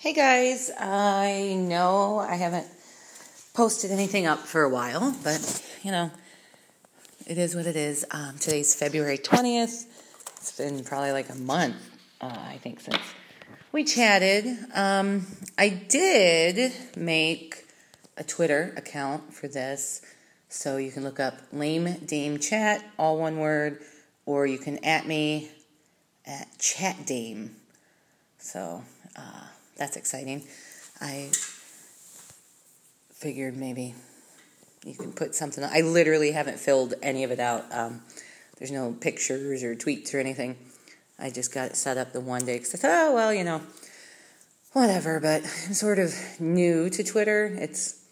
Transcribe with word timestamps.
Hey 0.00 0.14
guys, 0.14 0.70
I 0.80 1.56
know 1.58 2.20
I 2.20 2.36
haven't 2.36 2.66
posted 3.52 3.90
anything 3.90 4.26
up 4.26 4.38
for 4.38 4.62
a 4.62 4.68
while, 4.70 5.14
but 5.22 5.62
you 5.82 5.90
know, 5.90 6.10
it 7.26 7.36
is 7.36 7.54
what 7.54 7.66
it 7.66 7.76
is. 7.76 8.06
Um, 8.10 8.38
today's 8.38 8.74
February 8.74 9.18
20th. 9.18 9.84
It's 10.38 10.56
been 10.56 10.84
probably 10.84 11.12
like 11.12 11.28
a 11.28 11.34
month, 11.34 11.76
uh, 12.22 12.34
I 12.34 12.58
think, 12.62 12.80
since 12.80 12.96
we 13.72 13.84
chatted. 13.84 14.46
Um, 14.74 15.26
I 15.58 15.68
did 15.68 16.72
make 16.96 17.66
a 18.16 18.24
Twitter 18.24 18.72
account 18.78 19.34
for 19.34 19.48
this, 19.48 20.00
so 20.48 20.78
you 20.78 20.90
can 20.90 21.04
look 21.04 21.20
up 21.20 21.34
Lame 21.52 21.96
Dame 22.06 22.38
Chat, 22.38 22.82
all 22.98 23.18
one 23.18 23.38
word, 23.38 23.82
or 24.24 24.46
you 24.46 24.56
can 24.56 24.82
at 24.82 25.06
me 25.06 25.50
at 26.24 26.48
Chat 26.58 27.04
Dame. 27.04 27.54
So, 28.38 28.82
uh, 29.14 29.48
that's 29.80 29.96
exciting. 29.96 30.42
I 31.00 31.30
figured 33.14 33.56
maybe 33.56 33.94
you 34.84 34.94
can 34.94 35.12
put 35.12 35.34
something. 35.34 35.64
I 35.64 35.80
literally 35.80 36.32
haven't 36.32 36.58
filled 36.58 36.92
any 37.02 37.24
of 37.24 37.30
it 37.30 37.40
out. 37.40 37.64
Um, 37.72 38.02
there's 38.58 38.70
no 38.70 38.92
pictures 38.92 39.64
or 39.64 39.74
tweets 39.74 40.12
or 40.14 40.18
anything. 40.18 40.56
I 41.18 41.30
just 41.30 41.54
got 41.54 41.70
it 41.70 41.76
set 41.76 41.96
up 41.96 42.12
the 42.12 42.20
one 42.20 42.44
day 42.44 42.58
because 42.58 42.74
I 42.74 42.78
thought, 42.78 42.90
oh 42.90 43.14
well, 43.14 43.32
you 43.32 43.42
know, 43.42 43.62
whatever. 44.74 45.18
But 45.18 45.44
I'm 45.44 45.72
sort 45.72 45.98
of 45.98 46.14
new 46.38 46.90
to 46.90 47.02
Twitter. 47.02 47.46
It's 47.58 48.04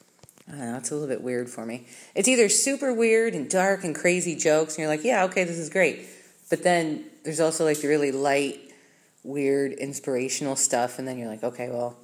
I 0.49 0.53
don't 0.53 0.73
know. 0.73 0.77
It's 0.79 0.91
a 0.91 0.95
little 0.95 1.09
bit 1.09 1.23
weird 1.23 1.51
for 1.51 1.67
me. 1.67 1.87
It's 2.15 2.29
either 2.29 2.49
super 2.49 2.95
weird 2.95 3.35
and 3.35 3.49
dark 3.51 3.85
and 3.85 3.95
crazy 3.95 4.37
jokes, 4.37 4.75
and 4.75 4.79
you're 4.79 4.89
like, 4.89 5.05
yeah, 5.05 5.25
okay, 5.25 5.45
this 5.45 5.59
is 5.59 5.69
great. 5.69 6.07
But 6.49 6.63
then 6.63 7.05
there's 7.25 7.41
also 7.41 7.67
like 7.67 7.83
the 7.83 7.89
really 7.89 8.11
light 8.11 8.68
weird 9.29 9.73
inspirational 9.73 10.57
stuff 10.57 10.99
and 10.99 11.07
then 11.07 11.19
you're 11.19 11.29
like 11.29 11.45
okay 11.45 11.69
well 11.69 11.95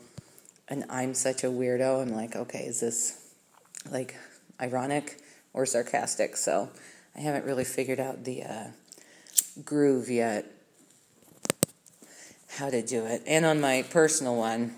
and 0.68 0.84
i'm 0.90 1.14
such 1.14 1.42
a 1.42 1.46
weirdo 1.46 2.02
i'm 2.02 2.12
like 2.12 2.36
okay 2.36 2.66
is 2.66 2.80
this 2.80 3.24
like 3.90 4.14
ironic 4.60 5.18
or 5.52 5.66
sarcastic? 5.66 6.36
So 6.36 6.68
i 7.16 7.20
haven't 7.20 7.44
really 7.44 7.64
figured 7.64 8.00
out 8.00 8.24
the 8.24 8.42
uh, 8.42 8.66
groove 9.64 10.10
yet 10.10 10.46
how 12.50 12.70
to 12.70 12.82
do 12.82 13.04
it. 13.04 13.22
And 13.26 13.44
on 13.44 13.60
my 13.60 13.84
personal 13.90 14.36
one 14.36 14.74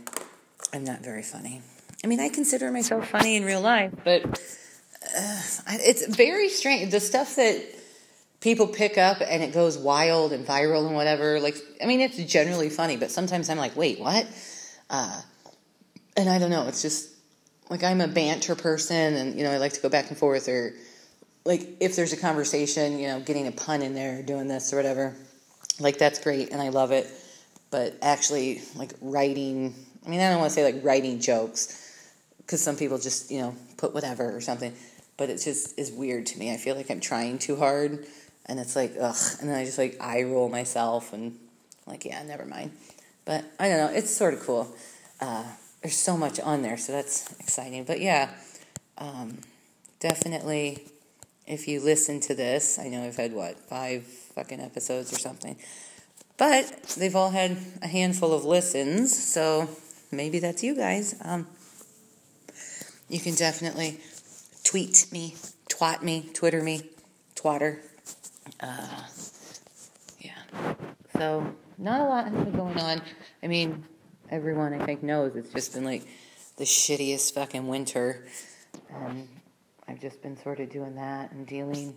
i'm 0.72 0.84
not 0.84 1.00
very 1.00 1.22
funny. 1.22 1.62
I 2.04 2.06
mean 2.06 2.20
i 2.20 2.28
consider 2.28 2.70
myself 2.70 3.08
funny 3.08 3.36
in 3.36 3.44
real 3.44 3.60
life 3.60 3.92
but 4.04 4.24
uh, 4.24 5.40
it's 5.68 6.06
very 6.06 6.48
strange 6.48 6.90
the 6.90 7.00
stuff 7.00 7.36
that 7.36 7.64
people 8.46 8.68
pick 8.68 8.96
up 8.96 9.20
and 9.20 9.42
it 9.42 9.52
goes 9.52 9.76
wild 9.76 10.32
and 10.32 10.46
viral 10.46 10.86
and 10.86 10.94
whatever. 10.94 11.40
Like, 11.40 11.56
I 11.82 11.86
mean, 11.86 12.00
it's 12.00 12.16
generally 12.16 12.70
funny, 12.70 12.96
but 12.96 13.10
sometimes 13.10 13.50
I'm 13.50 13.58
like, 13.58 13.74
wait, 13.74 13.98
what? 13.98 14.24
Uh, 14.88 15.20
and 16.16 16.28
I 16.28 16.38
don't 16.38 16.50
know. 16.50 16.68
It's 16.68 16.80
just 16.80 17.10
like 17.70 17.82
I'm 17.82 18.00
a 18.00 18.06
banter 18.06 18.54
person, 18.54 19.14
and 19.14 19.36
you 19.36 19.42
know, 19.42 19.50
I 19.50 19.56
like 19.56 19.72
to 19.72 19.80
go 19.80 19.88
back 19.88 20.10
and 20.10 20.16
forth, 20.16 20.48
or 20.48 20.74
like 21.44 21.76
if 21.80 21.96
there's 21.96 22.12
a 22.12 22.16
conversation, 22.16 23.00
you 23.00 23.08
know, 23.08 23.18
getting 23.18 23.48
a 23.48 23.50
pun 23.50 23.82
in 23.82 23.96
there, 23.96 24.22
doing 24.22 24.46
this 24.46 24.72
or 24.72 24.76
whatever. 24.76 25.16
Like 25.80 25.98
that's 25.98 26.20
great, 26.20 26.52
and 26.52 26.62
I 26.62 26.68
love 26.68 26.92
it. 26.92 27.10
But 27.72 27.96
actually, 28.00 28.62
like 28.76 28.92
writing, 29.00 29.74
I 30.06 30.08
mean, 30.08 30.20
I 30.20 30.30
don't 30.30 30.38
want 30.38 30.50
to 30.50 30.54
say 30.54 30.62
like 30.62 30.84
writing 30.84 31.18
jokes 31.18 31.82
because 32.38 32.62
some 32.62 32.76
people 32.76 32.98
just 32.98 33.28
you 33.28 33.40
know 33.40 33.56
put 33.76 33.92
whatever 33.92 34.36
or 34.36 34.40
something. 34.40 34.72
But 35.16 35.30
it 35.30 35.42
just 35.42 35.76
is 35.76 35.90
weird 35.90 36.26
to 36.26 36.38
me. 36.38 36.54
I 36.54 36.58
feel 36.58 36.76
like 36.76 36.92
I'm 36.92 37.00
trying 37.00 37.38
too 37.40 37.56
hard 37.56 38.06
and 38.46 38.58
it's 38.58 38.74
like 38.76 38.94
ugh. 39.00 39.16
And 39.40 39.50
then 39.50 39.56
i 39.56 39.64
just 39.64 39.78
like 39.78 39.96
eye 40.00 40.22
roll 40.22 40.48
myself 40.48 41.12
and 41.12 41.36
like 41.86 42.04
yeah 42.04 42.22
never 42.22 42.46
mind. 42.46 42.72
But 43.24 43.44
i 43.58 43.68
don't 43.68 43.78
know. 43.78 43.96
It's 43.96 44.10
sort 44.10 44.34
of 44.34 44.40
cool. 44.40 44.74
Uh, 45.20 45.44
there's 45.82 45.96
so 45.96 46.16
much 46.16 46.40
on 46.40 46.62
there 46.62 46.76
so 46.76 46.92
that's 46.92 47.38
exciting. 47.40 47.84
But 47.84 48.00
yeah 48.00 48.30
um, 48.98 49.38
definitely 50.00 50.84
if 51.46 51.68
you 51.68 51.80
listen 51.80 52.18
to 52.18 52.34
this 52.34 52.76
i 52.78 52.88
know 52.88 53.04
i've 53.04 53.14
had 53.16 53.32
what 53.32 53.56
five 53.68 54.02
fucking 54.04 54.60
episodes 54.60 55.12
or 55.12 55.18
something. 55.18 55.56
But 56.38 56.94
they've 56.98 57.16
all 57.16 57.30
had 57.30 57.56
a 57.82 57.86
handful 57.86 58.32
of 58.32 58.44
listens 58.44 59.16
so 59.16 59.68
maybe 60.12 60.38
that's 60.38 60.62
you 60.62 60.76
guys. 60.76 61.14
Um, 61.22 61.46
you 63.08 63.20
can 63.20 63.34
definitely 63.34 64.00
tweet 64.64 65.06
me 65.12 65.34
twat 65.68 66.02
me 66.02 66.28
twitter 66.34 66.62
me 66.62 66.90
twatter 67.36 67.78
uh, 68.60 69.02
yeah. 70.20 70.74
So 71.16 71.54
not 71.78 72.00
a 72.00 72.04
lot 72.04 72.28
has 72.28 72.44
been 72.44 72.56
going 72.56 72.78
on. 72.78 73.02
I 73.42 73.46
mean, 73.46 73.84
everyone 74.30 74.72
I 74.80 74.84
think 74.84 75.02
knows 75.02 75.36
it's 75.36 75.52
just 75.52 75.74
been 75.74 75.84
like 75.84 76.06
the 76.56 76.64
shittiest 76.64 77.34
fucking 77.34 77.68
winter, 77.68 78.26
and 78.92 79.28
I've 79.86 80.00
just 80.00 80.22
been 80.22 80.36
sort 80.42 80.60
of 80.60 80.70
doing 80.70 80.96
that 80.96 81.32
and 81.32 81.46
dealing 81.46 81.94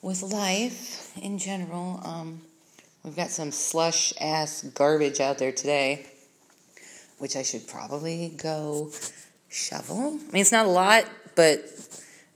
with 0.00 0.22
life 0.22 1.16
in 1.18 1.38
general. 1.38 2.00
Um, 2.04 2.40
we've 3.04 3.16
got 3.16 3.30
some 3.30 3.50
slush 3.50 4.12
ass 4.20 4.62
garbage 4.74 5.20
out 5.20 5.38
there 5.38 5.52
today, 5.52 6.06
which 7.18 7.36
I 7.36 7.42
should 7.42 7.68
probably 7.68 8.34
go 8.42 8.90
shovel. 9.48 10.18
I 10.18 10.32
mean, 10.32 10.40
it's 10.40 10.52
not 10.52 10.66
a 10.66 10.70
lot, 10.70 11.04
but 11.34 11.64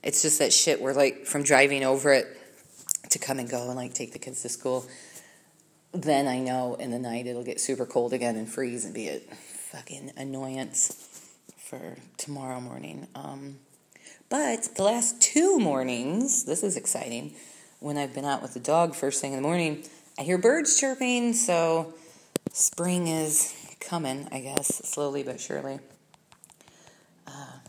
it's 0.03 0.21
just 0.21 0.39
that 0.39 0.53
shit 0.53 0.81
where 0.81 0.93
like 0.93 1.25
from 1.25 1.43
driving 1.43 1.83
over 1.83 2.13
it 2.13 2.36
to 3.09 3.19
come 3.19 3.39
and 3.39 3.49
go 3.49 3.67
and 3.67 3.75
like 3.75 3.93
take 3.93 4.13
the 4.13 4.19
kids 4.19 4.41
to 4.41 4.49
school, 4.49 4.85
then 5.93 6.27
I 6.27 6.39
know 6.39 6.75
in 6.75 6.91
the 6.91 6.99
night 6.99 7.27
it'll 7.27 7.43
get 7.43 7.59
super 7.59 7.85
cold 7.85 8.13
again 8.13 8.35
and 8.35 8.49
freeze 8.49 8.85
and 8.85 8.93
be 8.93 9.07
a 9.09 9.19
fucking 9.19 10.13
annoyance 10.17 11.31
for 11.57 11.97
tomorrow 12.17 12.59
morning. 12.59 13.07
Um, 13.15 13.57
but 14.29 14.69
the 14.75 14.83
last 14.83 15.21
two 15.21 15.59
mornings, 15.59 16.45
this 16.45 16.63
is 16.63 16.77
exciting. 16.77 17.33
When 17.79 17.97
I've 17.97 18.13
been 18.13 18.25
out 18.25 18.41
with 18.41 18.53
the 18.53 18.59
dog 18.59 18.95
first 18.95 19.21
thing 19.21 19.33
in 19.33 19.37
the 19.37 19.47
morning, 19.47 19.83
I 20.19 20.23
hear 20.23 20.37
birds 20.37 20.79
chirping, 20.79 21.33
so 21.33 21.93
spring 22.51 23.07
is 23.07 23.53
coming, 23.79 24.27
I 24.31 24.39
guess, 24.39 24.67
slowly 24.67 25.23
but 25.23 25.39
surely. 25.39 25.79
Uh, 27.27 27.59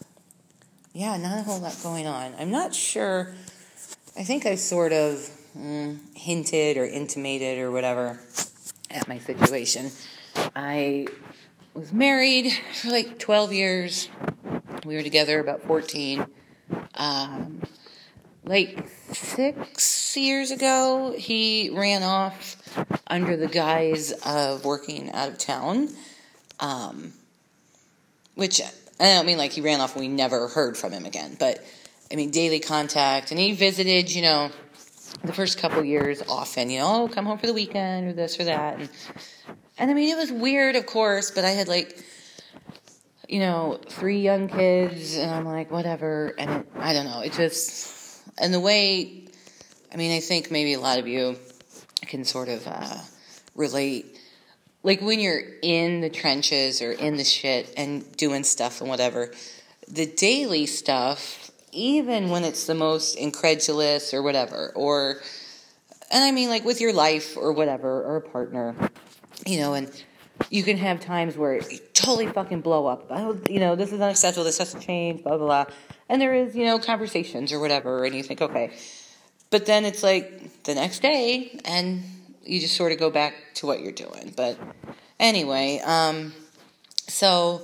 yeah, 0.92 1.16
not 1.16 1.38
a 1.38 1.42
whole 1.42 1.60
lot 1.60 1.76
going 1.82 2.06
on. 2.06 2.34
I'm 2.38 2.50
not 2.50 2.74
sure 2.74 3.34
I 4.18 4.24
think 4.24 4.46
I 4.46 4.56
sort 4.56 4.92
of 4.92 5.30
mm, 5.56 5.96
hinted 6.16 6.76
or 6.76 6.84
intimated 6.84 7.60
or 7.60 7.70
whatever 7.70 8.18
at 8.90 9.06
my 9.06 9.18
situation. 9.20 9.92
I 10.56 11.06
was 11.72 11.92
married 11.92 12.52
for 12.74 12.90
like 12.90 13.20
12 13.20 13.52
years. 13.52 14.08
We 14.84 14.96
were 14.96 15.04
together 15.04 15.38
about 15.38 15.62
14. 15.62 16.26
Um, 16.94 17.62
like 18.42 18.88
six 19.12 20.16
years 20.16 20.50
ago, 20.50 21.14
he 21.16 21.70
ran 21.72 22.02
off 22.02 22.56
under 23.06 23.36
the 23.36 23.46
guise 23.46 24.10
of 24.26 24.64
working 24.64 25.12
out 25.12 25.28
of 25.28 25.38
town. 25.38 25.90
Um, 26.58 27.12
which 28.34 28.60
I 28.98 29.04
don't 29.14 29.26
mean 29.26 29.38
like 29.38 29.52
he 29.52 29.60
ran 29.60 29.80
off 29.80 29.94
we 29.94 30.08
never 30.08 30.48
heard 30.48 30.76
from 30.76 30.90
him 30.90 31.06
again, 31.06 31.36
but 31.38 31.64
I 32.10 32.16
mean, 32.16 32.30
daily 32.30 32.60
contact. 32.60 33.30
And 33.30 33.40
he 33.40 33.52
visited, 33.52 34.14
you 34.14 34.22
know, 34.22 34.50
the 35.24 35.32
first 35.32 35.58
couple 35.58 35.82
years 35.84 36.22
often, 36.28 36.70
you 36.70 36.78
know, 36.78 37.04
oh, 37.04 37.08
come 37.08 37.26
home 37.26 37.38
for 37.38 37.46
the 37.46 37.54
weekend 37.54 38.08
or 38.08 38.12
this 38.12 38.38
or 38.38 38.44
that. 38.44 38.78
And, 38.78 38.88
and 39.78 39.90
I 39.90 39.94
mean, 39.94 40.10
it 40.10 40.16
was 40.16 40.32
weird, 40.32 40.76
of 40.76 40.86
course, 40.86 41.30
but 41.30 41.44
I 41.44 41.50
had 41.50 41.68
like, 41.68 42.02
you 43.28 43.40
know, 43.40 43.78
three 43.88 44.20
young 44.20 44.48
kids, 44.48 45.16
and 45.16 45.30
I'm 45.30 45.44
like, 45.44 45.70
whatever. 45.70 46.34
And 46.38 46.64
I 46.76 46.92
don't 46.92 47.04
know, 47.04 47.20
it 47.20 47.32
just, 47.32 48.22
and 48.38 48.54
the 48.54 48.60
way, 48.60 49.24
I 49.92 49.96
mean, 49.96 50.16
I 50.16 50.20
think 50.20 50.50
maybe 50.50 50.74
a 50.74 50.80
lot 50.80 50.98
of 50.98 51.06
you 51.06 51.36
can 52.02 52.24
sort 52.24 52.48
of 52.48 52.66
uh, 52.66 52.96
relate. 53.54 54.18
Like 54.82 55.02
when 55.02 55.20
you're 55.20 55.42
in 55.62 56.00
the 56.00 56.08
trenches 56.08 56.80
or 56.80 56.92
in 56.92 57.16
the 57.16 57.24
shit 57.24 57.72
and 57.76 58.10
doing 58.16 58.44
stuff 58.44 58.80
and 58.80 58.88
whatever, 58.88 59.32
the 59.88 60.06
daily 60.06 60.66
stuff 60.66 61.47
even 61.72 62.30
when 62.30 62.44
it's 62.44 62.66
the 62.66 62.74
most 62.74 63.16
incredulous 63.16 64.14
or 64.14 64.22
whatever, 64.22 64.72
or, 64.74 65.20
and 66.10 66.24
I 66.24 66.30
mean, 66.30 66.48
like 66.48 66.64
with 66.64 66.80
your 66.80 66.92
life 66.92 67.36
or 67.36 67.52
whatever, 67.52 68.02
or 68.02 68.16
a 68.16 68.20
partner, 68.20 68.74
you 69.46 69.58
know, 69.58 69.74
and 69.74 69.90
you 70.50 70.62
can 70.62 70.76
have 70.76 71.00
times 71.00 71.36
where 71.36 71.54
you 71.54 71.78
totally 71.94 72.26
fucking 72.26 72.60
blow 72.60 72.86
up. 72.86 73.06
Oh, 73.10 73.38
you 73.48 73.60
know, 73.60 73.76
this 73.76 73.92
is 73.92 74.00
unacceptable, 74.00 74.44
this 74.44 74.58
has 74.58 74.72
to 74.72 74.80
change, 74.80 75.22
blah, 75.22 75.36
blah, 75.36 75.46
blah. 75.46 75.74
And 76.08 76.22
there 76.22 76.34
is, 76.34 76.54
you 76.56 76.64
know, 76.64 76.78
conversations 76.78 77.52
or 77.52 77.60
whatever, 77.60 78.04
and 78.04 78.14
you 78.14 78.22
think, 78.22 78.40
okay. 78.40 78.70
But 79.50 79.66
then 79.66 79.84
it's 79.84 80.02
like 80.02 80.62
the 80.64 80.74
next 80.74 81.00
day, 81.00 81.60
and 81.64 82.02
you 82.44 82.60
just 82.60 82.76
sort 82.76 82.92
of 82.92 82.98
go 82.98 83.10
back 83.10 83.34
to 83.54 83.66
what 83.66 83.80
you're 83.80 83.92
doing. 83.92 84.32
But 84.36 84.58
anyway, 85.18 85.80
um, 85.84 86.32
so 87.08 87.62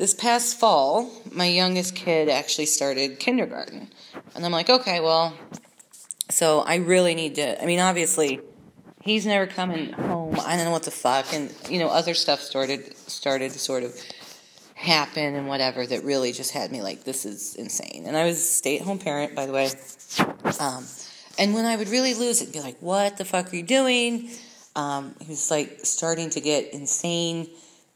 this 0.00 0.14
past 0.14 0.58
fall, 0.58 1.10
my 1.30 1.44
youngest 1.44 1.94
kid 1.94 2.30
actually 2.30 2.64
started 2.64 3.18
kindergarten. 3.18 3.90
And 4.34 4.46
I'm 4.46 4.50
like, 4.50 4.70
okay, 4.70 4.98
well, 4.98 5.34
so 6.30 6.60
I 6.60 6.76
really 6.76 7.14
need 7.14 7.34
to, 7.34 7.62
I 7.62 7.66
mean, 7.66 7.80
obviously, 7.80 8.40
he's 9.02 9.26
never 9.26 9.46
coming 9.46 9.92
home. 9.92 10.40
I 10.40 10.56
don't 10.56 10.64
know 10.64 10.70
what 10.70 10.84
the 10.84 10.90
fuck. 10.90 11.34
And, 11.34 11.54
you 11.68 11.78
know, 11.78 11.88
other 11.88 12.14
stuff 12.14 12.40
started 12.40 12.96
started 12.96 13.52
to 13.52 13.58
sort 13.58 13.82
of 13.82 13.94
happen 14.74 15.34
and 15.34 15.46
whatever 15.46 15.86
that 15.86 16.02
really 16.02 16.32
just 16.32 16.52
had 16.52 16.72
me 16.72 16.80
like, 16.80 17.04
this 17.04 17.26
is 17.26 17.54
insane. 17.56 18.04
And 18.06 18.16
I 18.16 18.24
was 18.24 18.38
a 18.38 18.40
stay 18.40 18.78
at 18.78 18.86
home 18.86 19.00
parent, 19.00 19.34
by 19.34 19.44
the 19.44 19.52
way. 19.52 19.70
Um, 20.60 20.86
and 21.38 21.52
when 21.52 21.66
I 21.66 21.76
would 21.76 21.88
really 21.88 22.14
lose 22.14 22.40
it, 22.40 22.54
be 22.54 22.60
like, 22.60 22.78
what 22.80 23.18
the 23.18 23.26
fuck 23.26 23.52
are 23.52 23.56
you 23.56 23.62
doing? 23.62 24.30
Um, 24.74 25.14
he 25.20 25.28
was 25.28 25.50
like 25.50 25.80
starting 25.82 26.30
to 26.30 26.40
get 26.40 26.72
insane 26.72 27.50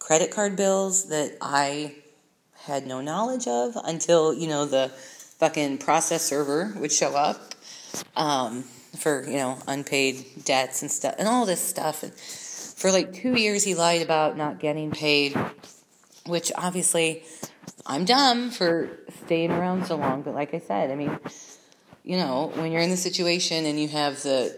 credit 0.04 0.30
card 0.30 0.54
bills 0.54 1.08
that 1.08 1.34
I 1.40 1.94
had 2.66 2.86
no 2.86 3.00
knowledge 3.00 3.48
of 3.48 3.74
until, 3.84 4.34
you 4.34 4.46
know, 4.48 4.66
the 4.66 4.88
fucking 5.38 5.78
process 5.78 6.22
server 6.22 6.74
would 6.76 6.92
show 6.92 7.16
up 7.16 7.54
um, 8.14 8.64
for, 8.98 9.24
you 9.26 9.38
know, 9.38 9.56
unpaid 9.66 10.26
debts 10.44 10.82
and 10.82 10.90
stuff 10.90 11.14
and 11.18 11.26
all 11.26 11.46
this 11.46 11.60
stuff. 11.60 12.02
And 12.02 12.12
for 12.12 12.92
like 12.92 13.14
two 13.14 13.34
years, 13.34 13.64
he 13.64 13.74
lied 13.74 14.02
about 14.02 14.36
not 14.36 14.60
getting 14.60 14.90
paid 14.90 15.34
which 16.26 16.52
obviously 16.56 17.22
I'm 17.86 18.04
dumb 18.04 18.50
for 18.50 18.90
staying 19.24 19.50
around 19.50 19.86
so 19.86 19.96
long. 19.96 20.22
But 20.22 20.34
like 20.34 20.54
I 20.54 20.58
said, 20.58 20.90
I 20.90 20.94
mean, 20.94 21.18
you 22.02 22.16
know, 22.16 22.52
when 22.54 22.72
you're 22.72 22.82
in 22.82 22.90
the 22.90 22.96
situation 22.96 23.66
and 23.66 23.78
you 23.80 23.88
have 23.88 24.22
the, 24.22 24.56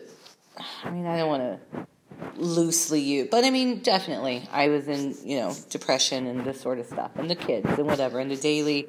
I 0.84 0.90
mean, 0.90 1.06
I 1.06 1.18
don't 1.18 1.28
want 1.28 1.42
to 1.42 1.86
loosely 2.36 3.00
you, 3.00 3.28
but 3.30 3.44
I 3.44 3.50
mean, 3.50 3.80
definitely, 3.80 4.48
I 4.52 4.68
was 4.68 4.88
in, 4.88 5.16
you 5.24 5.38
know, 5.38 5.54
depression 5.70 6.26
and 6.26 6.44
this 6.44 6.60
sort 6.60 6.78
of 6.78 6.86
stuff, 6.86 7.10
and 7.16 7.30
the 7.30 7.34
kids 7.34 7.68
and 7.68 7.86
whatever, 7.86 8.18
and 8.18 8.30
the 8.30 8.36
daily 8.36 8.88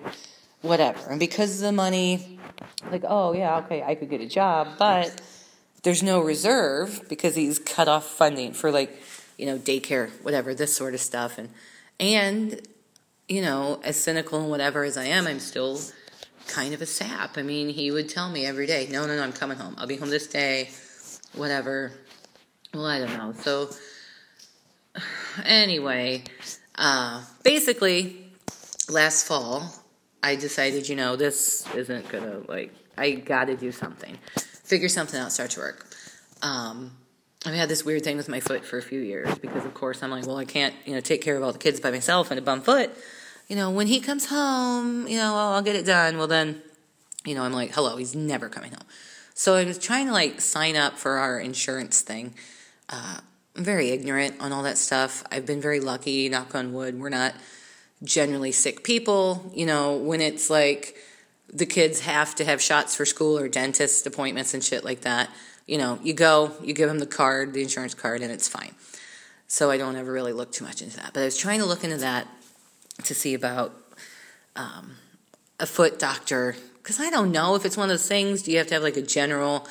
whatever. 0.61 1.09
And 1.09 1.19
because 1.19 1.55
of 1.55 1.61
the 1.61 1.71
money, 1.71 2.39
like, 2.91 3.03
oh, 3.07 3.33
yeah, 3.33 3.57
okay, 3.59 3.83
I 3.83 3.95
could 3.95 4.09
get 4.09 4.21
a 4.21 4.27
job, 4.27 4.77
but 4.77 5.21
there's 5.83 6.03
no 6.03 6.19
reserve 6.19 7.05
because 7.09 7.35
he's 7.35 7.59
cut 7.59 7.87
off 7.87 8.05
funding 8.05 8.53
for 8.53 8.71
like, 8.71 9.01
you 9.37 9.45
know, 9.45 9.57
daycare, 9.57 10.09
whatever, 10.23 10.53
this 10.53 10.75
sort 10.75 10.93
of 10.93 10.99
stuff. 10.99 11.37
And, 11.37 11.49
and, 11.99 12.61
you 13.27 13.41
know, 13.41 13.79
as 13.83 13.97
cynical 13.97 14.39
and 14.39 14.49
whatever 14.49 14.83
as 14.83 14.97
I 14.97 15.05
am, 15.05 15.27
I'm 15.27 15.39
still 15.39 15.79
kind 16.47 16.73
of 16.73 16.81
a 16.81 16.85
sap. 16.85 17.37
I 17.37 17.43
mean, 17.43 17.69
he 17.69 17.91
would 17.91 18.09
tell 18.09 18.29
me 18.29 18.45
every 18.45 18.65
day, 18.65 18.87
no, 18.91 19.05
no, 19.05 19.15
no, 19.15 19.23
I'm 19.23 19.33
coming 19.33 19.57
home. 19.57 19.75
I'll 19.77 19.87
be 19.87 19.97
home 19.97 20.09
this 20.09 20.27
day, 20.27 20.69
whatever. 21.35 21.91
Well, 22.77 22.85
I 22.85 22.99
don't 22.99 23.17
know. 23.17 23.33
So, 23.33 23.69
anyway, 25.43 26.23
uh, 26.75 27.23
basically, 27.41 28.17
last 28.87 29.25
fall, 29.25 29.73
I 30.21 30.35
decided, 30.35 30.87
you 30.87 30.95
know, 30.95 31.15
this 31.15 31.67
isn't 31.73 32.07
gonna, 32.09 32.41
like, 32.47 32.71
I 32.95 33.13
gotta 33.13 33.55
do 33.55 33.71
something. 33.71 34.15
Figure 34.63 34.89
something 34.89 35.19
out, 35.19 35.31
start 35.31 35.49
to 35.51 35.59
work. 35.59 35.87
Um, 36.43 36.91
I've 37.47 37.55
had 37.55 37.67
this 37.67 37.83
weird 37.83 38.03
thing 38.03 38.15
with 38.15 38.29
my 38.29 38.41
foot 38.41 38.63
for 38.63 38.77
a 38.77 38.83
few 38.83 38.99
years 38.99 39.35
because, 39.39 39.65
of 39.65 39.73
course, 39.73 40.03
I'm 40.03 40.11
like, 40.11 40.27
well, 40.27 40.37
I 40.37 40.45
can't, 40.45 40.75
you 40.85 40.93
know, 40.93 41.01
take 41.01 41.23
care 41.23 41.35
of 41.35 41.41
all 41.41 41.53
the 41.53 41.57
kids 41.57 41.79
by 41.79 41.89
myself 41.89 42.29
and 42.29 42.37
a 42.37 42.43
bum 42.43 42.61
foot. 42.61 42.91
You 43.47 43.55
know, 43.55 43.71
when 43.71 43.87
he 43.87 43.99
comes 43.99 44.27
home, 44.27 45.07
you 45.07 45.17
know, 45.17 45.33
I'll, 45.33 45.53
I'll 45.53 45.61
get 45.63 45.75
it 45.75 45.87
done. 45.87 46.19
Well, 46.19 46.27
then, 46.27 46.61
you 47.25 47.33
know, 47.33 47.41
I'm 47.41 47.53
like, 47.53 47.73
hello, 47.73 47.97
he's 47.97 48.15
never 48.15 48.49
coming 48.49 48.69
home. 48.69 48.85
So 49.33 49.55
I 49.55 49.65
was 49.65 49.79
trying 49.79 50.07
to 50.07 50.13
like 50.13 50.41
sign 50.41 50.75
up 50.75 50.99
for 50.99 51.17
our 51.17 51.39
insurance 51.39 52.01
thing. 52.01 52.35
Uh, 52.89 53.19
I'm 53.55 53.63
very 53.63 53.89
ignorant 53.89 54.35
on 54.39 54.51
all 54.51 54.63
that 54.63 54.77
stuff. 54.77 55.23
I've 55.31 55.45
been 55.45 55.61
very 55.61 55.79
lucky, 55.79 56.29
knock 56.29 56.55
on 56.55 56.73
wood. 56.73 56.99
We're 56.99 57.09
not 57.09 57.33
generally 58.03 58.51
sick 58.51 58.83
people. 58.83 59.51
You 59.53 59.65
know, 59.65 59.97
when 59.97 60.21
it's 60.21 60.49
like 60.49 60.95
the 61.51 61.65
kids 61.65 62.01
have 62.01 62.35
to 62.35 62.45
have 62.45 62.61
shots 62.61 62.95
for 62.95 63.05
school 63.05 63.37
or 63.37 63.47
dentist 63.47 64.05
appointments 64.05 64.53
and 64.53 64.63
shit 64.63 64.83
like 64.83 65.01
that 65.01 65.29
you 65.67 65.77
know, 65.77 65.99
you 66.01 66.13
go, 66.13 66.53
you 66.63 66.73
give 66.73 66.87
them 66.87 66.99
the 66.99 67.05
card, 67.05 67.53
the 67.53 67.61
insurance 67.61 67.93
card, 67.93 68.21
and 68.21 68.31
it's 68.31 68.47
fine. 68.47 68.73
So 69.47 69.69
I 69.69 69.77
don't 69.77 69.97
ever 69.97 70.11
really 70.11 70.33
look 70.33 70.51
too 70.51 70.63
much 70.63 70.81
into 70.81 70.97
that. 70.97 71.11
But 71.13 71.21
I 71.21 71.25
was 71.25 71.37
trying 71.37 71.59
to 71.59 71.65
look 71.65 71.83
into 71.83 71.97
that 71.97 72.27
to 73.03 73.13
see 73.13 73.33
about 73.33 73.73
um, 74.55 74.95
a 75.59 75.65
foot 75.65 75.99
doctor 75.99 76.55
because 76.81 76.99
I 76.99 77.09
don't 77.09 77.31
know 77.31 77.55
if 77.55 77.65
it's 77.65 77.77
one 77.77 77.85
of 77.85 77.89
those 77.89 78.07
things. 78.07 78.43
Do 78.43 78.51
you 78.51 78.57
have 78.57 78.67
to 78.67 78.75
have 78.75 78.83
like 78.83 78.97
a 78.97 79.01
general 79.01 79.67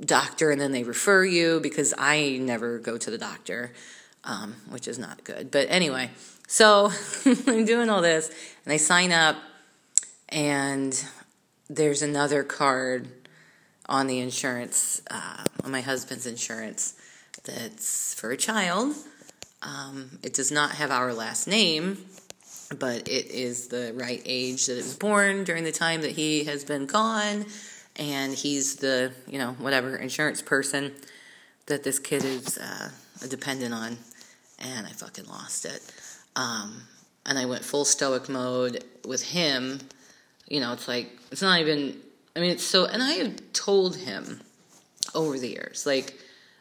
doctor 0.00 0.50
and 0.50 0.60
then 0.60 0.72
they 0.72 0.84
refer 0.84 1.24
you? 1.24 1.60
Because 1.60 1.94
I 1.96 2.38
never 2.40 2.78
go 2.78 2.98
to 2.98 3.10
the 3.10 3.18
doctor, 3.18 3.72
um, 4.24 4.54
which 4.68 4.88
is 4.88 4.98
not 4.98 5.24
good. 5.24 5.50
But 5.50 5.68
anyway, 5.70 6.10
so 6.48 6.90
I'm 7.46 7.64
doing 7.64 7.88
all 7.88 8.02
this 8.02 8.30
and 8.64 8.72
I 8.72 8.76
sign 8.76 9.12
up, 9.12 9.36
and 10.28 11.04
there's 11.68 12.02
another 12.02 12.42
card 12.42 13.08
on 13.88 14.06
the 14.06 14.18
insurance, 14.18 15.00
uh, 15.10 15.44
on 15.62 15.70
my 15.70 15.80
husband's 15.80 16.26
insurance, 16.26 16.94
that's 17.44 18.14
for 18.14 18.32
a 18.32 18.36
child. 18.36 18.94
Um, 19.62 20.18
it 20.22 20.34
does 20.34 20.50
not 20.50 20.72
have 20.72 20.90
our 20.90 21.12
last 21.14 21.46
name, 21.46 21.98
but 22.78 23.08
it 23.08 23.26
is 23.30 23.68
the 23.68 23.92
right 23.94 24.22
age 24.24 24.66
that 24.66 24.74
it 24.74 24.84
was 24.84 24.96
born 24.96 25.44
during 25.44 25.64
the 25.64 25.72
time 25.72 26.02
that 26.02 26.12
he 26.12 26.44
has 26.44 26.64
been 26.64 26.86
gone, 26.86 27.46
and 27.96 28.34
he's 28.34 28.76
the, 28.76 29.12
you 29.26 29.38
know, 29.38 29.52
whatever 29.52 29.96
insurance 29.96 30.42
person 30.42 30.92
that 31.66 31.82
this 31.82 31.98
kid 31.98 32.24
is 32.24 32.58
uh, 32.58 32.90
dependent 33.28 33.74
on, 33.74 33.98
and 34.58 34.86
I 34.86 34.90
fucking 34.90 35.26
lost 35.26 35.64
it. 35.64 35.82
Um, 36.36 36.82
and 37.24 37.38
I 37.38 37.46
went 37.46 37.64
full 37.64 37.84
stoic 37.84 38.28
mode 38.28 38.84
with 39.06 39.22
him. 39.22 39.80
You 40.48 40.60
know, 40.60 40.72
it's 40.72 40.86
like, 40.86 41.10
it's 41.32 41.42
not 41.42 41.60
even 41.60 42.00
I 42.36 42.40
mean, 42.40 42.50
it's 42.50 42.64
so, 42.64 42.84
and 42.84 43.02
I 43.02 43.12
have 43.12 43.52
told 43.54 43.96
him 43.96 44.42
over 45.14 45.38
the 45.38 45.48
years, 45.48 45.86
like, 45.86 46.20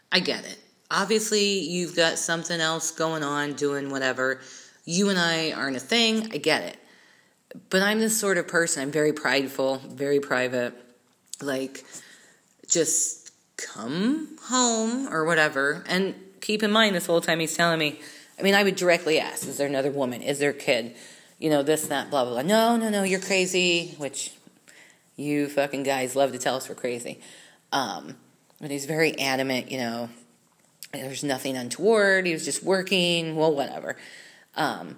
I 0.10 0.22
get 0.22 0.46
it. 0.46 0.58
Obviously, 0.90 1.60
you've 1.60 1.98
got 1.98 2.18
something 2.18 2.62
else 2.62 2.92
going 2.92 3.24
on, 3.24 3.54
doing 3.54 3.90
whatever. 3.90 4.40
You 4.86 5.10
and 5.10 5.20
I 5.20 5.52
aren't 5.52 5.76
a 5.76 5.82
thing. 5.82 6.32
I 6.32 6.38
get 6.38 6.64
it. 6.64 6.78
But 7.70 7.82
I'm 7.82 8.00
this 8.00 8.18
sort 8.18 8.38
of 8.38 8.48
person. 8.48 8.84
I'm 8.84 8.92
very 8.92 9.12
prideful, 9.12 9.82
very 9.86 10.22
private. 10.22 10.74
Like, 11.42 11.86
just 12.68 13.32
come 13.58 14.38
home 14.44 15.08
or 15.14 15.26
whatever. 15.26 15.84
And 15.88 16.16
keep 16.42 16.64
in 16.64 16.72
mind, 16.72 16.96
this 16.96 17.06
whole 17.06 17.22
time 17.22 17.40
he's 17.40 17.56
telling 17.56 17.80
me, 17.80 18.00
I 18.40 18.42
mean, 18.42 18.54
I 18.54 18.64
would 18.64 18.76
directly 18.76 19.20
ask, 19.20 19.48
is 19.48 19.58
there 19.58 19.68
another 19.68 19.92
woman? 19.92 20.22
Is 20.22 20.40
there 20.40 20.50
a 20.50 20.54
kid? 20.54 20.96
You 21.40 21.50
know, 21.50 21.64
this, 21.64 21.88
that, 21.88 22.10
blah, 22.10 22.24
blah, 22.24 22.34
blah. 22.34 22.42
No, 22.42 22.78
no, 22.78 22.90
no, 22.90 23.04
you're 23.04 23.20
crazy, 23.20 23.96
which 23.98 24.34
you 25.16 25.48
fucking 25.48 25.84
guys 25.84 26.16
love 26.16 26.32
to 26.32 26.38
tell 26.38 26.56
us 26.56 26.68
we're 26.68 26.76
crazy. 26.76 27.20
Um, 27.72 28.16
but 28.60 28.72
he's 28.72 28.86
very 28.86 29.18
adamant, 29.20 29.72
you 29.72 29.78
know, 29.78 30.10
there's 30.94 31.24
nothing 31.24 31.58
untoward. 31.58 32.26
He 32.26 32.34
was 32.34 32.46
just 32.46 32.64
working, 32.64 33.36
well, 33.36 33.54
whatever. 33.54 33.98
Um, 34.56 34.98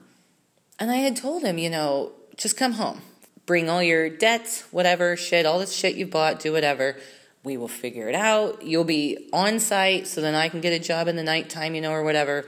and 0.79 0.91
I 0.91 0.97
had 0.97 1.15
told 1.15 1.43
him, 1.43 1.57
you 1.57 1.69
know, 1.69 2.11
just 2.35 2.55
come 2.55 2.73
home. 2.73 3.01
Bring 3.47 3.67
all 3.67 3.81
your 3.81 4.09
debts, 4.11 4.61
whatever, 4.71 5.17
shit, 5.17 5.47
all 5.47 5.57
this 5.57 5.73
shit 5.73 5.95
you 5.95 6.05
bought, 6.05 6.39
do 6.39 6.51
whatever. 6.51 6.97
We 7.43 7.57
will 7.57 7.67
figure 7.67 8.07
it 8.07 8.15
out. 8.15 8.61
You'll 8.61 8.83
be 8.83 9.29
on 9.33 9.59
site 9.59 10.05
so 10.05 10.21
then 10.21 10.35
I 10.35 10.49
can 10.49 10.61
get 10.61 10.73
a 10.73 10.79
job 10.79 11.07
in 11.07 11.15
the 11.15 11.23
nighttime, 11.23 11.73
you 11.73 11.81
know, 11.81 11.91
or 11.91 12.03
whatever. 12.03 12.45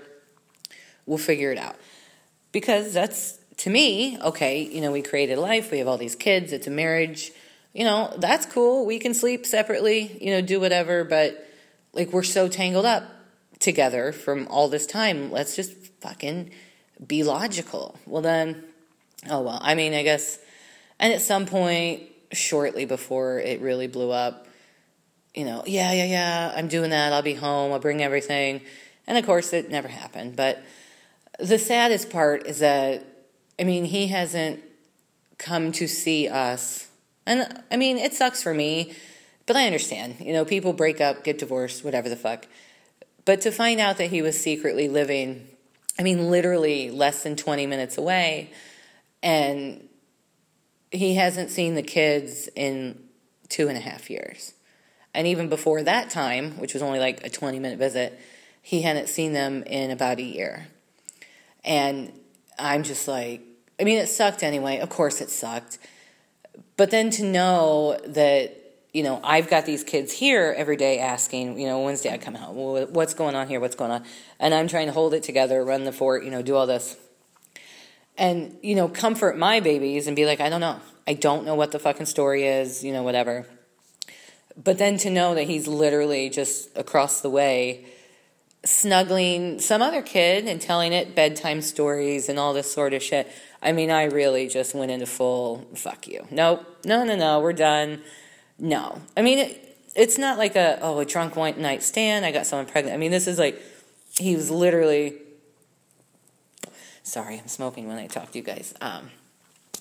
We'll 1.07 1.17
figure 1.17 1.51
it 1.51 1.57
out. 1.57 1.77
Because 2.51 2.93
that's, 2.93 3.39
to 3.57 3.71
me, 3.71 4.19
okay, 4.21 4.61
you 4.61 4.81
know, 4.81 4.91
we 4.91 5.01
created 5.01 5.39
life, 5.39 5.71
we 5.71 5.79
have 5.79 5.87
all 5.87 5.97
these 5.97 6.15
kids, 6.15 6.53
it's 6.53 6.67
a 6.67 6.71
marriage 6.71 7.31
you 7.73 7.83
know, 7.83 8.13
that's 8.17 8.45
cool. 8.45 8.85
We 8.85 8.99
can 8.99 9.13
sleep 9.13 9.45
separately, 9.45 10.17
you 10.21 10.31
know, 10.31 10.41
do 10.41 10.59
whatever, 10.59 11.03
but 11.03 11.47
like 11.93 12.11
we're 12.11 12.23
so 12.23 12.47
tangled 12.47 12.85
up 12.85 13.03
together 13.59 14.11
from 14.11 14.47
all 14.47 14.69
this 14.69 14.85
time. 14.85 15.31
Let's 15.31 15.55
just 15.55 15.73
fucking 16.01 16.51
be 17.05 17.23
logical. 17.23 17.97
Well, 18.05 18.21
then, 18.21 18.63
oh 19.29 19.41
well. 19.41 19.59
I 19.61 19.75
mean, 19.75 19.93
I 19.93 20.03
guess, 20.03 20.39
and 20.99 21.13
at 21.13 21.21
some 21.21 21.45
point, 21.45 22.03
shortly 22.31 22.85
before 22.85 23.39
it 23.39 23.61
really 23.61 23.87
blew 23.87 24.11
up, 24.11 24.47
you 25.33 25.45
know, 25.45 25.63
yeah, 25.65 25.91
yeah, 25.91 26.05
yeah, 26.05 26.53
I'm 26.55 26.67
doing 26.67 26.89
that. 26.89 27.13
I'll 27.13 27.21
be 27.21 27.33
home. 27.33 27.71
I'll 27.71 27.79
bring 27.79 28.03
everything. 28.03 28.61
And 29.07 29.17
of 29.17 29.25
course, 29.25 29.53
it 29.53 29.69
never 29.69 29.87
happened. 29.87 30.35
But 30.35 30.61
the 31.39 31.57
saddest 31.57 32.09
part 32.09 32.45
is 32.45 32.59
that, 32.59 33.05
I 33.59 33.63
mean, 33.63 33.85
he 33.85 34.07
hasn't 34.07 34.61
come 35.37 35.71
to 35.73 35.87
see 35.87 36.27
us 36.27 36.89
and 37.29 37.61
I 37.71 37.77
mean, 37.77 37.99
it 37.99 38.15
sucks 38.15 38.41
for 38.41 38.55
me, 38.55 38.93
but 39.45 39.55
I 39.55 39.67
understand. 39.67 40.15
You 40.19 40.33
know, 40.33 40.45
people 40.45 40.73
break 40.73 40.99
up, 40.99 41.23
get 41.23 41.37
divorced, 41.37 41.85
whatever 41.85 42.09
the 42.09 42.15
fuck. 42.15 42.47
But 43.23 43.41
to 43.41 43.51
find 43.51 43.79
out 43.79 43.97
that 43.97 44.07
he 44.07 44.23
was 44.23 44.39
secretly 44.41 44.89
living, 44.89 45.47
I 45.99 46.01
mean, 46.01 46.31
literally 46.31 46.89
less 46.89 47.21
than 47.21 47.35
20 47.35 47.67
minutes 47.67 47.99
away, 47.99 48.49
and 49.21 49.87
he 50.91 51.15
hasn't 51.15 51.51
seen 51.51 51.75
the 51.75 51.83
kids 51.83 52.49
in 52.55 52.99
two 53.47 53.67
and 53.67 53.77
a 53.77 53.81
half 53.81 54.09
years. 54.09 54.53
And 55.13 55.27
even 55.27 55.49
before 55.49 55.83
that 55.83 56.09
time, 56.09 56.57
which 56.57 56.73
was 56.73 56.83
only 56.83 56.99
like 56.99 57.23
a 57.25 57.29
20 57.29 57.59
minute 57.59 57.79
visit, 57.79 58.19
he 58.61 58.81
hadn't 58.81 59.09
seen 59.09 59.33
them 59.33 59.63
in 59.63 59.91
about 59.91 60.19
a 60.19 60.23
year. 60.23 60.67
And 61.63 62.11
I'm 62.57 62.83
just 62.83 63.07
like, 63.07 63.41
I 63.79 63.83
mean, 63.83 63.97
it 63.97 64.07
sucked 64.07 64.43
anyway. 64.43 64.79
Of 64.79 64.89
course, 64.89 65.21
it 65.21 65.29
sucked. 65.29 65.79
But 66.77 66.91
then 66.91 67.09
to 67.11 67.23
know 67.23 67.97
that, 68.05 68.55
you 68.93 69.03
know, 69.03 69.19
I've 69.23 69.49
got 69.49 69.65
these 69.65 69.83
kids 69.83 70.11
here 70.11 70.53
every 70.57 70.75
day 70.75 70.99
asking, 70.99 71.59
you 71.59 71.67
know, 71.67 71.81
Wednesday 71.81 72.11
I 72.11 72.17
come 72.17 72.35
home? 72.35 72.55
What's 72.93 73.13
going 73.13 73.35
on 73.35 73.47
here? 73.47 73.59
What's 73.59 73.75
going 73.75 73.91
on? 73.91 74.03
And 74.39 74.53
I'm 74.53 74.67
trying 74.67 74.87
to 74.87 74.93
hold 74.93 75.13
it 75.13 75.23
together, 75.23 75.63
run 75.63 75.83
the 75.83 75.91
fort, 75.91 76.23
you 76.23 76.31
know, 76.31 76.41
do 76.41 76.55
all 76.55 76.67
this. 76.67 76.97
And, 78.19 78.57
you 78.61 78.75
know, 78.75 78.87
comfort 78.89 79.37
my 79.37 79.61
babies 79.61 80.05
and 80.05 80.15
be 80.15 80.25
like, 80.25 80.41
I 80.41 80.49
don't 80.49 80.61
know. 80.61 80.79
I 81.07 81.13
don't 81.13 81.45
know 81.45 81.55
what 81.55 81.71
the 81.71 81.79
fucking 81.79 82.05
story 82.05 82.43
is, 82.43 82.83
you 82.83 82.93
know, 82.93 83.01
whatever. 83.01 83.47
But 84.61 84.77
then 84.77 84.97
to 84.97 85.09
know 85.09 85.33
that 85.35 85.45
he's 85.45 85.67
literally 85.67 86.29
just 86.29 86.77
across 86.77 87.21
the 87.21 87.29
way 87.29 87.85
snuggling 88.65 89.57
some 89.59 89.81
other 89.81 90.01
kid 90.01 90.45
and 90.47 90.61
telling 90.61 90.91
it 90.91 91.15
bedtime 91.15 91.61
stories 91.61 92.27
and 92.27 92.37
all 92.37 92.53
this 92.53 92.71
sort 92.71 92.93
of 92.93 93.01
shit. 93.01 93.31
I 93.63 93.71
mean, 93.71 93.89
I 93.89 94.03
really 94.03 94.49
just 94.49 94.75
went 94.75 94.91
into 94.91 95.05
full 95.05 95.65
fuck 95.75 96.07
you. 96.07 96.27
Nope. 96.29 96.65
No, 96.85 97.05
no, 97.05 97.15
no. 97.15 97.39
We're 97.39 97.53
done. 97.53 98.01
No. 98.59 99.01
I 99.15 99.21
mean, 99.21 99.39
it, 99.39 99.77
it's 99.95 100.17
not 100.17 100.37
like 100.37 100.57
a, 100.57 100.77
oh, 100.81 100.99
a 100.99 101.05
drunk 101.05 101.37
one 101.37 101.61
night 101.61 101.83
stand. 101.83 102.25
I 102.25 102.31
got 102.31 102.45
someone 102.45 102.65
pregnant. 102.65 102.93
I 102.93 102.97
mean, 102.97 103.11
this 103.11 103.27
is 103.27 103.39
like, 103.39 103.61
he 104.19 104.35
was 104.35 104.51
literally, 104.51 105.15
sorry, 107.09 107.39
I'm 107.39 107.47
smoking 107.47 107.87
when 107.87 107.97
I 107.97 108.07
talk 108.07 108.31
to 108.31 108.37
you 108.37 108.43
guys. 108.43 108.73
Um, 108.81 109.09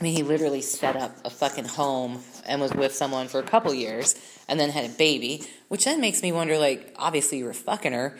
I 0.00 0.04
mean, 0.04 0.16
he 0.16 0.22
literally 0.22 0.62
set 0.62 0.96
up 0.96 1.14
a 1.24 1.30
fucking 1.30 1.66
home 1.66 2.22
and 2.46 2.60
was 2.60 2.72
with 2.72 2.94
someone 2.94 3.28
for 3.28 3.38
a 3.38 3.42
couple 3.42 3.72
years 3.74 4.14
and 4.48 4.58
then 4.58 4.70
had 4.70 4.86
a 4.86 4.94
baby, 4.94 5.44
which 5.68 5.84
then 5.84 6.00
makes 6.00 6.22
me 6.22 6.32
wonder 6.32 6.56
like, 6.56 6.94
obviously 6.96 7.38
you 7.38 7.44
were 7.44 7.54
fucking 7.54 7.92
her 7.92 8.18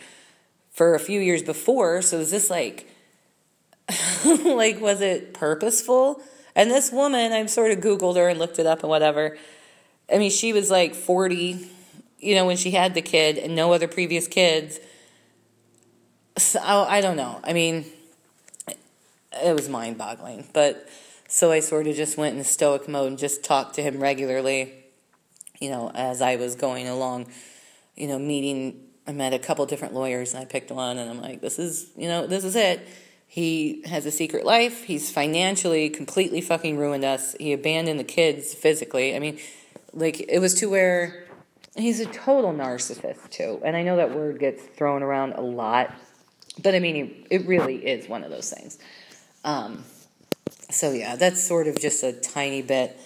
for 0.71 0.93
a 0.93 0.99
few 0.99 1.19
years 1.19 1.41
before. 1.41 2.01
So 2.03 2.19
is 2.19 2.29
this 2.29 2.49
like, 2.49 2.87
like, 4.25 4.79
was 4.79 5.01
it 5.01 5.33
purposeful? 5.33 6.21
And 6.55 6.69
this 6.69 6.91
woman, 6.91 7.31
I've 7.31 7.49
sort 7.49 7.71
of 7.71 7.79
Googled 7.79 8.15
her 8.17 8.29
and 8.29 8.37
looked 8.37 8.59
it 8.59 8.67
up 8.67 8.81
and 8.81 8.89
whatever. 8.89 9.37
I 10.13 10.19
mean, 10.19 10.31
she 10.31 10.53
was 10.53 10.69
like 10.69 10.93
40, 10.93 11.67
you 12.19 12.35
know, 12.35 12.45
when 12.45 12.57
she 12.57 12.71
had 12.71 12.93
the 12.93 13.01
kid 13.01 13.39
and 13.39 13.55
no 13.55 13.73
other 13.73 13.87
previous 13.87 14.27
kids. 14.27 14.79
So, 16.37 16.59
I 16.61 17.01
don't 17.01 17.17
know. 17.17 17.39
I 17.43 17.53
mean, 17.53 17.85
it 19.33 19.55
was 19.55 19.69
mind 19.69 19.97
boggling. 19.97 20.47
But 20.53 20.87
so 21.27 21.51
I 21.51 21.59
sort 21.59 21.87
of 21.87 21.95
just 21.95 22.17
went 22.17 22.37
in 22.37 22.43
stoic 22.43 22.87
mode 22.87 23.07
and 23.07 23.17
just 23.17 23.43
talked 23.43 23.75
to 23.75 23.81
him 23.81 23.99
regularly, 23.99 24.73
you 25.59 25.69
know, 25.69 25.91
as 25.93 26.21
I 26.21 26.35
was 26.35 26.55
going 26.55 26.87
along, 26.87 27.27
you 27.95 28.07
know, 28.07 28.19
meeting. 28.19 28.85
I 29.07 29.11
met 29.11 29.33
a 29.33 29.39
couple 29.39 29.65
different 29.65 29.95
lawyers 29.95 30.33
and 30.33 30.41
I 30.41 30.45
picked 30.45 30.69
one 30.71 30.99
and 30.99 31.09
I'm 31.09 31.19
like, 31.19 31.41
this 31.41 31.57
is, 31.57 31.89
you 31.97 32.07
know, 32.07 32.27
this 32.27 32.43
is 32.43 32.55
it. 32.55 32.87
He 33.25 33.83
has 33.85 34.05
a 34.05 34.11
secret 34.11 34.45
life. 34.45 34.83
He's 34.83 35.11
financially 35.11 35.89
completely 35.89 36.41
fucking 36.41 36.77
ruined 36.77 37.03
us. 37.03 37.35
He 37.39 37.53
abandoned 37.53 37.99
the 37.99 38.03
kids 38.03 38.53
physically. 38.53 39.15
I 39.15 39.19
mean, 39.19 39.39
like, 39.93 40.19
it 40.19 40.39
was 40.39 40.55
to 40.55 40.67
where 40.67 41.25
he's 41.75 41.99
a 41.99 42.05
total 42.07 42.53
narcissist, 42.53 43.29
too. 43.29 43.61
And 43.63 43.75
I 43.75 43.83
know 43.83 43.97
that 43.97 44.15
word 44.15 44.39
gets 44.39 44.63
thrown 44.63 45.03
around 45.03 45.33
a 45.33 45.41
lot, 45.41 45.93
but 46.61 46.73
I 46.73 46.79
mean, 46.79 47.27
it 47.29 47.45
really 47.45 47.77
is 47.77 48.09
one 48.09 48.23
of 48.23 48.31
those 48.31 48.51
things. 48.51 48.79
Um, 49.43 49.83
so 50.69 50.91
yeah, 50.91 51.15
that's 51.15 51.41
sort 51.41 51.67
of 51.67 51.79
just 51.79 52.03
a 52.03 52.13
tiny 52.13 52.61
bit 52.61 52.99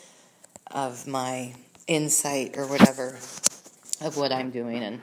of 0.71 1.07
my 1.07 1.53
insight 1.87 2.57
or 2.57 2.67
whatever 2.67 3.17
of 4.01 4.17
what 4.17 4.31
I'm 4.31 4.49
doing. 4.49 4.83
And 4.83 5.01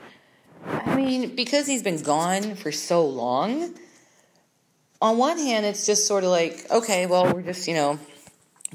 I 0.65 0.95
mean, 0.95 1.35
because 1.35 1.67
he's 1.67 1.83
been 1.83 2.01
gone 2.01 2.55
for 2.55 2.71
so 2.71 3.05
long, 3.07 3.73
on 5.01 5.17
one 5.17 5.37
hand, 5.37 5.65
it's 5.65 5.85
just 5.85 6.05
sort 6.07 6.23
of 6.23 6.29
like, 6.29 6.69
okay, 6.69 7.07
well, 7.07 7.33
we're 7.33 7.41
just, 7.41 7.67
you 7.67 7.73
know, 7.73 7.99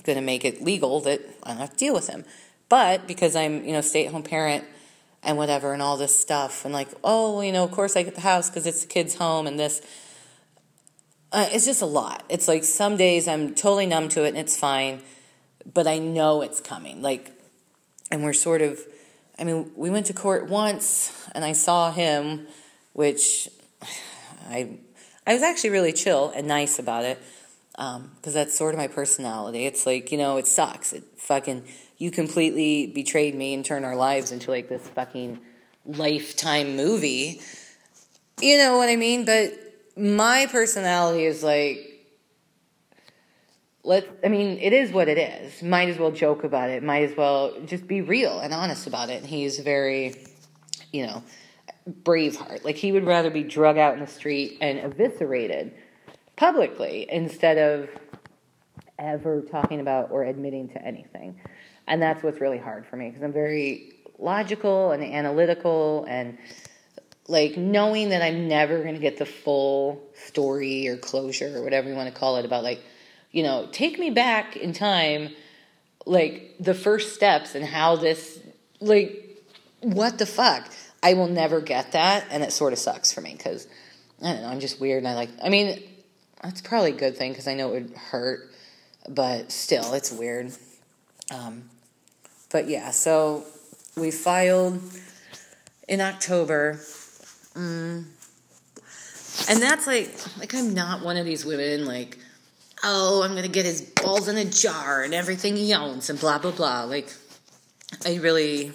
going 0.02 0.16
to 0.16 0.22
make 0.22 0.44
it 0.44 0.62
legal 0.62 1.00
that 1.00 1.20
I 1.42 1.50
don't 1.50 1.58
have 1.58 1.70
to 1.70 1.76
deal 1.76 1.94
with 1.94 2.08
him. 2.08 2.24
But 2.68 3.06
because 3.06 3.36
I'm, 3.36 3.64
you 3.64 3.72
know, 3.72 3.80
stay 3.80 4.06
at 4.06 4.12
home 4.12 4.24
parent 4.24 4.64
and 5.22 5.36
whatever 5.36 5.72
and 5.72 5.80
all 5.80 5.96
this 5.96 6.16
stuff, 6.16 6.64
and 6.64 6.74
like, 6.74 6.88
oh, 7.04 7.40
you 7.40 7.52
know, 7.52 7.62
of 7.62 7.70
course 7.70 7.96
I 7.96 8.02
get 8.02 8.16
the 8.16 8.20
house 8.22 8.50
because 8.50 8.66
it's 8.66 8.82
the 8.82 8.88
kid's 8.88 9.14
home 9.14 9.46
and 9.46 9.58
this 9.58 9.80
uh, 11.32 11.48
it's 11.50 11.66
just 11.66 11.82
a 11.82 11.86
lot. 11.86 12.24
It's 12.28 12.48
like 12.48 12.64
some 12.64 12.96
days 12.96 13.26
I'm 13.28 13.54
totally 13.54 13.86
numb 13.86 14.08
to 14.10 14.24
it 14.24 14.28
and 14.28 14.38
it's 14.38 14.56
fine, 14.56 15.00
but 15.72 15.86
I 15.86 15.98
know 15.98 16.42
it's 16.42 16.60
coming. 16.60 17.02
Like, 17.02 17.32
and 18.10 18.22
we're 18.22 18.32
sort 18.32 18.62
of, 18.62 18.80
I 19.38 19.44
mean, 19.44 19.72
we 19.76 19.90
went 19.90 20.06
to 20.06 20.12
court 20.12 20.48
once 20.48 21.28
and 21.34 21.44
I 21.44 21.52
saw 21.52 21.90
him, 21.90 22.46
which 22.92 23.48
I, 24.48 24.78
I 25.26 25.34
was 25.34 25.42
actually 25.42 25.70
really 25.70 25.92
chill 25.92 26.32
and 26.34 26.46
nice 26.46 26.78
about 26.78 27.04
it 27.04 27.20
because 27.72 27.96
um, 27.96 28.10
that's 28.22 28.56
sort 28.56 28.74
of 28.74 28.78
my 28.78 28.86
personality. 28.86 29.66
It's 29.66 29.84
like, 29.84 30.12
you 30.12 30.18
know, 30.18 30.38
it 30.38 30.46
sucks. 30.46 30.92
It 30.92 31.04
fucking, 31.16 31.64
you 31.98 32.10
completely 32.10 32.86
betrayed 32.86 33.34
me 33.34 33.52
and 33.52 33.64
turned 33.64 33.84
our 33.84 33.96
lives 33.96 34.32
into 34.32 34.50
like 34.50 34.68
this 34.68 34.86
fucking 34.88 35.40
lifetime 35.84 36.76
movie. 36.76 37.40
You 38.40 38.58
know 38.58 38.78
what 38.78 38.88
I 38.88 38.96
mean? 38.96 39.24
But 39.24 39.65
my 39.96 40.46
personality 40.50 41.24
is 41.24 41.42
like 41.42 41.96
let 43.86 44.04
I 44.24 44.28
mean, 44.28 44.58
it 44.58 44.72
is 44.72 44.90
what 44.90 45.08
it 45.08 45.16
is. 45.16 45.62
Might 45.62 45.88
as 45.88 45.96
well 45.96 46.10
joke 46.10 46.42
about 46.44 46.70
it. 46.70 46.82
Might 46.82 47.04
as 47.04 47.16
well 47.16 47.54
just 47.64 47.86
be 47.86 48.00
real 48.00 48.40
and 48.40 48.52
honest 48.52 48.86
about 48.86 49.10
it. 49.10 49.22
And 49.22 49.26
he's 49.26 49.60
very, 49.60 50.16
you 50.92 51.06
know, 51.06 51.22
braveheart. 52.02 52.64
Like 52.64 52.76
he 52.76 52.90
would 52.90 53.06
rather 53.06 53.30
be 53.30 53.44
drug 53.44 53.78
out 53.78 53.94
in 53.94 54.00
the 54.00 54.06
street 54.08 54.58
and 54.60 54.80
eviscerated 54.80 55.72
publicly 56.34 57.06
instead 57.08 57.58
of 57.58 57.88
ever 58.98 59.40
talking 59.42 59.80
about 59.80 60.10
or 60.10 60.24
admitting 60.24 60.68
to 60.70 60.82
anything. 60.84 61.40
And 61.86 62.02
that's 62.02 62.24
what's 62.24 62.40
really 62.40 62.58
hard 62.58 62.86
for 62.86 62.96
me 62.96 63.08
because 63.08 63.22
I'm 63.22 63.32
very 63.32 63.92
logical 64.18 64.90
and 64.90 65.04
analytical 65.04 66.04
and 66.08 66.36
like 67.28 67.56
knowing 67.56 68.10
that 68.10 68.22
I'm 68.22 68.48
never 68.48 68.82
going 68.82 68.94
to 68.94 69.00
get 69.00 69.18
the 69.18 69.26
full 69.26 70.02
story 70.14 70.88
or 70.88 70.96
closure 70.96 71.58
or 71.58 71.62
whatever 71.62 71.88
you 71.88 71.94
want 71.94 72.12
to 72.12 72.18
call 72.18 72.36
it 72.36 72.44
about 72.44 72.62
like, 72.62 72.80
you 73.32 73.42
know, 73.42 73.68
take 73.72 73.98
me 73.98 74.10
back 74.10 74.56
in 74.56 74.72
time, 74.72 75.30
like 76.04 76.54
the 76.60 76.74
first 76.74 77.14
steps 77.14 77.54
and 77.54 77.64
how 77.64 77.96
this, 77.96 78.38
like, 78.80 79.22
what 79.80 80.18
the 80.18 80.26
fuck? 80.26 80.70
I 81.02 81.14
will 81.14 81.28
never 81.28 81.60
get 81.60 81.92
that, 81.92 82.26
and 82.30 82.42
it 82.42 82.52
sort 82.52 82.72
of 82.72 82.78
sucks 82.78 83.12
for 83.12 83.20
me 83.20 83.34
because 83.36 83.68
I 84.22 84.32
don't 84.32 84.42
know. 84.42 84.48
I'm 84.48 84.60
just 84.60 84.80
weird, 84.80 84.98
and 84.98 85.08
I 85.08 85.14
like. 85.14 85.28
I 85.42 85.50
mean, 85.50 85.80
that's 86.42 86.60
probably 86.60 86.92
a 86.92 86.96
good 86.96 87.16
thing 87.16 87.32
because 87.32 87.46
I 87.46 87.54
know 87.54 87.74
it 87.74 87.82
would 87.82 87.96
hurt, 87.96 88.50
but 89.08 89.52
still, 89.52 89.94
it's 89.94 90.10
weird. 90.10 90.52
Um, 91.30 91.70
but 92.50 92.68
yeah, 92.68 92.90
so 92.90 93.44
we 93.96 94.10
filed 94.10 94.80
in 95.86 96.00
October 96.00 96.80
Mm. 97.56 98.04
And 99.48 99.62
that's 99.62 99.86
like, 99.86 100.10
like 100.38 100.54
I'm 100.54 100.74
not 100.74 101.02
one 101.02 101.16
of 101.16 101.24
these 101.24 101.44
women 101.44 101.86
like, 101.86 102.18
oh, 102.84 103.22
I'm 103.22 103.34
gonna 103.34 103.48
get 103.48 103.64
his 103.64 103.80
balls 103.80 104.28
in 104.28 104.36
a 104.36 104.44
jar 104.44 105.02
and 105.02 105.14
everything 105.14 105.56
he 105.56 105.74
owns 105.74 106.10
and 106.10 106.18
blah 106.18 106.38
blah 106.38 106.50
blah. 106.50 106.84
Like, 106.84 107.12
I 108.04 108.16
really, 108.16 108.72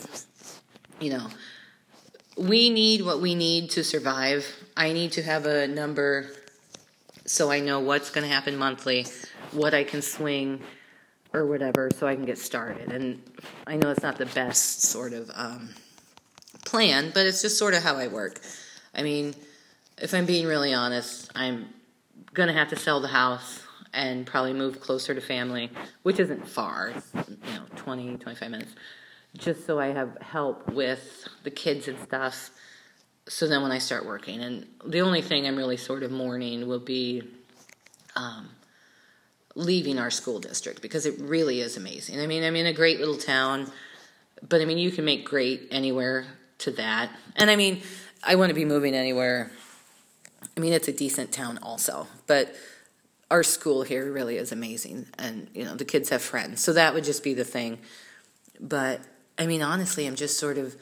you 1.00 1.12
know, 1.12 1.28
we 2.38 2.70
need 2.70 3.04
what 3.04 3.22
we 3.22 3.36
need 3.36 3.72
to 3.72 3.84
survive. 3.84 4.46
I 4.76 4.94
need 4.94 5.12
to 5.14 5.24
have 5.24 5.46
a 5.46 5.68
number 5.68 6.32
so 7.26 7.52
I 7.52 7.60
know 7.60 7.80
what's 7.80 8.10
gonna 8.10 8.28
happen 8.28 8.58
monthly, 8.58 9.06
what 9.52 9.74
I 9.74 9.84
can 9.84 10.02
swing 10.02 10.62
or 11.34 11.46
whatever, 11.46 11.90
so 11.96 12.08
I 12.08 12.16
can 12.16 12.26
get 12.26 12.38
started. 12.38 12.92
And 12.92 13.22
I 13.68 13.78
know 13.78 13.90
it's 13.90 14.04
not 14.04 14.18
the 14.18 14.26
best 14.26 14.82
sort 14.82 15.14
of 15.14 15.30
um, 15.34 15.70
plan, 16.66 17.12
but 17.14 17.26
it's 17.26 17.42
just 17.42 17.58
sort 17.58 17.74
of 17.74 17.84
how 17.84 17.96
I 17.96 18.08
work. 18.08 18.42
I 18.94 19.04
mean, 19.04 19.34
if 19.98 20.14
I'm 20.14 20.26
being 20.26 20.48
really 20.48 20.74
honest, 20.74 21.32
I'm 21.36 21.68
to 22.34 22.54
have 22.54 22.70
to 22.70 22.76
sell 22.76 23.02
the 23.02 23.08
house 23.08 23.62
and 23.94 24.26
probably 24.26 24.54
move 24.54 24.80
closer 24.80 25.14
to 25.14 25.22
family, 25.22 25.70
which 26.04 26.20
isn't 26.20 26.48
far, 26.48 26.94
you 27.14 27.54
know, 27.54 27.64
20, 27.76 28.18
25 28.18 28.52
minutes, 28.52 28.74
just 29.38 29.66
so 29.66 29.80
I 29.80 29.88
have 29.88 30.18
help 30.22 30.68
with 30.70 31.28
the 31.44 31.52
kids 31.52 31.88
and 31.88 32.00
stuff. 32.00 32.52
So 33.28 33.48
then 33.48 33.62
when 33.62 33.72
I 33.72 33.78
start 33.78 34.06
working, 34.06 34.42
and 34.42 34.66
the 34.86 35.02
only 35.02 35.22
thing 35.22 35.46
I'm 35.46 35.58
really 35.58 35.78
sort 35.78 36.04
of 36.04 36.12
mourning 36.12 36.68
will 36.68 36.80
be 36.80 37.24
um, 38.16 38.50
leaving 39.56 40.00
our 40.00 40.10
school 40.10 40.40
district 40.40 40.82
because 40.82 41.06
it 41.06 41.20
really 41.20 41.62
is 41.62 41.78
amazing. 41.78 42.20
I 42.20 42.28
mean, 42.28 42.44
I'm 42.44 42.56
in 42.56 42.66
a 42.66 42.74
great 42.74 43.00
little 43.00 43.18
town, 43.18 43.72
but 44.48 44.62
I 44.62 44.66
mean, 44.66 44.78
you 44.78 44.92
can 44.92 45.06
make 45.06 45.26
great 45.26 45.68
anywhere 45.72 46.26
to 46.60 46.72
that. 46.72 47.12
And 47.36 47.50
I 47.50 47.56
mean, 47.56 47.82
I 48.24 48.36
wouldn't 48.36 48.56
be 48.56 48.66
moving 48.66 48.94
anywhere. 48.94 49.52
I 50.56 50.60
mean, 50.60 50.74
it's 50.74 50.88
a 50.88 50.94
decent 50.94 51.32
town 51.32 51.60
also, 51.62 52.08
but 52.28 52.54
our 53.30 53.44
school 53.44 53.84
here 53.84 54.12
really 54.12 54.38
is 54.38 54.52
amazing, 54.52 55.08
and 55.18 55.48
you 55.54 55.64
know 55.64 55.76
the 55.76 55.86
kids 55.86 56.10
have 56.10 56.22
friends, 56.22 56.62
so 56.62 56.74
that 56.74 56.94
would 56.94 57.04
just 57.04 57.24
be 57.24 57.34
the 57.34 57.46
thing. 57.46 57.80
But 58.60 59.02
I 59.38 59.46
mean, 59.46 59.62
honestly, 59.62 60.06
I'm 60.06 60.16
just 60.16 60.38
sort 60.38 60.58
of 60.58 60.76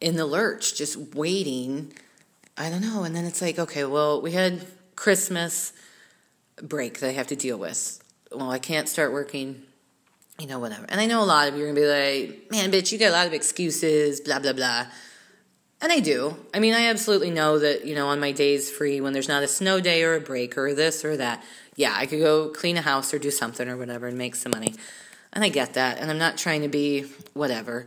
in 0.00 0.16
the 0.16 0.26
lurch, 0.26 0.74
just 0.74 0.96
waiting. 1.14 1.92
I 2.56 2.70
don't 2.70 2.80
know, 2.80 3.04
and 3.04 3.14
then 3.14 3.24
it's 3.24 3.42
like, 3.42 3.58
okay, 3.58 3.84
well, 3.84 4.20
we 4.20 4.32
had 4.32 4.66
Christmas 4.96 5.72
break 6.60 7.00
that 7.00 7.10
I 7.10 7.12
have 7.12 7.28
to 7.28 7.36
deal 7.36 7.58
with. 7.58 8.02
Well, 8.32 8.50
I 8.50 8.58
can't 8.58 8.88
start 8.88 9.12
working, 9.12 9.62
you 10.40 10.46
know, 10.46 10.58
whatever. 10.58 10.86
And 10.88 11.00
I 11.00 11.06
know 11.06 11.22
a 11.22 11.24
lot 11.24 11.48
of 11.48 11.56
you 11.56 11.64
are 11.64 11.68
gonna 11.68 11.80
be 11.80 11.86
like, 11.86 12.50
man, 12.50 12.72
bitch, 12.72 12.90
you 12.90 12.98
got 12.98 13.10
a 13.10 13.12
lot 13.12 13.26
of 13.26 13.32
excuses, 13.32 14.20
blah 14.20 14.38
blah 14.38 14.54
blah 14.54 14.86
And 15.80 15.92
I 15.92 16.00
do. 16.00 16.36
I 16.52 16.58
mean, 16.58 16.74
I 16.74 16.86
absolutely 16.86 17.30
know 17.30 17.58
that, 17.60 17.84
you 17.84 17.94
know, 17.94 18.08
on 18.08 18.18
my 18.18 18.32
days 18.32 18.68
free, 18.68 19.00
when 19.00 19.12
there's 19.12 19.28
not 19.28 19.44
a 19.44 19.48
snow 19.48 19.80
day 19.80 20.02
or 20.02 20.14
a 20.14 20.20
break 20.20 20.58
or 20.58 20.74
this 20.74 21.04
or 21.04 21.16
that, 21.16 21.44
yeah, 21.76 21.94
I 21.96 22.06
could 22.06 22.18
go 22.18 22.48
clean 22.48 22.76
a 22.76 22.80
house 22.82 23.14
or 23.14 23.18
do 23.18 23.30
something 23.30 23.68
or 23.68 23.76
whatever 23.76 24.08
and 24.08 24.18
make 24.18 24.34
some 24.34 24.50
money. 24.52 24.74
And 25.32 25.44
I 25.44 25.50
get 25.50 25.74
that. 25.74 25.98
And 25.98 26.10
I'm 26.10 26.18
not 26.18 26.36
trying 26.36 26.62
to 26.62 26.68
be 26.68 27.02
whatever. 27.32 27.86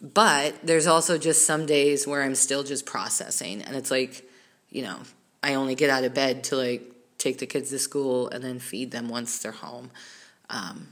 But 0.00 0.54
there's 0.62 0.86
also 0.86 1.18
just 1.18 1.44
some 1.44 1.66
days 1.66 2.06
where 2.06 2.22
I'm 2.22 2.36
still 2.36 2.62
just 2.62 2.86
processing. 2.86 3.60
And 3.62 3.74
it's 3.74 3.90
like, 3.90 4.28
you 4.70 4.82
know, 4.82 5.00
I 5.42 5.54
only 5.54 5.74
get 5.74 5.90
out 5.90 6.04
of 6.04 6.14
bed 6.14 6.44
to 6.44 6.56
like 6.56 6.82
take 7.18 7.38
the 7.38 7.46
kids 7.46 7.70
to 7.70 7.78
school 7.80 8.28
and 8.28 8.44
then 8.44 8.60
feed 8.60 8.92
them 8.92 9.08
once 9.08 9.38
they're 9.38 9.50
home. 9.50 9.90
Um, 10.48 10.86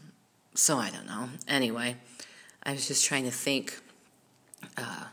so 0.55 0.79
I 0.79 0.91
don't 0.91 1.07
know. 1.07 1.29
Anyway, 1.47 1.97
I 2.65 2.73
was 2.73 2.89
just 2.89 3.05
trying 3.05 3.25
to 3.25 3.31
think. 3.31 3.79
Uh, 4.77 5.05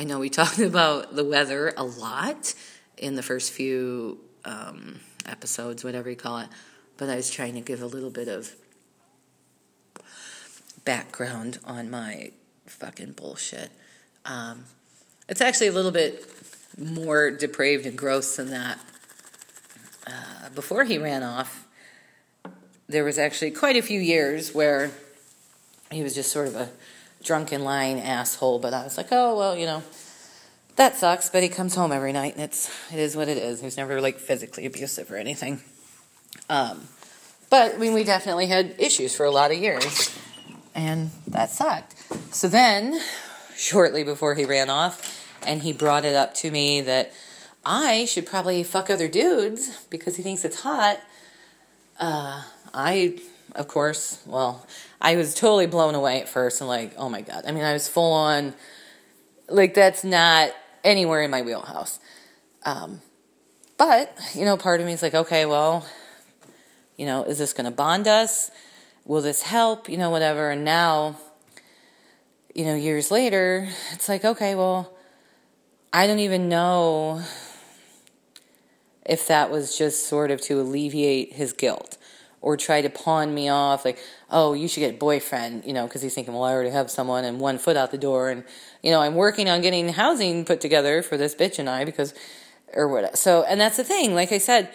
I 0.00 0.04
know 0.04 0.18
we 0.18 0.30
talked 0.40 0.60
about 0.60 1.14
the 1.14 1.24
weather 1.24 1.74
a 1.76 1.84
lot 1.84 2.54
in 2.96 3.16
the 3.16 3.22
first 3.22 3.52
few 3.52 4.18
um, 4.46 5.00
episodes, 5.26 5.84
whatever 5.84 6.08
you 6.08 6.16
call 6.16 6.38
it, 6.38 6.48
but 6.96 7.10
I 7.10 7.16
was 7.16 7.28
trying 7.28 7.52
to 7.52 7.60
give 7.60 7.82
a 7.82 7.86
little 7.86 8.08
bit 8.08 8.26
of 8.26 8.50
background 10.86 11.58
on 11.66 11.90
my 11.90 12.30
fucking 12.64 13.12
bullshit. 13.12 13.70
Um, 14.24 14.64
it's 15.28 15.42
actually 15.42 15.66
a 15.66 15.72
little 15.72 15.90
bit 15.90 16.24
more 16.78 17.30
depraved 17.30 17.84
and 17.84 17.98
gross 17.98 18.36
than 18.36 18.48
that. 18.52 18.78
Uh, 20.06 20.48
before 20.54 20.84
he 20.84 20.96
ran 20.96 21.22
off, 21.22 21.68
there 22.88 23.04
was 23.04 23.18
actually 23.18 23.50
quite 23.50 23.76
a 23.76 23.82
few 23.82 24.00
years 24.00 24.54
where 24.54 24.92
he 25.90 26.02
was 26.02 26.14
just 26.14 26.32
sort 26.32 26.48
of 26.48 26.56
a 26.56 26.70
drunken 27.22 27.64
lying 27.64 28.00
asshole. 28.00 28.58
But 28.58 28.74
I 28.74 28.84
was 28.84 28.96
like, 28.96 29.08
oh 29.10 29.36
well, 29.36 29.56
you 29.56 29.66
know, 29.66 29.82
that 30.76 30.96
sucks. 30.96 31.30
But 31.30 31.42
he 31.42 31.48
comes 31.48 31.74
home 31.74 31.92
every 31.92 32.12
night, 32.12 32.34
and 32.34 32.44
it's 32.44 32.70
it 32.92 32.98
is 32.98 33.16
what 33.16 33.28
it 33.28 33.38
is. 33.38 33.60
He's 33.60 33.76
never 33.76 34.00
like 34.00 34.18
physically 34.18 34.66
abusive 34.66 35.10
or 35.10 35.16
anything. 35.16 35.62
Um, 36.48 36.88
but 37.50 37.74
I 37.74 37.78
mean, 37.78 37.94
we 37.94 38.04
definitely 38.04 38.46
had 38.46 38.74
issues 38.78 39.14
for 39.14 39.26
a 39.26 39.30
lot 39.30 39.50
of 39.50 39.58
years, 39.58 40.16
and 40.74 41.10
that 41.28 41.50
sucked. 41.50 41.94
So 42.34 42.48
then, 42.48 43.00
shortly 43.56 44.04
before 44.04 44.34
he 44.34 44.44
ran 44.44 44.70
off, 44.70 45.20
and 45.46 45.62
he 45.62 45.72
brought 45.72 46.04
it 46.04 46.14
up 46.14 46.34
to 46.34 46.50
me 46.50 46.80
that 46.82 47.12
I 47.64 48.04
should 48.06 48.26
probably 48.26 48.62
fuck 48.62 48.88
other 48.88 49.08
dudes 49.08 49.84
because 49.90 50.16
he 50.16 50.22
thinks 50.22 50.44
it's 50.44 50.60
hot. 50.60 51.00
Uh, 51.98 52.42
I, 52.72 53.18
of 53.54 53.68
course, 53.68 54.22
well, 54.26 54.66
I 55.00 55.16
was 55.16 55.34
totally 55.34 55.66
blown 55.66 55.94
away 55.94 56.20
at 56.20 56.28
first 56.28 56.60
and 56.60 56.68
like, 56.68 56.92
oh 56.96 57.08
my 57.08 57.22
god. 57.22 57.44
I 57.46 57.52
mean, 57.52 57.64
I 57.64 57.72
was 57.72 57.88
full 57.88 58.12
on, 58.12 58.54
like, 59.48 59.74
that's 59.74 60.04
not 60.04 60.50
anywhere 60.84 61.22
in 61.22 61.30
my 61.30 61.42
wheelhouse. 61.42 61.98
Um, 62.64 63.00
but, 63.78 64.14
you 64.34 64.44
know, 64.44 64.56
part 64.56 64.80
of 64.80 64.86
me 64.86 64.92
is 64.92 65.02
like, 65.02 65.14
okay, 65.14 65.46
well, 65.46 65.86
you 66.96 67.06
know, 67.06 67.24
is 67.24 67.38
this 67.38 67.52
going 67.52 67.64
to 67.64 67.70
bond 67.70 68.06
us? 68.06 68.50
Will 69.06 69.22
this 69.22 69.42
help? 69.42 69.88
You 69.88 69.96
know, 69.96 70.10
whatever. 70.10 70.50
And 70.50 70.64
now, 70.64 71.16
you 72.54 72.64
know, 72.64 72.74
years 72.74 73.10
later, 73.10 73.68
it's 73.92 74.08
like, 74.08 74.24
okay, 74.24 74.54
well, 74.54 74.92
I 75.92 76.06
don't 76.06 76.18
even 76.18 76.48
know 76.48 77.22
if 79.06 79.26
that 79.28 79.50
was 79.50 79.76
just 79.76 80.06
sort 80.06 80.30
of 80.30 80.40
to 80.42 80.60
alleviate 80.60 81.32
his 81.32 81.52
guilt 81.52 81.96
or 82.42 82.56
try 82.56 82.80
to 82.80 82.88
pawn 82.88 83.34
me 83.34 83.48
off 83.48 83.84
like 83.84 83.98
oh 84.30 84.52
you 84.52 84.66
should 84.66 84.80
get 84.80 84.94
a 84.94 84.98
boyfriend 84.98 85.64
you 85.64 85.72
know 85.72 85.86
because 85.86 86.02
he's 86.02 86.14
thinking 86.14 86.32
well 86.34 86.44
i 86.44 86.52
already 86.52 86.70
have 86.70 86.90
someone 86.90 87.24
and 87.24 87.40
one 87.40 87.58
foot 87.58 87.76
out 87.76 87.90
the 87.90 87.98
door. 87.98 88.30
And 88.30 88.44
you 88.82 88.90
know 88.90 89.00
i'm 89.00 89.14
working 89.14 89.48
on 89.48 89.60
getting 89.60 89.90
housing 89.90 90.44
put 90.44 90.60
together 90.60 91.02
for 91.02 91.16
this 91.16 91.34
bitch 91.34 91.58
and 91.58 91.68
i 91.68 91.84
because 91.84 92.14
or 92.74 92.88
what 92.88 93.18
so 93.18 93.42
and 93.42 93.60
that's 93.60 93.76
the 93.76 93.84
thing. 93.84 94.14
Like 94.14 94.32
i 94.32 94.38
said 94.38 94.70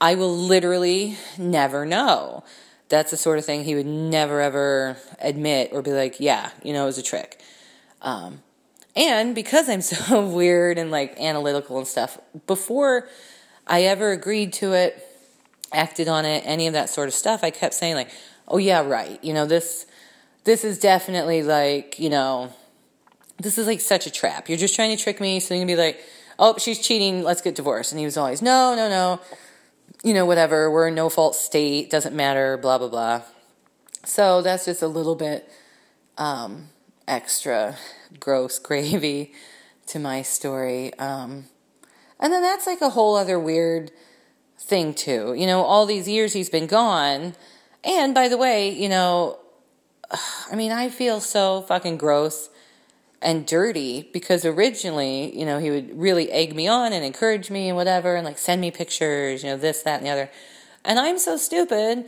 i 0.00 0.14
will 0.14 0.34
literally 0.34 1.16
never 1.38 1.84
know. 1.84 2.44
That's 2.88 3.12
the 3.12 3.16
sort 3.16 3.38
of 3.38 3.44
thing 3.44 3.62
he 3.62 3.76
would 3.76 3.86
never 3.86 4.40
ever 4.40 4.96
admit 5.20 5.70
or 5.72 5.82
be 5.82 5.92
like 5.92 6.20
yeah 6.20 6.50
you 6.62 6.72
know 6.72 6.84
it 6.84 6.86
was 6.86 6.98
a 6.98 7.02
trick. 7.02 7.40
Um, 8.02 8.42
and 8.96 9.34
because 9.34 9.68
i'm 9.68 9.82
so 9.82 10.26
weird 10.26 10.78
and 10.78 10.90
like 10.90 11.18
analytical 11.20 11.78
and 11.78 11.86
stuff 11.86 12.18
before 12.46 13.08
i 13.66 13.82
ever 13.82 14.10
agreed 14.12 14.52
to 14.52 14.72
it 14.72 15.09
acted 15.72 16.08
on 16.08 16.24
it, 16.24 16.42
any 16.46 16.66
of 16.66 16.72
that 16.74 16.90
sort 16.90 17.08
of 17.08 17.14
stuff, 17.14 17.44
I 17.44 17.50
kept 17.50 17.74
saying 17.74 17.94
like, 17.94 18.10
"Oh 18.48 18.58
yeah, 18.58 18.84
right. 18.86 19.22
You 19.22 19.32
know, 19.34 19.46
this 19.46 19.86
this 20.44 20.64
is 20.64 20.78
definitely 20.78 21.42
like, 21.42 21.98
you 21.98 22.10
know, 22.10 22.52
this 23.38 23.58
is 23.58 23.66
like 23.66 23.80
such 23.80 24.06
a 24.06 24.10
trap. 24.10 24.48
You're 24.48 24.58
just 24.58 24.74
trying 24.74 24.96
to 24.96 25.02
trick 25.02 25.20
me 25.20 25.40
so 25.40 25.54
you 25.54 25.60
can 25.60 25.66
be 25.66 25.76
like, 25.76 26.00
"Oh, 26.38 26.56
she's 26.58 26.78
cheating. 26.78 27.22
Let's 27.22 27.42
get 27.42 27.54
divorced." 27.54 27.92
And 27.92 27.98
he 27.98 28.04
was 28.04 28.16
always, 28.16 28.42
"No, 28.42 28.74
no, 28.74 28.88
no. 28.88 29.20
You 30.02 30.14
know, 30.14 30.26
whatever. 30.26 30.70
We're 30.70 30.88
in 30.88 30.94
no-fault 30.94 31.34
state. 31.36 31.90
Doesn't 31.90 32.14
matter, 32.14 32.56
blah 32.56 32.78
blah 32.78 32.88
blah." 32.88 33.22
So, 34.04 34.42
that's 34.42 34.64
just 34.64 34.82
a 34.82 34.88
little 34.88 35.14
bit 35.14 35.50
um, 36.16 36.68
extra 37.06 37.76
gross 38.18 38.58
gravy 38.68 39.32
to 39.88 39.98
my 39.98 40.22
story. 40.22 40.94
Um, 40.98 41.46
and 42.18 42.32
then 42.32 42.42
that's 42.42 42.66
like 42.66 42.80
a 42.80 42.90
whole 42.90 43.16
other 43.16 43.38
weird 43.38 43.90
thing 44.70 44.94
too. 44.94 45.34
You 45.34 45.46
know, 45.46 45.62
all 45.62 45.84
these 45.84 46.08
years 46.08 46.32
he's 46.32 46.48
been 46.48 46.66
gone. 46.66 47.34
And 47.84 48.14
by 48.14 48.28
the 48.28 48.38
way, 48.38 48.70
you 48.70 48.88
know, 48.88 49.38
I 50.50 50.56
mean, 50.56 50.72
I 50.72 50.88
feel 50.88 51.20
so 51.20 51.62
fucking 51.62 51.98
gross 51.98 52.48
and 53.20 53.46
dirty 53.46 54.08
because 54.14 54.46
originally, 54.46 55.36
you 55.38 55.44
know, 55.44 55.58
he 55.58 55.70
would 55.70 55.98
really 55.98 56.30
egg 56.30 56.54
me 56.54 56.66
on 56.68 56.94
and 56.94 57.04
encourage 57.04 57.50
me 57.50 57.68
and 57.68 57.76
whatever 57.76 58.16
and 58.16 58.24
like 58.24 58.38
send 58.38 58.62
me 58.62 58.70
pictures, 58.70 59.42
you 59.42 59.50
know, 59.50 59.58
this, 59.58 59.82
that, 59.82 59.98
and 59.98 60.06
the 60.06 60.10
other. 60.10 60.30
And 60.84 60.98
I'm 60.98 61.18
so 61.18 61.36
stupid, 61.36 62.06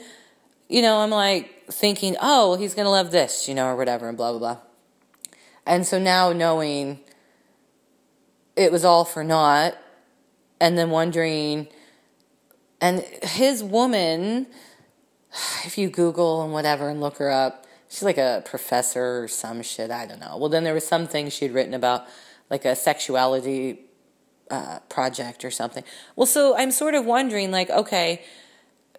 you 0.68 0.80
know, 0.80 0.98
I'm 0.98 1.10
like 1.10 1.66
thinking, 1.70 2.16
oh, 2.22 2.50
well, 2.50 2.58
he's 2.58 2.74
going 2.74 2.86
to 2.86 2.90
love 2.90 3.10
this, 3.10 3.46
you 3.46 3.54
know, 3.54 3.66
or 3.66 3.76
whatever, 3.76 4.08
and 4.08 4.16
blah, 4.16 4.30
blah, 4.30 4.38
blah. 4.38 4.58
And 5.66 5.86
so 5.86 5.98
now 5.98 6.32
knowing 6.32 7.00
it 8.56 8.72
was 8.72 8.84
all 8.84 9.04
for 9.04 9.22
naught, 9.22 9.76
and 10.60 10.78
then 10.78 10.90
wondering, 10.90 11.68
and 12.82 13.00
his 13.22 13.62
woman, 13.62 14.48
if 15.64 15.78
you 15.78 15.88
Google 15.88 16.42
and 16.42 16.52
whatever 16.52 16.90
and 16.90 17.00
look 17.00 17.16
her 17.18 17.30
up, 17.30 17.64
she's 17.88 18.02
like 18.02 18.18
a 18.18 18.42
professor 18.44 19.22
or 19.22 19.28
some 19.28 19.62
shit. 19.62 19.90
I 19.90 20.04
don't 20.04 20.20
know. 20.20 20.36
Well, 20.36 20.48
then 20.48 20.64
there 20.64 20.74
was 20.74 20.86
some 20.86 21.06
things 21.06 21.32
she'd 21.32 21.52
written 21.52 21.72
about, 21.72 22.06
like 22.50 22.64
a 22.64 22.74
sexuality 22.74 23.80
uh, 24.50 24.80
project 24.88 25.44
or 25.44 25.50
something. 25.50 25.84
Well, 26.16 26.26
so 26.26 26.56
I'm 26.56 26.70
sort 26.70 26.94
of 26.94 27.06
wondering, 27.06 27.50
like, 27.50 27.70
okay, 27.70 28.22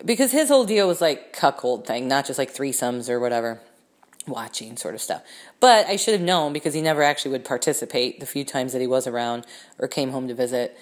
because 0.03 0.31
his 0.31 0.49
whole 0.49 0.65
deal 0.65 0.87
was 0.87 1.01
like 1.01 1.33
cuckold 1.33 1.85
thing, 1.85 2.07
not 2.07 2.25
just 2.25 2.39
like 2.39 2.53
threesomes 2.53 3.09
or 3.09 3.19
whatever, 3.19 3.61
watching 4.25 4.77
sort 4.77 4.95
of 4.95 5.01
stuff. 5.01 5.23
But 5.59 5.87
I 5.87 5.97
should 5.97 6.13
have 6.13 6.23
known 6.23 6.53
because 6.53 6.73
he 6.73 6.81
never 6.81 7.03
actually 7.03 7.31
would 7.31 7.45
participate 7.45 8.19
the 8.19 8.25
few 8.25 8.45
times 8.45 8.73
that 8.73 8.79
he 8.79 8.87
was 8.87 9.07
around 9.07 9.45
or 9.77 9.87
came 9.87 10.11
home 10.11 10.27
to 10.29 10.33
visit. 10.33 10.77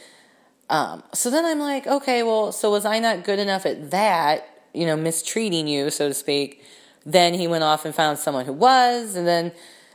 Um, 0.72 1.04
so 1.14 1.30
then 1.30 1.44
I'm 1.46 1.60
like, 1.60 1.86
okay, 1.86 2.24
well, 2.24 2.54
so 2.54 2.72
was 2.72 2.86
I 2.86 2.98
not 3.00 3.26
good 3.26 3.40
enough 3.40 3.66
at 3.66 3.92
that, 3.92 4.48
you 4.74 4.86
know, 4.86 4.96
mistreating 4.96 5.68
you, 5.68 5.92
so 5.92 6.08
to 6.08 6.14
speak? 6.14 6.64
Then 7.06 7.34
he 7.34 7.46
went 7.46 7.66
off 7.66 7.84
and 7.84 7.94
found 7.94 8.20
someone 8.20 8.46
who 8.46 8.54
was, 8.54 9.16
and 9.16 9.28
then, 9.28 9.52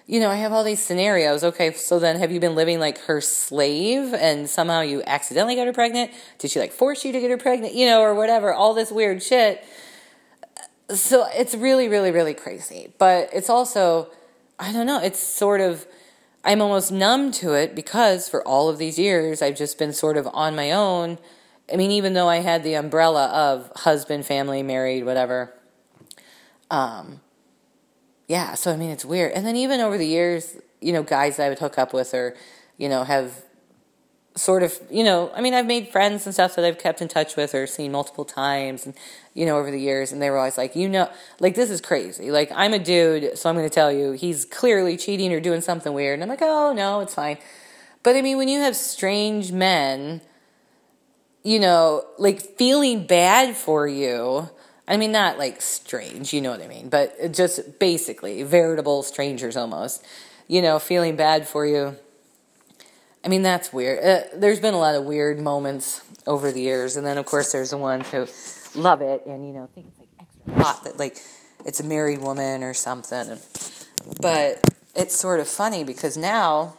you 0.07 0.21
know, 0.21 0.29
I 0.29 0.35
have 0.35 0.53
all 0.53 0.63
these 0.63 0.83
scenarios. 0.83 1.43
Okay, 1.43 1.73
so 1.73 1.99
then 1.99 2.19
have 2.19 2.31
you 2.31 2.41
been 2.41 2.55
living 2.55 2.79
like 2.79 2.99
her 3.05 3.23
slave 3.23 4.13
and 4.13 4.51
somehow 4.51 4.83
you 4.83 5.03
accidentally 5.07 5.57
got 5.57 5.67
her 5.67 5.73
pregnant? 5.73 6.11
Did 6.39 6.51
she 6.51 6.61
like 6.61 6.73
force 6.73 7.07
you 7.07 7.13
to 7.13 7.21
get 7.21 7.31
her 7.31 7.39
pregnant, 7.39 7.75
you 7.75 7.87
know, 7.87 8.03
or 8.03 8.15
whatever? 8.15 8.53
All 8.53 8.75
this 8.75 8.93
weird 8.93 9.23
shit. 9.23 9.65
So 10.91 11.27
it's 11.33 11.55
really, 11.55 11.89
really, 11.89 12.11
really 12.11 12.35
crazy. 12.35 12.93
But 12.99 13.31
it's 13.33 13.49
also, 13.49 14.11
I 14.59 14.73
don't 14.73 14.87
know, 14.87 15.01
it's 15.03 15.21
sort 15.21 15.63
of 15.63 15.87
I'm 16.47 16.63
almost 16.63 16.93
numb 16.93 17.33
to 17.33 17.55
it 17.55 17.75
because 17.75 18.29
for 18.29 18.47
all 18.47 18.69
of 18.69 18.79
these 18.79 19.01
years, 19.01 19.43
I've 19.43 19.57
just 19.57 19.79
been 19.79 19.93
sort 19.93 20.17
of 20.17 20.29
on 20.33 20.55
my 20.55 20.71
own. 20.71 21.19
I 21.71 21.75
mean, 21.75 21.91
even 21.91 22.15
though 22.15 22.29
I 22.29 22.37
had 22.37 22.63
the 22.63 22.75
umbrella 22.75 23.27
of 23.27 23.73
husband, 23.75 24.25
family, 24.25 24.63
married, 24.63 25.05
whatever. 25.05 25.53
Um, 26.71 27.21
yeah, 28.29 28.55
so 28.55 28.73
I 28.73 28.77
mean, 28.77 28.91
it's 28.91 29.05
weird. 29.05 29.33
And 29.33 29.45
then 29.45 29.57
even 29.57 29.81
over 29.81 29.99
the 29.99 30.07
years, 30.07 30.57
you 30.81 30.93
know, 30.93 31.03
guys 31.03 31.41
I 31.41 31.49
would 31.49 31.59
hook 31.59 31.79
up 31.79 31.93
with 31.93 32.15
or, 32.15 32.37
you 32.79 32.89
know, 32.89 33.03
have 33.03 33.43
sort 34.37 34.63
of, 34.63 34.79
you 34.91 35.03
know, 35.03 35.33
I 35.35 35.41
mean, 35.41 35.55
I've 35.55 35.67
made 35.67 35.89
friends 35.89 36.27
and 36.27 36.35
stuff 36.35 36.57
that 36.57 36.65
I've 36.65 36.79
kept 36.79 37.01
in 37.01 37.09
touch 37.09 37.37
with 37.37 37.55
or 37.55 37.67
seen 37.67 37.91
multiple 37.91 38.27
times 38.27 38.85
and, 38.85 38.95
you 39.33 39.47
know, 39.47 39.57
over 39.57 39.71
the 39.71 39.81
years. 39.81 40.13
And 40.13 40.21
they 40.21 40.29
were 40.29 40.37
always 40.37 40.59
like, 40.59 40.77
you 40.77 40.89
know, 40.89 41.11
like, 41.41 41.55
this 41.55 41.71
is 41.71 41.81
crazy. 41.81 42.31
Like, 42.31 42.53
I'm 42.55 42.75
a 42.75 42.79
dude, 42.79 43.39
so 43.39 43.49
I'm 43.49 43.57
going 43.57 43.69
to 43.69 43.75
tell 43.75 43.91
you, 43.91 44.13
he's 44.13 44.45
clearly 44.45 44.99
cheating 44.99 45.33
or 45.33 45.41
doing 45.41 45.63
something 45.63 45.93
weird. 45.93 46.15
And 46.15 46.23
I'm 46.23 46.29
like, 46.29 46.43
oh, 46.43 46.75
no, 46.75 47.01
it's 47.01 47.15
fine. 47.15 47.39
But 48.03 48.15
I 48.15 48.23
mean, 48.23 48.37
when 48.37 48.49
you 48.49 48.61
have 48.61 48.77
strange 48.77 49.53
men, 49.53 50.21
you 51.43 51.59
know, 51.59 52.05
like 52.19 52.43
feeling 52.43 53.07
bad 53.07 53.57
for 53.57 53.89
you, 53.89 54.51
I 54.87 54.99
mean, 54.99 55.13
not 55.13 55.39
like 55.39 55.63
strange, 55.63 56.33
you 56.33 56.43
know 56.43 56.51
what 56.51 56.63
I 56.63 56.69
mean, 56.69 56.89
but 56.91 57.33
just 57.33 57.79
basically 57.79 58.43
veritable 58.43 59.03
strangers 59.03 59.57
almost, 59.57 60.05
you 60.47 60.61
know, 60.61 60.79
feeling 60.79 61.17
bad 61.17 61.49
for 61.49 61.67
you 61.67 61.97
I 63.27 63.29
mean, 63.29 63.43
that's 63.43 63.73
weird. 63.73 64.05
Uh, 64.05 64.21
there's 64.37 64.61
been 64.61 64.73
a 64.73 64.79
lot 64.79 64.95
of 64.95 65.03
weird 65.03 65.41
moments 65.41 66.01
over 66.29 66.53
the 66.53 66.61
years, 66.61 66.97
and 66.97 67.05
then 67.05 67.19
of 67.19 67.27
course 67.27 67.51
there's 67.51 67.71
the 67.71 67.77
ones 67.77 68.09
who 68.09 68.29
love 68.81 69.01
it 69.01 69.27
and 69.27 69.45
you 69.45 69.53
know 69.53 69.69
think 69.75 69.89
it's 69.89 69.99
like 69.99 70.09
extra 70.21 70.63
hot 70.63 70.85
that 70.85 70.97
like 70.97 71.19
it's 71.65 71.81
a 71.81 71.85
married 71.85 72.21
woman 72.21 72.63
or 72.63 72.73
something. 72.73 73.37
But 74.21 74.63
it's 74.95 75.19
sort 75.19 75.41
of 75.41 75.49
funny 75.49 75.83
because 75.83 76.17
now 76.17 76.77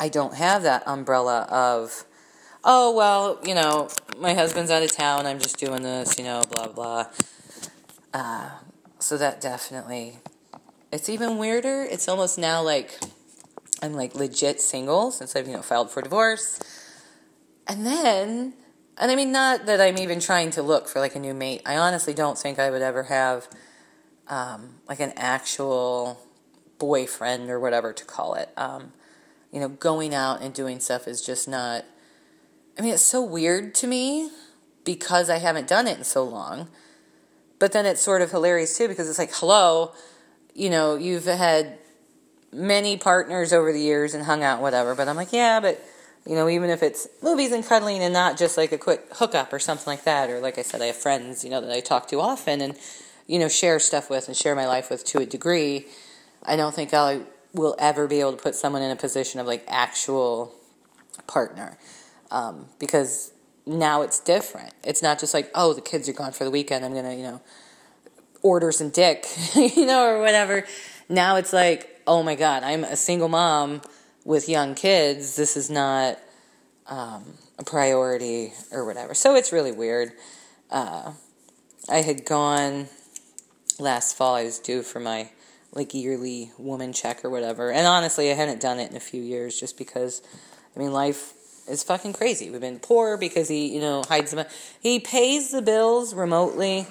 I 0.00 0.08
don't 0.08 0.34
have 0.34 0.64
that 0.64 0.82
umbrella 0.84 1.42
of, 1.42 2.06
oh 2.64 2.92
well, 2.96 3.38
you 3.44 3.54
know, 3.54 3.88
my 4.18 4.34
husband's 4.34 4.72
out 4.72 4.82
of 4.82 4.90
town. 4.90 5.26
I'm 5.26 5.38
just 5.38 5.58
doing 5.58 5.84
this, 5.84 6.18
you 6.18 6.24
know, 6.24 6.42
blah 6.50 6.66
blah. 6.66 7.06
Uh, 8.12 8.50
so 8.98 9.16
that 9.16 9.40
definitely, 9.40 10.18
it's 10.90 11.08
even 11.08 11.38
weirder. 11.38 11.86
It's 11.88 12.08
almost 12.08 12.36
now 12.36 12.62
like 12.62 12.98
I'm 13.82 13.94
like 13.94 14.14
legit 14.14 14.60
single 14.60 15.10
since 15.10 15.34
I've, 15.34 15.48
you 15.48 15.54
know, 15.54 15.62
filed 15.62 15.90
for 15.90 16.00
divorce. 16.00 16.60
And 17.66 17.84
then, 17.84 18.54
and 18.96 19.10
I 19.10 19.16
mean, 19.16 19.32
not 19.32 19.66
that 19.66 19.80
I'm 19.80 19.98
even 19.98 20.20
trying 20.20 20.50
to 20.52 20.62
look 20.62 20.88
for 20.88 21.00
like 21.00 21.16
a 21.16 21.18
new 21.18 21.34
mate. 21.34 21.62
I 21.66 21.76
honestly 21.76 22.14
don't 22.14 22.38
think 22.38 22.58
I 22.58 22.70
would 22.70 22.82
ever 22.82 23.04
have 23.04 23.48
um, 24.28 24.76
like 24.88 25.00
an 25.00 25.12
actual 25.16 26.20
boyfriend 26.78 27.50
or 27.50 27.58
whatever 27.58 27.92
to 27.92 28.04
call 28.04 28.34
it. 28.34 28.50
Um, 28.56 28.92
you 29.50 29.60
know, 29.60 29.68
going 29.68 30.14
out 30.14 30.40
and 30.40 30.54
doing 30.54 30.80
stuff 30.80 31.08
is 31.08 31.20
just 31.20 31.48
not, 31.48 31.84
I 32.78 32.82
mean, 32.82 32.94
it's 32.94 33.02
so 33.02 33.22
weird 33.22 33.74
to 33.76 33.86
me 33.86 34.30
because 34.84 35.28
I 35.28 35.38
haven't 35.38 35.66
done 35.66 35.86
it 35.86 35.98
in 35.98 36.04
so 36.04 36.24
long. 36.24 36.68
But 37.58 37.72
then 37.72 37.86
it's 37.86 38.00
sort 38.00 38.22
of 38.22 38.30
hilarious 38.30 38.76
too 38.76 38.88
because 38.88 39.08
it's 39.08 39.18
like, 39.18 39.32
hello, 39.34 39.92
you 40.54 40.70
know, 40.70 40.96
you've 40.96 41.26
had 41.26 41.78
many 42.52 42.96
partners 42.96 43.52
over 43.52 43.72
the 43.72 43.80
years 43.80 44.14
and 44.14 44.24
hung 44.24 44.42
out, 44.42 44.60
whatever. 44.60 44.94
But 44.94 45.08
I'm 45.08 45.16
like, 45.16 45.32
yeah, 45.32 45.60
but 45.60 45.82
you 46.26 46.36
know, 46.36 46.48
even 46.48 46.70
if 46.70 46.82
it's 46.82 47.08
movies 47.22 47.52
and 47.52 47.64
cuddling 47.64 48.00
and 48.02 48.12
not 48.12 48.38
just 48.38 48.56
like 48.56 48.72
a 48.72 48.78
quick 48.78 49.06
hookup 49.14 49.52
or 49.52 49.58
something 49.58 49.86
like 49.86 50.04
that, 50.04 50.30
or 50.30 50.40
like 50.40 50.58
I 50.58 50.62
said, 50.62 50.80
I 50.80 50.86
have 50.86 50.96
friends, 50.96 51.42
you 51.42 51.50
know, 51.50 51.60
that 51.60 51.72
I 51.72 51.80
talk 51.80 52.08
to 52.08 52.20
often 52.20 52.60
and, 52.60 52.78
you 53.26 53.38
know, 53.38 53.48
share 53.48 53.78
stuff 53.78 54.08
with 54.08 54.28
and 54.28 54.36
share 54.36 54.54
my 54.54 54.66
life 54.66 54.90
with 54.90 55.04
to 55.06 55.18
a 55.18 55.26
degree. 55.26 55.86
I 56.44 56.56
don't 56.56 56.74
think 56.74 56.94
I 56.94 57.22
will 57.52 57.74
ever 57.78 58.06
be 58.06 58.20
able 58.20 58.32
to 58.32 58.42
put 58.42 58.54
someone 58.54 58.82
in 58.82 58.90
a 58.90 58.96
position 58.96 59.40
of 59.40 59.46
like 59.46 59.64
actual 59.66 60.54
partner 61.26 61.76
um, 62.30 62.66
because 62.78 63.32
now 63.66 64.02
it's 64.02 64.20
different. 64.20 64.72
It's 64.84 65.02
not 65.02 65.18
just 65.18 65.34
like, 65.34 65.50
oh, 65.54 65.72
the 65.72 65.80
kids 65.80 66.08
are 66.08 66.12
gone 66.12 66.32
for 66.32 66.44
the 66.44 66.50
weekend. 66.50 66.84
I'm 66.84 66.94
to, 66.94 67.14
you 67.14 67.22
know, 67.22 67.40
order 68.42 68.72
some 68.72 68.90
dick, 68.90 69.26
you 69.54 69.86
know, 69.86 70.06
or 70.06 70.20
whatever. 70.20 70.64
Now 71.12 71.36
it's 71.36 71.52
like, 71.52 72.00
oh 72.06 72.22
my 72.22 72.34
God, 72.34 72.62
I'm 72.62 72.84
a 72.84 72.96
single 72.96 73.28
mom 73.28 73.82
with 74.24 74.48
young 74.48 74.74
kids. 74.74 75.36
This 75.36 75.58
is 75.58 75.68
not 75.68 76.18
um, 76.86 77.34
a 77.58 77.64
priority 77.64 78.54
or 78.72 78.86
whatever. 78.86 79.12
So 79.12 79.36
it's 79.36 79.52
really 79.52 79.72
weird. 79.72 80.12
Uh, 80.70 81.12
I 81.90 81.98
had 81.98 82.24
gone 82.24 82.88
last 83.78 84.16
fall, 84.16 84.36
I 84.36 84.44
was 84.44 84.58
due 84.58 84.82
for 84.82 85.00
my 85.00 85.28
like 85.72 85.92
yearly 85.92 86.50
woman 86.56 86.94
check 86.94 87.22
or 87.26 87.30
whatever. 87.30 87.70
And 87.70 87.86
honestly, 87.86 88.30
I 88.30 88.34
hadn't 88.34 88.62
done 88.62 88.78
it 88.78 88.90
in 88.90 88.96
a 88.96 89.00
few 89.00 89.22
years 89.22 89.60
just 89.60 89.76
because, 89.76 90.22
I 90.74 90.78
mean, 90.78 90.94
life 90.94 91.34
is 91.68 91.82
fucking 91.82 92.14
crazy. 92.14 92.50
We've 92.50 92.60
been 92.60 92.78
poor 92.78 93.18
because 93.18 93.48
he, 93.48 93.74
you 93.74 93.80
know, 93.80 94.02
hides 94.08 94.30
them. 94.30 94.46
He 94.80 94.98
pays 94.98 95.50
the 95.50 95.60
bills 95.60 96.14
remotely, 96.14 96.86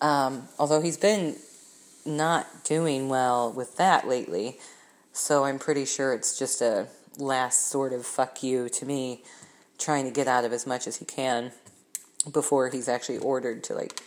um, 0.00 0.48
although 0.58 0.80
he's 0.80 0.96
been 0.96 1.36
not 2.04 2.64
doing 2.64 3.08
well 3.08 3.52
with 3.52 3.76
that 3.76 4.06
lately. 4.08 4.58
So 5.12 5.44
I'm 5.44 5.58
pretty 5.58 5.84
sure 5.84 6.14
it's 6.14 6.38
just 6.38 6.60
a 6.60 6.88
last 7.18 7.68
sort 7.68 7.92
of 7.92 8.06
fuck 8.06 8.42
you 8.42 8.68
to 8.70 8.86
me, 8.86 9.22
trying 9.78 10.04
to 10.04 10.10
get 10.10 10.26
out 10.26 10.44
of 10.44 10.52
as 10.52 10.66
much 10.66 10.86
as 10.86 10.96
he 10.96 11.04
can 11.04 11.52
before 12.32 12.68
he's 12.68 12.88
actually 12.88 13.18
ordered 13.18 13.64
to 13.64 13.74
like 13.74 14.00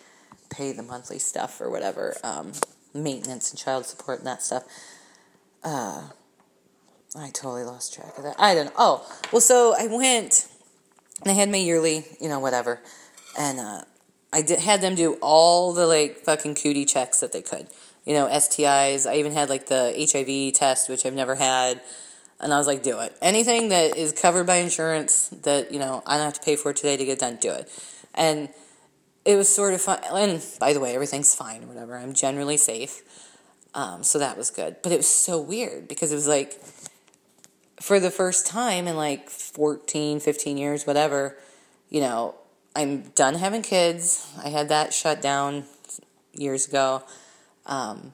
pay 0.49 0.71
the 0.71 0.83
monthly 0.83 1.19
stuff 1.19 1.59
or 1.59 1.69
whatever, 1.69 2.15
um, 2.23 2.53
maintenance 2.93 3.51
and 3.51 3.59
child 3.59 3.85
support 3.85 4.19
and 4.19 4.27
that 4.27 4.41
stuff. 4.41 4.63
Uh, 5.63 6.09
I 7.17 7.29
totally 7.29 7.63
lost 7.63 7.93
track 7.93 8.17
of 8.17 8.23
that. 8.23 8.35
I 8.37 8.53
don't 8.53 8.65
know. 8.65 8.71
Oh, 8.77 9.19
well, 9.31 9.41
so 9.41 9.73
I 9.77 9.87
went 9.87 10.47
and 11.21 11.31
I 11.31 11.33
had 11.33 11.49
my 11.49 11.57
yearly, 11.57 12.05
you 12.19 12.27
know, 12.27 12.39
whatever. 12.39 12.79
And 13.37 13.59
uh, 13.59 13.81
I 14.35 14.41
did, 14.41 14.59
had 14.59 14.81
them 14.81 14.93
do 14.93 15.13
all 15.21 15.73
the 15.73 15.87
like 15.87 16.17
fucking 16.17 16.55
cootie 16.55 16.85
checks 16.85 17.21
that 17.21 17.31
they 17.31 17.41
could 17.41 17.67
you 18.05 18.13
know, 18.13 18.27
STIs. 18.27 19.09
I 19.09 19.17
even 19.17 19.33
had 19.33 19.49
like 19.49 19.65
the 19.65 19.93
HIV 19.97 20.53
test, 20.53 20.89
which 20.89 21.05
I've 21.05 21.13
never 21.13 21.35
had. 21.35 21.81
And 22.39 22.53
I 22.53 22.57
was 22.57 22.67
like, 22.67 22.83
do 22.83 22.99
it. 22.99 23.17
Anything 23.21 23.69
that 23.69 23.97
is 23.97 24.11
covered 24.11 24.45
by 24.45 24.57
insurance 24.57 25.29
that, 25.43 25.71
you 25.71 25.79
know, 25.79 26.03
I 26.05 26.17
don't 26.17 26.25
have 26.25 26.33
to 26.33 26.41
pay 26.41 26.55
for 26.55 26.71
today 26.71 26.97
to 26.97 27.05
get 27.05 27.19
done, 27.19 27.37
do 27.37 27.51
it. 27.51 27.69
And 28.13 28.49
it 29.23 29.35
was 29.35 29.53
sort 29.53 29.73
of 29.73 29.81
fun. 29.81 29.99
And 30.13 30.43
by 30.59 30.73
the 30.73 30.79
way, 30.79 30.93
everything's 30.93 31.33
fine 31.33 31.63
or 31.63 31.67
whatever. 31.67 31.97
I'm 31.97 32.13
generally 32.13 32.57
safe. 32.57 33.01
Um, 33.73 34.03
so 34.03 34.19
that 34.19 34.37
was 34.37 34.51
good. 34.51 34.77
But 34.83 34.91
it 34.91 34.97
was 34.97 35.07
so 35.07 35.41
weird 35.41 35.87
because 35.87 36.11
it 36.11 36.15
was 36.15 36.27
like, 36.27 36.61
for 37.81 37.99
the 37.99 38.11
first 38.11 38.45
time 38.45 38.87
in 38.87 38.95
like 38.95 39.29
14, 39.29 40.19
15 40.19 40.57
years, 40.57 40.85
whatever, 40.85 41.37
you 41.89 42.01
know, 42.01 42.35
I'm 42.75 43.01
done 43.15 43.35
having 43.35 43.61
kids. 43.61 44.29
I 44.43 44.49
had 44.49 44.69
that 44.69 44.93
shut 44.93 45.21
down 45.21 45.63
years 46.33 46.67
ago. 46.67 47.03
Um, 47.65 48.11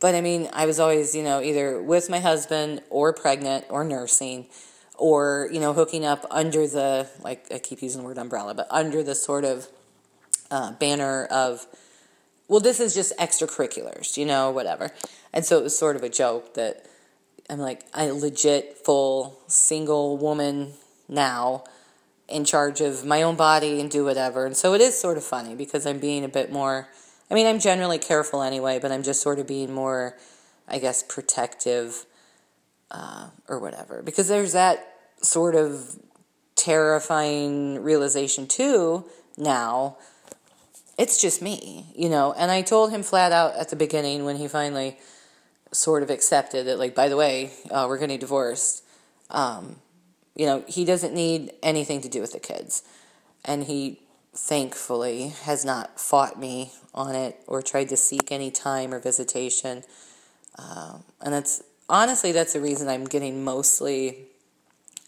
but 0.00 0.14
I 0.14 0.20
mean, 0.20 0.48
I 0.52 0.66
was 0.66 0.80
always, 0.80 1.14
you 1.14 1.22
know, 1.22 1.40
either 1.40 1.80
with 1.80 2.10
my 2.10 2.18
husband 2.18 2.82
or 2.90 3.12
pregnant 3.12 3.66
or 3.70 3.84
nursing 3.84 4.46
or, 4.94 5.48
you 5.52 5.60
know, 5.60 5.72
hooking 5.72 6.04
up 6.04 6.26
under 6.30 6.66
the, 6.66 7.08
like, 7.22 7.46
I 7.52 7.58
keep 7.58 7.80
using 7.80 8.02
the 8.02 8.06
word 8.06 8.18
umbrella, 8.18 8.54
but 8.54 8.66
under 8.70 9.02
the 9.02 9.14
sort 9.14 9.44
of 9.44 9.68
uh, 10.50 10.72
banner 10.72 11.26
of, 11.26 11.66
well, 12.48 12.60
this 12.60 12.80
is 12.80 12.94
just 12.94 13.16
extracurriculars, 13.18 14.16
you 14.16 14.24
know, 14.26 14.50
whatever. 14.50 14.90
And 15.32 15.44
so 15.44 15.58
it 15.58 15.62
was 15.62 15.78
sort 15.78 15.96
of 15.96 16.02
a 16.02 16.08
joke 16.08 16.54
that 16.54 16.86
I'm 17.48 17.58
like, 17.58 17.84
I 17.94 18.10
legit 18.10 18.78
full 18.84 19.38
single 19.46 20.16
woman 20.16 20.72
now 21.08 21.64
in 22.28 22.44
charge 22.44 22.80
of 22.80 23.04
my 23.04 23.22
own 23.22 23.36
body 23.36 23.80
and 23.80 23.90
do 23.90 24.04
whatever. 24.04 24.46
And 24.46 24.56
so 24.56 24.74
it 24.74 24.80
is 24.80 24.98
sort 24.98 25.16
of 25.16 25.24
funny 25.24 25.54
because 25.54 25.86
I'm 25.86 25.98
being 25.98 26.24
a 26.24 26.28
bit 26.28 26.52
more 26.52 26.88
I 27.30 27.34
mean, 27.34 27.46
I'm 27.46 27.58
generally 27.58 27.98
careful 27.98 28.42
anyway, 28.42 28.78
but 28.80 28.92
I'm 28.92 29.02
just 29.02 29.20
sort 29.20 29.38
of 29.38 29.46
being 29.46 29.72
more, 29.72 30.16
I 30.68 30.78
guess, 30.78 31.02
protective 31.02 32.06
uh, 32.90 33.28
or 33.48 33.58
whatever. 33.58 34.02
Because 34.02 34.28
there's 34.28 34.52
that 34.52 34.94
sort 35.22 35.54
of 35.54 35.98
terrifying 36.54 37.82
realization 37.82 38.46
too 38.46 39.04
now. 39.36 39.96
It's 40.98 41.20
just 41.20 41.42
me, 41.42 41.86
you 41.94 42.08
know. 42.08 42.32
And 42.32 42.50
I 42.50 42.62
told 42.62 42.90
him 42.90 43.02
flat 43.02 43.32
out 43.32 43.54
at 43.56 43.70
the 43.70 43.76
beginning 43.76 44.24
when 44.24 44.36
he 44.36 44.46
finally 44.48 44.98
sort 45.72 46.02
of 46.02 46.10
accepted 46.10 46.66
that, 46.66 46.78
like, 46.78 46.94
by 46.94 47.08
the 47.08 47.16
way, 47.16 47.50
uh, 47.70 47.86
we're 47.88 47.98
getting 47.98 48.18
divorced. 48.18 48.82
Um, 49.30 49.76
you 50.36 50.46
know, 50.46 50.62
he 50.68 50.84
doesn't 50.84 51.14
need 51.14 51.52
anything 51.62 52.00
to 52.02 52.08
do 52.08 52.20
with 52.20 52.32
the 52.32 52.40
kids. 52.40 52.82
And 53.44 53.64
he 53.64 54.00
thankfully, 54.36 55.28
has 55.42 55.64
not 55.64 55.98
fought 55.98 56.38
me 56.38 56.72
on 56.94 57.14
it 57.14 57.40
or 57.46 57.62
tried 57.62 57.88
to 57.88 57.96
seek 57.96 58.30
any 58.30 58.50
time 58.50 58.92
or 58.92 59.00
visitation. 59.00 59.82
Um, 60.58 61.04
and 61.20 61.32
that's 61.32 61.62
honestly, 61.88 62.32
that's 62.32 62.52
the 62.52 62.60
reason 62.60 62.88
I'm 62.88 63.04
getting 63.04 63.44
mostly 63.44 64.26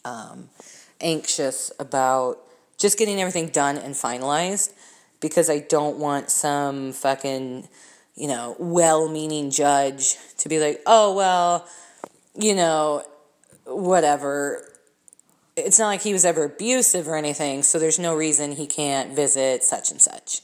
um, 0.05 0.49
anxious 1.01 1.71
about 1.79 2.39
just 2.79 2.99
getting 2.99 3.21
everything 3.21 3.49
done 3.49 3.77
and 3.77 3.95
finalized 3.95 4.73
because 5.21 5.51
I 5.51 5.59
don't 5.59 5.99
want 5.99 6.31
some 6.31 6.93
fucking, 6.93 7.69
you 8.15 8.29
know, 8.29 8.57
well 8.59 9.09
meaning 9.09 9.51
judge 9.51 10.17
to 10.39 10.49
be 10.49 10.59
like, 10.59 10.81
oh, 10.87 11.15
well, 11.15 11.67
you 12.35 12.55
know, 12.55 13.05
whatever 13.65 14.65
it's 15.59 15.79
not 15.79 15.89
like 15.89 16.03
he 16.03 16.13
was 16.13 16.25
ever 16.25 16.45
abusive 16.45 17.09
or 17.09 17.17
anything, 17.17 17.63
so 17.63 17.79
there's 17.79 17.99
no 17.99 18.15
reason 18.15 18.53
he 18.53 18.67
can't 18.67 19.15
visit 19.15 19.65
such 19.65 19.91
and 19.91 20.01
such. 20.01 20.41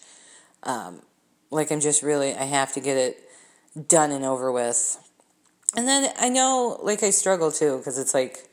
Um, 0.63 1.03
like, 1.51 1.71
I'm 1.71 1.81
just 1.81 2.03
really, 2.03 2.35
I 2.35 2.45
have 2.45 2.73
to 2.75 2.81
get 2.81 2.97
it 2.97 3.89
done 3.89 4.11
and 4.11 4.25
over 4.25 4.51
with. 4.53 4.99
And 5.77 5.89
then 5.89 6.13
I 6.19 6.29
know, 6.29 6.79
like, 6.83 7.03
I 7.03 7.11
struggle 7.11 7.51
too, 7.51 7.79
because 7.79 7.99
it's 7.99 8.15
like, 8.15 8.49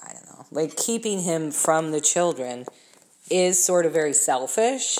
I 0.00 0.12
don't 0.12 0.26
know, 0.26 0.46
like, 0.50 0.76
keeping 0.76 1.20
him 1.20 1.50
from 1.50 1.92
the 1.92 2.00
children 2.00 2.66
is 3.30 3.62
sort 3.62 3.86
of 3.86 3.92
very 3.92 4.12
selfish, 4.12 4.98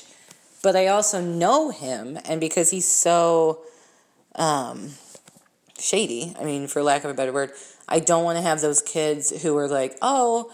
but 0.63 0.77
I 0.77 0.89
also 0.89 1.21
know 1.21 1.71
him, 1.71 2.19
and 2.25 2.41
because 2.41 2.71
he's 2.71 2.89
so, 2.89 3.63
um, 4.35 4.91
shady, 5.79 6.35
I 6.41 6.45
mean, 6.45 6.67
for 6.67 6.83
lack 6.83 7.05
of 7.05 7.11
a 7.11 7.15
better 7.15 7.33
word, 7.33 7.53
I 7.89 8.01
don't 8.01 8.25
want 8.25 8.37
to 8.39 8.43
have 8.43 8.61
those 8.61 8.83
kids 8.83 9.43
who 9.43 9.57
are 9.57 9.69
like, 9.69 9.97
oh, 10.03 10.53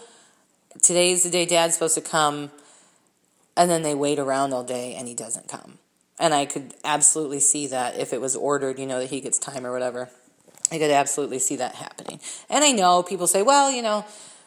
today's 0.81 1.23
the 1.23 1.29
day 1.29 1.45
dad's 1.45 1.73
supposed 1.73 1.95
to 1.95 2.01
come, 2.01 2.51
and 3.57 3.69
then 3.69 3.81
they 3.81 3.95
wait 3.95 4.19
around 4.19 4.53
all 4.53 4.63
day 4.63 4.95
and 4.95 5.07
he 5.07 5.13
doesn't 5.13 5.47
come. 5.47 5.79
And 6.19 6.33
I 6.33 6.45
could 6.45 6.73
absolutely 6.83 7.39
see 7.39 7.67
that 7.67 7.97
if 7.97 8.13
it 8.13 8.21
was 8.21 8.35
ordered, 8.35 8.79
you 8.79 8.85
know, 8.85 8.99
that 8.99 9.09
he 9.09 9.19
gets 9.21 9.39
time 9.39 9.65
or 9.65 9.71
whatever. 9.71 10.09
I 10.71 10.77
could 10.77 10.91
absolutely 10.91 11.39
see 11.39 11.55
that 11.57 11.75
happening. 11.75 12.19
And 12.49 12.63
I 12.63 12.71
know 12.71 13.03
people 13.03 13.27
say, 13.27 13.41
well, 13.41 13.71
you 13.71 13.81
know, 13.81 14.05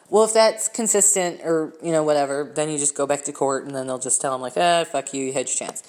well, 0.09 0.23
if 0.23 0.33
that's 0.33 0.69
consistent 0.69 1.41
or, 1.43 1.73
you 1.83 1.91
know, 1.91 2.03
whatever, 2.03 2.51
then 2.55 2.69
you 2.69 2.77
just 2.77 2.95
go 2.95 3.05
back 3.05 3.23
to 3.25 3.33
court 3.33 3.65
and 3.65 3.75
then 3.75 3.87
they'll 3.87 3.99
just 3.99 4.21
tell 4.21 4.31
them, 4.31 4.41
like, 4.41 4.55
eh, 4.55 4.85
fuck 4.85 5.13
you, 5.13 5.25
you 5.25 5.33
had 5.33 5.47
your 5.47 5.55
chance. 5.55 5.83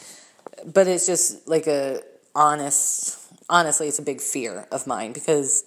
But 0.64 0.88
it's 0.88 1.06
just 1.06 1.46
like 1.48 1.66
a 1.68 2.02
honest, 2.34 3.18
honestly, 3.48 3.88
it's 3.88 3.98
a 3.98 4.02
big 4.02 4.20
fear 4.20 4.66
of 4.72 4.86
mine 4.86 5.12
because, 5.12 5.64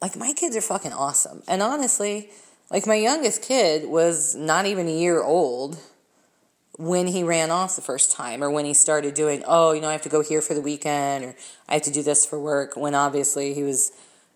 like, 0.00 0.16
my 0.16 0.32
kids 0.32 0.56
are 0.56 0.60
fucking 0.60 0.92
awesome. 0.92 1.42
And 1.48 1.62
honestly, 1.62 2.30
like, 2.70 2.86
my 2.86 2.94
youngest 2.94 3.42
kid 3.42 3.88
was 3.88 4.34
not 4.34 4.66
even 4.66 4.88
a 4.88 4.92
year 4.92 5.22
old 5.22 5.78
when 6.78 7.08
he 7.08 7.24
ran 7.24 7.50
off 7.50 7.74
the 7.74 7.82
first 7.82 8.12
time 8.12 8.42
or 8.42 8.50
when 8.50 8.64
he 8.64 8.72
started 8.72 9.14
doing, 9.14 9.42
oh, 9.46 9.72
you 9.72 9.80
know, 9.80 9.88
I 9.88 9.92
have 9.92 10.02
to 10.02 10.08
go 10.08 10.22
here 10.22 10.40
for 10.40 10.54
the 10.54 10.60
weekend 10.60 11.24
or 11.24 11.34
I 11.68 11.74
have 11.74 11.82
to 11.82 11.90
do 11.90 12.04
this 12.04 12.24
for 12.24 12.38
work 12.38 12.76
when 12.76 12.94
obviously 12.94 13.52
he 13.52 13.64
was, 13.64 13.90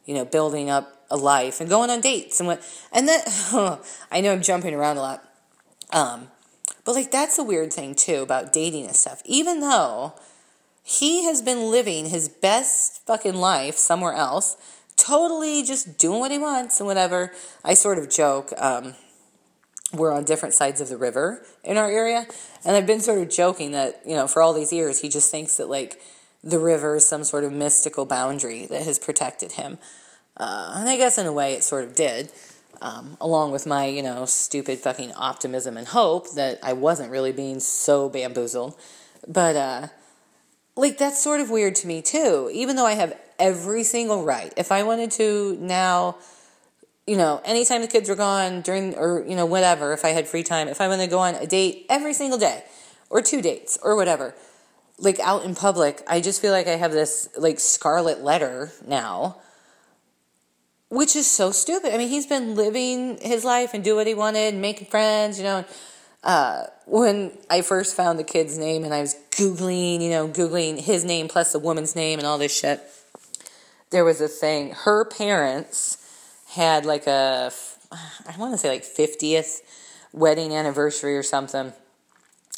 you 0.06 0.14
know, 0.14 0.24
building 0.24 0.68
up 0.68 1.06
a 1.08 1.16
life 1.16 1.60
and 1.60 1.70
going 1.70 1.88
on 1.88 2.00
dates 2.00 2.40
and 2.40 2.48
what, 2.48 2.62
and 2.92 3.06
then, 3.06 3.20
oh, 3.52 3.80
I 4.10 4.20
know 4.20 4.32
I'm 4.32 4.42
jumping 4.42 4.74
around 4.74 4.96
a 4.96 5.00
lot. 5.00 5.28
Um, 5.92 6.28
but 6.84 6.92
like 6.92 7.10
that's 7.10 7.38
a 7.38 7.44
weird 7.44 7.72
thing 7.72 7.94
too 7.94 8.22
about 8.22 8.52
dating 8.52 8.86
and 8.86 8.96
stuff. 8.96 9.22
Even 9.24 9.60
though 9.60 10.14
he 10.82 11.24
has 11.24 11.42
been 11.42 11.70
living 11.70 12.06
his 12.06 12.28
best 12.28 13.06
fucking 13.06 13.34
life 13.34 13.76
somewhere 13.76 14.14
else, 14.14 14.56
totally 14.96 15.62
just 15.62 15.98
doing 15.98 16.20
what 16.20 16.30
he 16.30 16.38
wants 16.38 16.80
and 16.80 16.86
whatever. 16.86 17.32
I 17.64 17.74
sort 17.74 17.98
of 17.98 18.10
joke, 18.10 18.52
um, 18.58 18.94
we're 19.92 20.12
on 20.12 20.24
different 20.24 20.54
sides 20.54 20.80
of 20.80 20.88
the 20.88 20.96
river 20.96 21.44
in 21.64 21.76
our 21.76 21.90
area. 21.90 22.26
And 22.64 22.76
I've 22.76 22.86
been 22.86 23.00
sort 23.00 23.20
of 23.20 23.28
joking 23.28 23.72
that, 23.72 24.00
you 24.06 24.14
know, 24.14 24.26
for 24.26 24.40
all 24.40 24.52
these 24.52 24.72
years, 24.72 25.00
he 25.00 25.08
just 25.08 25.30
thinks 25.30 25.56
that, 25.56 25.68
like, 25.68 26.00
the 26.42 26.58
river 26.58 26.96
is 26.96 27.06
some 27.06 27.24
sort 27.24 27.44
of 27.44 27.52
mystical 27.52 28.04
boundary 28.04 28.66
that 28.66 28.82
has 28.82 28.98
protected 28.98 29.52
him. 29.52 29.78
Uh, 30.36 30.74
and 30.76 30.88
I 30.88 30.96
guess 30.96 31.18
in 31.18 31.26
a 31.26 31.32
way 31.32 31.52
it 31.52 31.62
sort 31.62 31.84
of 31.84 31.94
did, 31.94 32.32
um, 32.80 33.16
along 33.20 33.52
with 33.52 33.66
my, 33.66 33.86
you 33.86 34.02
know, 34.02 34.24
stupid 34.24 34.78
fucking 34.78 35.12
optimism 35.12 35.76
and 35.76 35.86
hope 35.86 36.32
that 36.34 36.58
I 36.62 36.72
wasn't 36.72 37.10
really 37.10 37.32
being 37.32 37.60
so 37.60 38.08
bamboozled. 38.08 38.74
But, 39.28 39.56
uh, 39.56 39.88
like, 40.74 40.96
that's 40.96 41.22
sort 41.22 41.40
of 41.40 41.50
weird 41.50 41.74
to 41.76 41.86
me, 41.86 42.00
too. 42.00 42.50
Even 42.52 42.76
though 42.76 42.86
I 42.86 42.94
have 42.94 43.14
every 43.42 43.82
single 43.84 44.24
right. 44.24 44.52
If 44.56 44.72
I 44.72 44.84
wanted 44.84 45.10
to 45.12 45.58
now 45.60 46.16
you 47.06 47.16
know, 47.16 47.40
anytime 47.44 47.80
the 47.80 47.88
kids 47.88 48.08
were 48.08 48.14
gone 48.14 48.60
during, 48.60 48.94
or, 48.94 49.24
you 49.26 49.34
know, 49.34 49.46
whatever, 49.46 49.92
if 49.92 50.04
I 50.04 50.10
had 50.10 50.28
free 50.28 50.44
time, 50.44 50.68
if 50.68 50.80
I 50.80 50.88
wanted 50.88 51.06
to 51.06 51.10
go 51.10 51.18
on 51.18 51.34
a 51.34 51.46
date 51.46 51.86
every 51.90 52.14
single 52.14 52.38
day 52.38 52.62
or 53.10 53.20
two 53.20 53.42
dates 53.42 53.76
or 53.82 53.96
whatever, 53.96 54.34
like 54.98 55.18
out 55.18 55.44
in 55.44 55.54
public, 55.54 56.02
I 56.06 56.20
just 56.20 56.40
feel 56.40 56.52
like 56.52 56.68
I 56.68 56.76
have 56.76 56.92
this 56.92 57.28
like 57.36 57.58
scarlet 57.58 58.20
letter 58.22 58.70
now, 58.86 59.38
which 60.90 61.16
is 61.16 61.28
so 61.28 61.50
stupid. 61.50 61.92
I 61.92 61.98
mean, 61.98 62.08
he's 62.08 62.26
been 62.26 62.54
living 62.54 63.18
his 63.20 63.44
life 63.44 63.74
and 63.74 63.82
do 63.82 63.96
what 63.96 64.06
he 64.06 64.14
wanted, 64.14 64.54
making 64.54 64.86
friends, 64.86 65.38
you 65.38 65.44
know. 65.44 65.64
Uh, 66.22 66.66
when 66.86 67.32
I 67.50 67.62
first 67.62 67.96
found 67.96 68.16
the 68.16 68.24
kid's 68.24 68.56
name 68.56 68.84
and 68.84 68.94
I 68.94 69.00
was 69.00 69.16
Googling, 69.32 70.00
you 70.00 70.10
know, 70.10 70.28
Googling 70.28 70.78
his 70.78 71.04
name 71.04 71.26
plus 71.26 71.52
the 71.52 71.58
woman's 71.58 71.96
name 71.96 72.20
and 72.20 72.28
all 72.28 72.38
this 72.38 72.56
shit, 72.56 72.80
there 73.92 74.04
was 74.04 74.20
a 74.20 74.28
thing. 74.28 74.72
Her 74.72 75.04
parents 75.04 75.98
had 76.48 76.84
like 76.84 77.06
a, 77.06 77.52
I 77.92 78.36
want 78.36 78.52
to 78.52 78.58
say 78.58 78.68
like 78.68 78.84
50th 78.84 79.60
wedding 80.12 80.52
anniversary 80.52 81.16
or 81.16 81.22
something. 81.22 81.72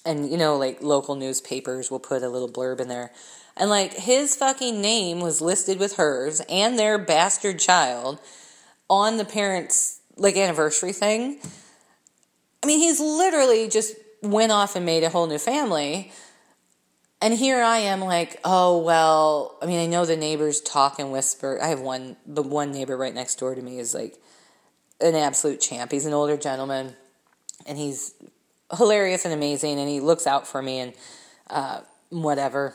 And, 0.07 0.31
you 0.31 0.37
know, 0.37 0.57
like 0.57 0.83
local 0.83 1.15
newspapers 1.15 1.91
will 1.91 2.01
put 2.01 2.23
a 2.23 2.29
little 2.29 2.49
blurb 2.49 2.81
in 2.81 2.89
there. 2.89 3.11
And 3.57 3.71
like 3.71 3.95
his 3.95 4.35
fucking 4.35 4.81
name 4.81 5.21
was 5.21 5.41
listed 5.41 5.79
with 5.79 5.97
hers 5.97 6.41
and 6.49 6.79
their 6.79 6.99
bastard 6.99 7.59
child 7.59 8.19
on 8.89 9.17
the 9.17 9.25
parents' 9.25 10.01
like 10.17 10.37
anniversary 10.37 10.93
thing. 10.93 11.39
I 12.63 12.67
mean, 12.67 12.81
he's 12.81 13.01
literally 13.01 13.69
just 13.69 13.95
went 14.23 14.53
off 14.53 14.75
and 14.75 14.87
made 14.87 15.05
a 15.05 15.11
whole 15.11 15.27
new 15.27 15.39
family 15.39 16.13
and 17.25 17.33
here 17.33 17.63
I 17.63 17.79
am 17.79 18.01
like, 18.01 18.39
oh 18.45 18.77
well, 18.81 19.57
I 19.63 19.65
mean, 19.65 19.81
I 19.81 19.87
know 19.87 20.05
the 20.05 20.15
neighbors 20.15 20.61
talk 20.61 20.99
and 20.99 21.11
whisper. 21.11 21.59
I 21.61 21.69
have 21.69 21.81
one 21.81 22.17
the 22.27 22.43
one 22.43 22.71
neighbor 22.71 22.99
right 22.99 23.15
next 23.15 23.37
door 23.37 23.55
to 23.55 23.63
me 23.63 23.79
is 23.79 23.95
like 23.95 24.19
an 25.01 25.15
absolute 25.15 25.59
champ. 25.59 25.91
He's 25.91 26.05
an 26.05 26.13
older 26.13 26.37
gentleman 26.37 26.95
and 27.67 27.79
he's 27.79 28.13
hilarious 28.77 29.25
and 29.25 29.33
amazing 29.33 29.79
and 29.79 29.89
he 29.89 30.01
looks 30.01 30.27
out 30.27 30.47
for 30.47 30.61
me 30.61 30.81
and 30.81 30.93
uh, 31.49 31.81
whatever. 32.11 32.75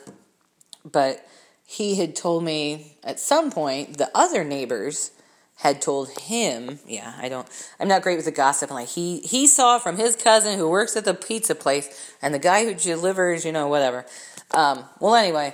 But 0.83 1.23
he 1.63 1.93
had 1.93 2.15
told 2.15 2.43
me 2.43 2.97
at 3.03 3.19
some 3.19 3.51
point 3.51 3.99
the 3.99 4.09
other 4.15 4.43
neighbors 4.43 5.11
had 5.59 5.81
told 5.81 6.09
him, 6.21 6.79
yeah, 6.87 7.13
I 7.21 7.27
don't, 7.27 7.47
I'm 7.81 7.89
not 7.89 8.01
great 8.01 8.15
with 8.15 8.23
the 8.23 8.31
gossip. 8.31 8.71
Like 8.71 8.87
he, 8.87 9.19
he 9.19 9.45
saw 9.45 9.77
from 9.77 9.97
his 9.97 10.15
cousin 10.15 10.57
who 10.57 10.69
works 10.69 10.95
at 10.95 11.03
the 11.03 11.13
pizza 11.13 11.53
place 11.53 12.15
and 12.21 12.33
the 12.33 12.39
guy 12.39 12.63
who 12.63 12.73
delivers, 12.73 13.43
you 13.43 13.51
know, 13.51 13.67
whatever. 13.67 14.05
Um, 14.53 14.85
well, 14.99 15.15
anyway, 15.15 15.53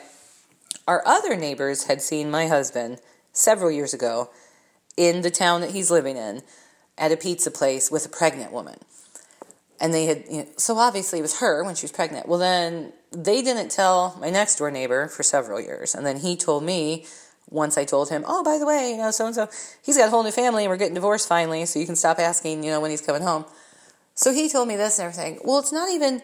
our 0.88 1.06
other 1.06 1.36
neighbors 1.36 1.86
had 1.86 2.02
seen 2.02 2.32
my 2.32 2.48
husband 2.48 3.00
several 3.34 3.72
years 3.72 3.94
ago 3.94 4.30
in 4.98 5.22
the 5.22 5.32
town 5.32 5.62
that 5.62 5.72
he's 5.72 5.92
living 5.92 6.18
in 6.18 6.42
at 6.98 7.12
a 7.12 7.18
pizza 7.18 7.52
place 7.52 7.92
with 7.92 8.06
a 8.06 8.10
pregnant 8.10 8.52
woman. 8.52 8.80
And 9.80 9.94
they 9.94 10.06
had, 10.06 10.24
you 10.30 10.38
know, 10.38 10.48
so 10.58 10.78
obviously 10.78 11.20
it 11.20 11.24
was 11.24 11.40
her 11.40 11.64
when 11.64 11.76
she 11.76 11.84
was 11.84 11.92
pregnant. 11.92 12.28
Well, 12.28 12.40
then 12.40 12.94
they 13.12 13.42
didn't 13.42 13.70
tell 13.70 14.18
my 14.22 14.30
next 14.30 14.58
door 14.58 14.72
neighbor 14.72 15.08
for 15.10 15.24
several 15.24 15.60
years. 15.60 15.94
And 15.94 16.06
then 16.06 16.18
he 16.18 16.38
told 16.38 16.64
me 16.64 17.06
once 17.50 17.78
I 17.78 17.86
told 17.86 18.10
him, 18.10 18.24
oh, 18.28 18.44
by 18.44 18.58
the 18.58 18.66
way, 18.66 18.92
you 18.92 18.98
know, 18.98 19.12
so 19.12 19.26
and 19.26 19.36
so, 19.36 19.50
he's 19.84 19.98
got 19.98 20.08
a 20.08 20.10
whole 20.10 20.24
new 20.24 20.32
family 20.32 20.64
and 20.64 20.70
we're 20.70 20.78
getting 20.78 20.96
divorced 20.96 21.28
finally, 21.28 21.66
so 21.66 21.80
you 21.80 21.86
can 21.86 21.96
stop 21.96 22.18
asking, 22.18 22.64
you 22.64 22.72
know, 22.72 22.80
when 22.80 22.90
he's 22.90 23.02
coming 23.02 23.22
home. 23.22 23.46
So 24.16 24.34
he 24.34 24.50
told 24.50 24.68
me 24.68 24.76
this 24.76 24.98
and 24.98 25.08
everything. 25.08 25.40
Well, 25.44 25.60
it's 25.60 25.74
not 25.74 25.90
even 25.92 26.22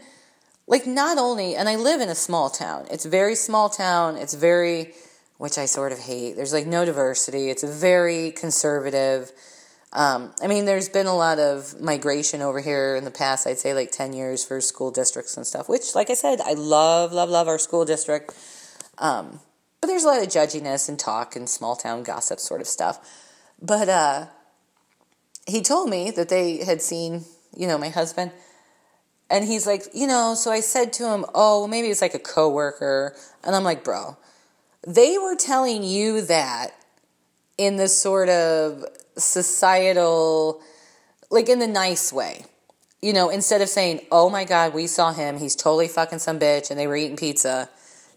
like 0.71 0.87
not 0.87 1.19
only 1.19 1.53
and 1.55 1.69
i 1.69 1.75
live 1.75 2.01
in 2.01 2.09
a 2.09 2.15
small 2.15 2.49
town. 2.49 2.87
It's 2.89 3.05
very 3.05 3.35
small 3.35 3.69
town. 3.69 4.17
It's 4.17 4.33
very 4.33 4.93
which 5.37 5.57
i 5.59 5.65
sort 5.65 5.91
of 5.91 5.99
hate. 5.99 6.35
There's 6.35 6.53
like 6.53 6.65
no 6.65 6.85
diversity. 6.85 7.49
It's 7.51 7.63
very 7.63 8.31
conservative. 8.31 9.31
Um, 9.93 10.33
i 10.41 10.47
mean 10.47 10.63
there's 10.65 10.87
been 10.87 11.05
a 11.05 11.15
lot 11.15 11.37
of 11.37 11.79
migration 11.81 12.41
over 12.41 12.61
here 12.61 12.95
in 12.95 13.03
the 13.03 13.11
past 13.11 13.45
i'd 13.45 13.59
say 13.59 13.73
like 13.73 13.91
10 13.91 14.13
years 14.13 14.41
for 14.41 14.61
school 14.61 14.89
districts 14.89 15.35
and 15.35 15.45
stuff 15.45 15.67
which 15.67 15.95
like 15.95 16.09
i 16.09 16.13
said 16.13 16.39
i 16.39 16.53
love 16.53 17.11
love 17.11 17.29
love 17.29 17.49
our 17.49 17.59
school 17.59 17.83
district. 17.83 18.33
Um, 18.97 19.41
but 19.81 19.87
there's 19.87 20.03
a 20.03 20.07
lot 20.07 20.21
of 20.21 20.29
judginess 20.29 20.87
and 20.87 20.97
talk 20.97 21.35
and 21.35 21.49
small 21.49 21.75
town 21.75 22.03
gossip 22.03 22.39
sort 22.39 22.61
of 22.61 22.67
stuff. 22.67 22.99
But 23.59 23.89
uh, 23.89 24.27
he 25.47 25.61
told 25.61 25.89
me 25.89 26.11
that 26.11 26.29
they 26.29 26.63
had 26.63 26.81
seen 26.81 27.25
you 27.55 27.67
know 27.67 27.77
my 27.77 27.89
husband 27.89 28.31
and 29.31 29.45
he's 29.45 29.65
like, 29.65 29.83
you 29.93 30.07
know, 30.07 30.35
so 30.35 30.51
I 30.51 30.59
said 30.59 30.91
to 30.93 31.07
him, 31.07 31.25
oh, 31.33 31.65
maybe 31.65 31.87
it's 31.87 32.01
like 32.01 32.13
a 32.13 32.19
coworker. 32.19 33.15
And 33.43 33.55
I'm 33.55 33.63
like, 33.63 33.83
bro, 33.83 34.17
they 34.85 35.17
were 35.17 35.35
telling 35.35 35.83
you 35.83 36.21
that 36.23 36.71
in 37.57 37.77
this 37.77 37.99
sort 37.99 38.27
of 38.29 38.83
societal, 39.17 40.61
like 41.29 41.47
in 41.47 41.59
the 41.59 41.67
nice 41.67 42.11
way. 42.11 42.45
You 43.01 43.13
know, 43.13 43.29
instead 43.29 43.61
of 43.61 43.69
saying, 43.69 44.01
oh 44.11 44.29
my 44.29 44.43
God, 44.43 44.73
we 44.73 44.85
saw 44.85 45.13
him, 45.13 45.39
he's 45.39 45.55
totally 45.55 45.87
fucking 45.87 46.19
some 46.19 46.37
bitch, 46.37 46.69
and 46.69 46.79
they 46.79 46.85
were 46.85 46.95
eating 46.95 47.17
pizza. 47.17 47.69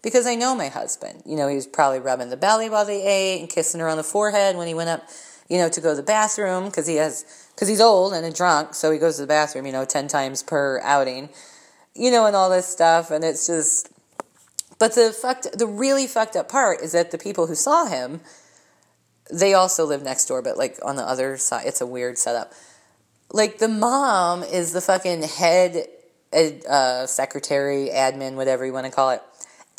Because 0.03 0.27
I 0.27 0.35
know 0.35 0.53
my 0.53 0.67
husband. 0.67 1.23
You 1.25 1.35
know, 1.35 1.47
he 1.47 1.55
was 1.55 1.65
probably 1.65 1.99
rubbing 1.99 2.29
the 2.29 2.37
belly 2.37 2.69
while 2.69 2.85
they 2.85 3.03
ate 3.03 3.39
and 3.39 3.49
kissing 3.49 3.79
her 3.79 3.87
on 3.87 3.97
the 3.97 4.03
forehead 4.03 4.57
when 4.57 4.67
he 4.67 4.75
went 4.75 4.89
up, 4.89 5.07
you 5.49 5.57
know, 5.57 5.69
to 5.69 5.81
go 5.81 5.91
to 5.91 5.95
the 5.95 6.03
bathroom 6.03 6.65
because 6.65 6.87
he 6.87 6.95
has 6.95 7.45
because 7.55 7.67
he's 7.67 7.81
old 7.81 8.13
and 8.13 8.25
a 8.25 8.31
drunk, 8.31 8.73
so 8.73 8.91
he 8.91 8.99
goes 8.99 9.15
to 9.15 9.21
the 9.21 9.27
bathroom, 9.27 9.65
you 9.65 9.71
know, 9.71 9.85
10 9.85 10.07
times 10.09 10.43
per 10.43 10.81
outing, 10.81 11.29
you 11.95 12.11
know, 12.11 12.25
and 12.25 12.35
all 12.35 12.49
this 12.49 12.67
stuff. 12.67 13.11
And 13.11 13.23
it's 13.23 13.47
just, 13.47 13.89
but 14.77 14.93
the 14.93 15.15
fucked, 15.17 15.57
the 15.57 15.65
really 15.65 16.05
fucked 16.05 16.35
up 16.35 16.49
part 16.49 16.81
is 16.81 16.91
that 16.91 17.11
the 17.11 17.17
people 17.17 17.47
who 17.47 17.55
saw 17.55 17.85
him, 17.85 18.19
they 19.31 19.53
also 19.53 19.85
live 19.85 20.03
next 20.03 20.25
door, 20.25 20.41
but 20.41 20.57
like 20.57 20.77
on 20.83 20.97
the 20.97 21.03
other 21.03 21.37
side, 21.37 21.65
it's 21.65 21.79
a 21.79 21.87
weird 21.87 22.17
setup. 22.17 22.51
Like 23.31 23.59
the 23.59 23.69
mom 23.69 24.43
is 24.43 24.73
the 24.73 24.81
fucking 24.81 25.23
head 25.23 25.87
uh, 26.33 27.05
secretary, 27.05 27.89
admin, 27.91 28.35
whatever 28.35 28.65
you 28.65 28.73
want 28.73 28.85
to 28.85 28.91
call 28.91 29.11
it, 29.11 29.21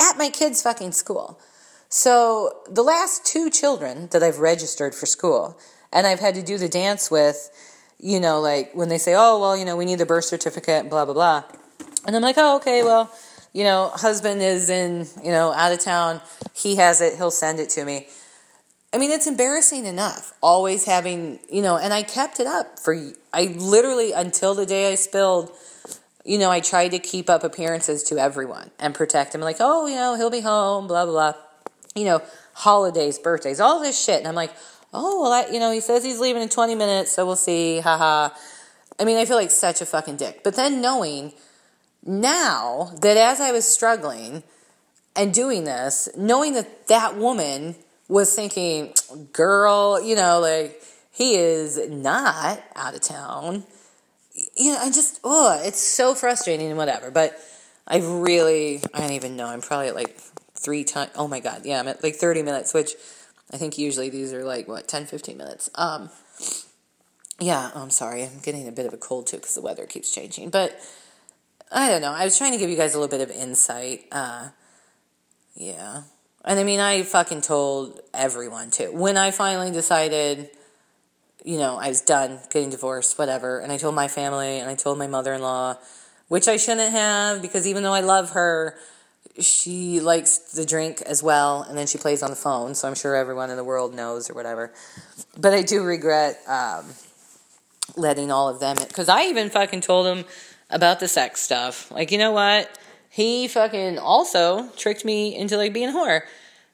at 0.00 0.16
my 0.16 0.30
kid's 0.30 0.62
fucking 0.62 0.92
school. 0.92 1.38
So 1.96 2.58
the 2.68 2.82
last 2.82 3.24
two 3.24 3.48
children 3.48 4.08
that 4.12 4.22
I've 4.22 4.38
registered 4.38 4.94
for 4.94 5.06
school, 5.06 5.58
and 5.90 6.06
I've 6.06 6.20
had 6.20 6.34
to 6.34 6.42
do 6.42 6.58
the 6.58 6.68
dance 6.68 7.10
with, 7.10 7.48
you 7.98 8.20
know, 8.20 8.38
like 8.38 8.70
when 8.74 8.90
they 8.90 8.98
say, 8.98 9.14
oh, 9.16 9.40
well, 9.40 9.56
you 9.56 9.64
know, 9.64 9.78
we 9.78 9.86
need 9.86 9.98
the 9.98 10.04
birth 10.04 10.26
certificate, 10.26 10.90
blah, 10.90 11.06
blah, 11.06 11.14
blah. 11.14 11.44
And 12.06 12.14
I'm 12.14 12.20
like, 12.20 12.36
oh, 12.36 12.56
okay, 12.56 12.82
well, 12.82 13.10
you 13.54 13.64
know, 13.64 13.88
husband 13.94 14.42
is 14.42 14.68
in, 14.68 15.06
you 15.24 15.30
know, 15.30 15.54
out 15.54 15.72
of 15.72 15.80
town. 15.80 16.20
He 16.52 16.76
has 16.76 17.00
it. 17.00 17.16
He'll 17.16 17.30
send 17.30 17.60
it 17.60 17.70
to 17.70 17.84
me. 17.86 18.08
I 18.92 18.98
mean, 18.98 19.10
it's 19.10 19.26
embarrassing 19.26 19.86
enough 19.86 20.34
always 20.42 20.84
having, 20.84 21.38
you 21.50 21.62
know, 21.62 21.78
and 21.78 21.94
I 21.94 22.02
kept 22.02 22.40
it 22.40 22.46
up 22.46 22.78
for, 22.78 22.94
I 23.32 23.56
literally, 23.56 24.12
until 24.12 24.54
the 24.54 24.66
day 24.66 24.92
I 24.92 24.96
spilled, 24.96 25.50
you 26.26 26.36
know, 26.36 26.50
I 26.50 26.60
tried 26.60 26.90
to 26.90 26.98
keep 26.98 27.30
up 27.30 27.42
appearances 27.42 28.02
to 28.02 28.18
everyone 28.18 28.70
and 28.78 28.94
protect 28.94 29.34
him. 29.34 29.40
Like, 29.40 29.56
oh, 29.60 29.86
you 29.86 29.94
know, 29.94 30.14
he'll 30.14 30.28
be 30.28 30.40
home, 30.40 30.88
blah, 30.88 31.06
blah, 31.06 31.32
blah. 31.32 31.45
You 31.96 32.04
know, 32.04 32.22
holidays, 32.52 33.18
birthdays, 33.18 33.58
all 33.58 33.80
this 33.80 34.02
shit. 34.02 34.18
And 34.18 34.28
I'm 34.28 34.34
like, 34.34 34.52
oh, 34.92 35.22
well, 35.22 35.32
I, 35.32 35.46
you 35.50 35.58
know, 35.58 35.72
he 35.72 35.80
says 35.80 36.04
he's 36.04 36.20
leaving 36.20 36.42
in 36.42 36.48
20 36.48 36.74
minutes, 36.74 37.12
so 37.12 37.26
we'll 37.26 37.36
see. 37.36 37.80
Haha. 37.80 38.34
I 38.98 39.04
mean, 39.04 39.16
I 39.16 39.24
feel 39.24 39.36
like 39.36 39.50
such 39.50 39.80
a 39.80 39.86
fucking 39.86 40.16
dick. 40.16 40.42
But 40.44 40.54
then 40.54 40.80
knowing 40.80 41.32
now 42.04 42.92
that 43.02 43.16
as 43.16 43.40
I 43.40 43.52
was 43.52 43.66
struggling 43.66 44.42
and 45.14 45.34
doing 45.34 45.64
this, 45.64 46.08
knowing 46.16 46.54
that 46.54 46.86
that 46.88 47.16
woman 47.16 47.74
was 48.08 48.34
thinking, 48.34 48.94
girl, 49.32 50.00
you 50.00 50.14
know, 50.14 50.38
like, 50.40 50.80
he 51.12 51.34
is 51.34 51.80
not 51.88 52.62
out 52.74 52.94
of 52.94 53.00
town. 53.00 53.64
You 54.54 54.74
know, 54.74 54.80
I 54.80 54.90
just, 54.90 55.18
oh, 55.24 55.58
it's 55.64 55.80
so 55.80 56.14
frustrating 56.14 56.68
and 56.68 56.76
whatever. 56.76 57.10
But 57.10 57.38
I 57.86 57.98
really, 57.98 58.82
I 58.92 59.00
don't 59.00 59.12
even 59.12 59.36
know. 59.36 59.46
I'm 59.46 59.62
probably 59.62 59.88
at 59.88 59.94
like 59.94 60.18
three 60.58 60.84
times. 60.84 61.10
Oh 61.14 61.28
my 61.28 61.40
God. 61.40 61.62
Yeah, 61.64 61.80
I'm 61.80 61.88
at 61.88 62.02
like 62.02 62.16
30 62.16 62.42
minutes, 62.42 62.74
which 62.74 62.92
I 63.52 63.56
think 63.56 63.78
usually 63.78 64.10
these 64.10 64.32
are 64.32 64.44
like, 64.44 64.66
what, 64.68 64.88
10, 64.88 65.06
15 65.06 65.36
minutes. 65.36 65.70
Um, 65.74 66.10
yeah, 67.38 67.70
I'm 67.74 67.90
sorry. 67.90 68.24
I'm 68.24 68.40
getting 68.42 68.66
a 68.66 68.72
bit 68.72 68.86
of 68.86 68.94
a 68.94 68.96
cold 68.96 69.26
too 69.26 69.36
because 69.36 69.54
the 69.54 69.60
weather 69.60 69.86
keeps 69.86 70.12
changing. 70.12 70.50
But 70.50 70.78
I 71.70 71.88
don't 71.88 72.00
know. 72.00 72.12
I 72.12 72.24
was 72.24 72.38
trying 72.38 72.52
to 72.52 72.58
give 72.58 72.70
you 72.70 72.76
guys 72.76 72.94
a 72.94 72.98
little 72.98 73.16
bit 73.16 73.28
of 73.28 73.34
insight. 73.34 74.04
Uh, 74.10 74.48
yeah. 75.54 76.02
And 76.44 76.60
I 76.60 76.64
mean, 76.64 76.80
I 76.80 77.02
fucking 77.02 77.40
told 77.42 78.00
everyone 78.14 78.70
too. 78.70 78.90
When 78.92 79.16
I 79.16 79.32
finally 79.32 79.70
decided, 79.72 80.48
you 81.44 81.58
know, 81.58 81.76
I 81.76 81.88
was 81.88 82.00
done 82.00 82.38
getting 82.50 82.70
divorced, 82.70 83.18
whatever, 83.18 83.58
and 83.58 83.72
I 83.72 83.76
told 83.76 83.94
my 83.94 84.08
family 84.08 84.58
and 84.60 84.70
I 84.70 84.74
told 84.74 84.98
my 84.98 85.06
mother 85.06 85.34
in 85.34 85.42
law, 85.42 85.76
which 86.28 86.48
I 86.48 86.56
shouldn't 86.56 86.92
have 86.92 87.42
because 87.42 87.66
even 87.66 87.82
though 87.82 87.92
I 87.92 88.00
love 88.00 88.30
her, 88.30 88.76
she 89.40 90.00
likes 90.00 90.38
the 90.38 90.64
drink 90.64 91.02
as 91.02 91.22
well, 91.22 91.62
and 91.62 91.76
then 91.76 91.86
she 91.86 91.98
plays 91.98 92.22
on 92.22 92.30
the 92.30 92.36
phone, 92.36 92.74
so 92.74 92.88
I'm 92.88 92.94
sure 92.94 93.14
everyone 93.14 93.50
in 93.50 93.56
the 93.56 93.64
world 93.64 93.94
knows 93.94 94.30
or 94.30 94.34
whatever. 94.34 94.72
But 95.38 95.52
I 95.52 95.62
do 95.62 95.82
regret 95.82 96.38
um, 96.46 96.86
letting 97.96 98.30
all 98.30 98.48
of 98.48 98.60
them, 98.60 98.76
because 98.76 99.08
I 99.08 99.24
even 99.24 99.50
fucking 99.50 99.80
told 99.80 100.06
them 100.06 100.24
about 100.70 101.00
the 101.00 101.08
sex 101.08 101.40
stuff. 101.40 101.90
Like, 101.90 102.10
you 102.10 102.18
know 102.18 102.32
what? 102.32 102.78
He 103.10 103.48
fucking 103.48 103.98
also 103.98 104.68
tricked 104.76 105.04
me 105.04 105.34
into 105.36 105.56
like 105.56 105.72
being 105.72 105.88
a 105.88 105.92
whore 105.92 106.22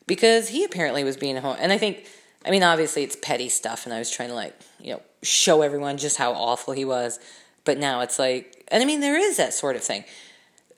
because 0.07 0.49
he 0.49 0.65
apparently 0.65 1.05
was 1.05 1.17
being 1.17 1.37
a 1.37 1.41
whore. 1.41 1.57
And 1.59 1.73
I 1.73 1.79
think, 1.79 2.07
I 2.45 2.51
mean, 2.51 2.63
obviously 2.63 3.05
it's 3.05 3.17
petty 3.17 3.49
stuff, 3.49 3.87
and 3.87 3.95
I 3.95 3.99
was 3.99 4.11
trying 4.11 4.31
to 4.31 4.35
like, 4.35 4.59
you 4.81 4.95
know, 4.95 5.03
show 5.23 5.63
everyone 5.63 5.99
just 5.99 6.17
how 6.17 6.33
awful 6.33 6.75
he 6.75 6.85
was. 6.85 7.21
But 7.65 7.79
now 7.79 8.01
it's 8.01 8.19
like, 8.19 8.65
and 8.69 8.83
I 8.83 8.87
mean, 8.87 9.01
there 9.01 9.17
is 9.17 9.37
that 9.37 9.55
sort 9.55 9.77
of 9.77 9.83
thing. 9.83 10.05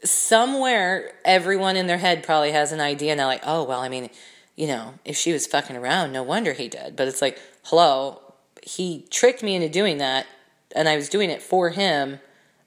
Somewhere, 0.04 1.12
everyone 1.24 1.76
in 1.76 1.86
their 1.86 1.98
head 1.98 2.22
probably 2.22 2.52
has 2.52 2.72
an 2.72 2.80
idea 2.80 3.16
now, 3.16 3.26
like, 3.26 3.42
oh, 3.44 3.64
well, 3.64 3.80
I 3.80 3.88
mean, 3.88 4.10
you 4.56 4.66
know, 4.66 4.94
if 5.04 5.16
she 5.16 5.32
was 5.32 5.46
fucking 5.46 5.76
around, 5.76 6.12
no 6.12 6.22
wonder 6.22 6.52
he 6.52 6.68
did. 6.68 6.94
But 6.94 7.08
it's 7.08 7.22
like, 7.22 7.40
hello, 7.64 8.20
he 8.62 9.06
tricked 9.10 9.42
me 9.42 9.54
into 9.54 9.68
doing 9.68 9.98
that, 9.98 10.26
and 10.74 10.88
I 10.88 10.96
was 10.96 11.08
doing 11.08 11.30
it 11.30 11.42
for 11.42 11.70
him. 11.70 12.20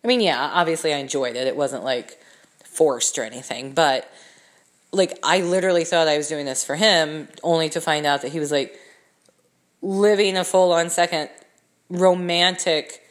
I 0.03 0.07
mean, 0.07 0.21
yeah, 0.21 0.51
obviously 0.53 0.93
I 0.93 0.97
enjoyed 0.97 1.35
it. 1.35 1.47
It 1.47 1.55
wasn't 1.55 1.83
like 1.83 2.19
forced 2.63 3.17
or 3.17 3.23
anything, 3.23 3.73
but 3.73 4.09
like 4.91 5.17
I 5.23 5.41
literally 5.41 5.83
thought 5.83 6.07
I 6.07 6.17
was 6.17 6.27
doing 6.27 6.45
this 6.45 6.63
for 6.63 6.75
him, 6.75 7.27
only 7.43 7.69
to 7.69 7.81
find 7.81 8.05
out 8.05 8.21
that 8.21 8.31
he 8.31 8.39
was 8.39 8.51
like 8.51 8.79
living 9.81 10.37
a 10.37 10.43
full 10.43 10.71
on 10.71 10.89
second 10.89 11.29
romantic 11.89 13.03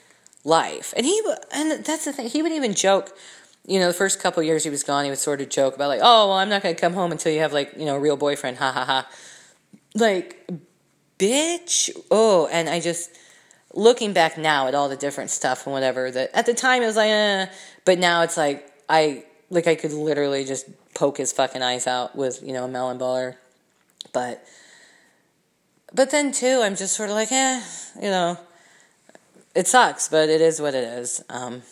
life. 0.45 0.95
And 0.97 1.05
he 1.05 1.21
and 1.53 1.85
that's 1.85 2.05
the 2.05 2.13
thing. 2.13 2.29
He 2.29 2.43
would 2.43 2.53
even 2.53 2.75
joke. 2.75 3.17
You 3.67 3.81
know, 3.81 3.89
the 3.89 3.95
first 3.95 4.21
couple 4.21 4.43
years 4.43 4.65
he 4.65 4.71
was 4.71 4.83
gone, 4.83 5.05
he 5.05 5.11
would 5.11 5.19
sort 5.19 5.41
of 5.41 5.49
joke 5.49 5.75
about 5.75 5.89
like, 5.89 6.01
"Oh, 6.03 6.29
well, 6.29 6.39
I'm 6.39 6.49
not 6.49 6.63
going 6.63 6.75
to 6.75 6.81
come 6.81 6.93
home 6.93 7.13
until 7.13 7.33
you 7.33 7.41
have 7.41 7.53
like 7.53 7.73
you 7.77 7.85
know 7.85 7.97
a 7.97 8.01
real 8.01 8.17
boyfriend." 8.17 8.59
Ha 8.59 8.73
ha 8.73 8.85
ha. 8.85 9.09
Like, 9.95 10.49
bitch. 11.19 11.91
Oh, 12.11 12.49
and 12.53 12.69
I 12.69 12.81
just 12.81 13.11
looking 13.75 14.13
back 14.13 14.39
now 14.39 14.69
at 14.69 14.75
all 14.75 14.89
the 14.89 14.97
different 14.97 15.31
stuff 15.31 15.67
and 15.67 15.73
whatever 15.73 16.11
that 16.11 16.31
at 16.33 16.47
the 16.47 16.55
time 16.55 16.83
it 16.83 16.87
was 16.87 16.97
like, 16.97 17.11
eh, 17.11 17.47
but 17.85 17.99
now 17.99 18.23
it's 18.23 18.37
like 18.37 18.71
I 18.89 19.25
like 19.51 19.67
I 19.67 19.75
could 19.75 19.93
literally 19.93 20.45
just 20.45 20.67
poke 20.95 21.19
his 21.19 21.33
fucking 21.33 21.63
eyes 21.63 21.87
out 21.87 22.17
with 22.17 22.43
you 22.43 22.53
know 22.53 22.65
a 22.65 22.69
melon 22.69 22.99
baller, 22.99 23.37
but 24.13 24.45
but 25.93 26.11
then 26.11 26.33
too 26.33 26.61
I'm 26.63 26.77
just 26.77 26.95
sort 26.95 27.11
of 27.11 27.17
like, 27.17 27.33
eh, 27.33 27.63
you 27.97 28.11
know 28.11 28.39
it 29.57 29.67
sucks, 29.67 30.09
but 30.09 30.29
it 30.29 30.43
is 30.43 30.61
what 30.61 30.75
it 30.75 30.85
is. 30.85 31.25
Um, 31.31 31.63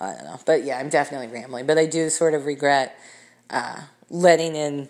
I 0.00 0.14
don't 0.14 0.24
know, 0.24 0.40
but 0.46 0.64
yeah, 0.64 0.78
I'm 0.78 0.88
definitely 0.88 1.28
rambling. 1.28 1.66
But 1.66 1.78
I 1.78 1.86
do 1.86 2.08
sort 2.08 2.34
of 2.34 2.46
regret 2.46 2.98
uh, 3.50 3.82
letting 4.08 4.56
in 4.56 4.88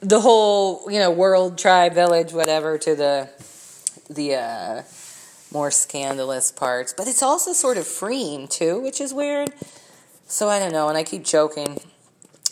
the 0.00 0.20
whole, 0.20 0.90
you 0.90 0.98
know, 0.98 1.10
world, 1.10 1.56
tribe, 1.56 1.94
village, 1.94 2.32
whatever, 2.32 2.76
to 2.78 2.94
the 2.94 3.30
the 4.10 4.34
uh, 4.34 4.82
more 5.52 5.70
scandalous 5.70 6.52
parts. 6.52 6.92
But 6.92 7.08
it's 7.08 7.22
also 7.22 7.52
sort 7.52 7.78
of 7.78 7.86
freeing 7.86 8.48
too, 8.48 8.80
which 8.80 9.00
is 9.00 9.14
weird. 9.14 9.50
So 10.26 10.48
I 10.48 10.58
don't 10.58 10.72
know, 10.72 10.88
and 10.88 10.98
I 10.98 11.04
keep 11.04 11.24
joking 11.24 11.80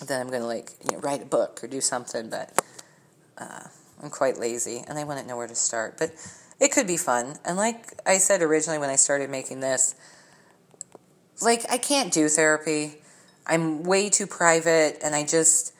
that 0.06 0.20
I'm 0.20 0.30
gonna 0.30 0.46
like 0.46 0.70
you 0.88 0.96
know, 0.96 1.00
write 1.00 1.22
a 1.22 1.26
book 1.26 1.60
or 1.62 1.68
do 1.68 1.80
something, 1.80 2.30
but 2.30 2.58
uh, 3.38 3.64
I'm 4.02 4.10
quite 4.10 4.38
lazy 4.38 4.82
and 4.86 4.98
I 4.98 5.04
wouldn't 5.04 5.26
know 5.26 5.36
where 5.36 5.46
to 5.46 5.54
start. 5.54 5.96
But 5.98 6.12
it 6.58 6.72
could 6.72 6.86
be 6.86 6.96
fun. 6.96 7.36
And 7.44 7.56
like 7.56 7.94
I 8.06 8.18
said 8.18 8.42
originally 8.42 8.78
when 8.78 8.90
I 8.90 8.96
started 8.96 9.30
making 9.30 9.60
this, 9.60 9.94
like 11.42 11.64
I 11.70 11.78
can't 11.78 12.12
do 12.12 12.28
therapy. 12.28 13.02
I'm 13.46 13.82
way 13.82 14.08
too 14.08 14.26
private 14.26 14.98
and 15.02 15.14
I 15.14 15.24
just 15.24 15.74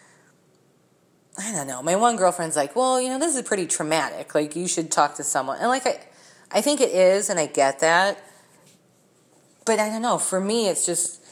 I 1.38 1.50
don't 1.52 1.66
know. 1.66 1.82
My 1.82 1.96
one 1.96 2.16
girlfriend's 2.16 2.56
like, 2.56 2.76
"Well, 2.76 3.00
you 3.00 3.08
know, 3.08 3.18
this 3.18 3.34
is 3.34 3.42
pretty 3.42 3.66
traumatic. 3.66 4.34
Like 4.34 4.54
you 4.54 4.68
should 4.68 4.90
talk 4.90 5.14
to 5.16 5.24
someone." 5.24 5.58
And 5.58 5.68
like 5.68 5.86
I 5.86 6.00
I 6.50 6.60
think 6.60 6.80
it 6.80 6.90
is 6.90 7.30
and 7.30 7.38
I 7.38 7.46
get 7.46 7.80
that. 7.80 8.22
But 9.64 9.78
I 9.78 9.88
don't 9.88 10.02
know. 10.02 10.18
For 10.18 10.40
me, 10.40 10.68
it's 10.68 10.84
just 10.84 11.24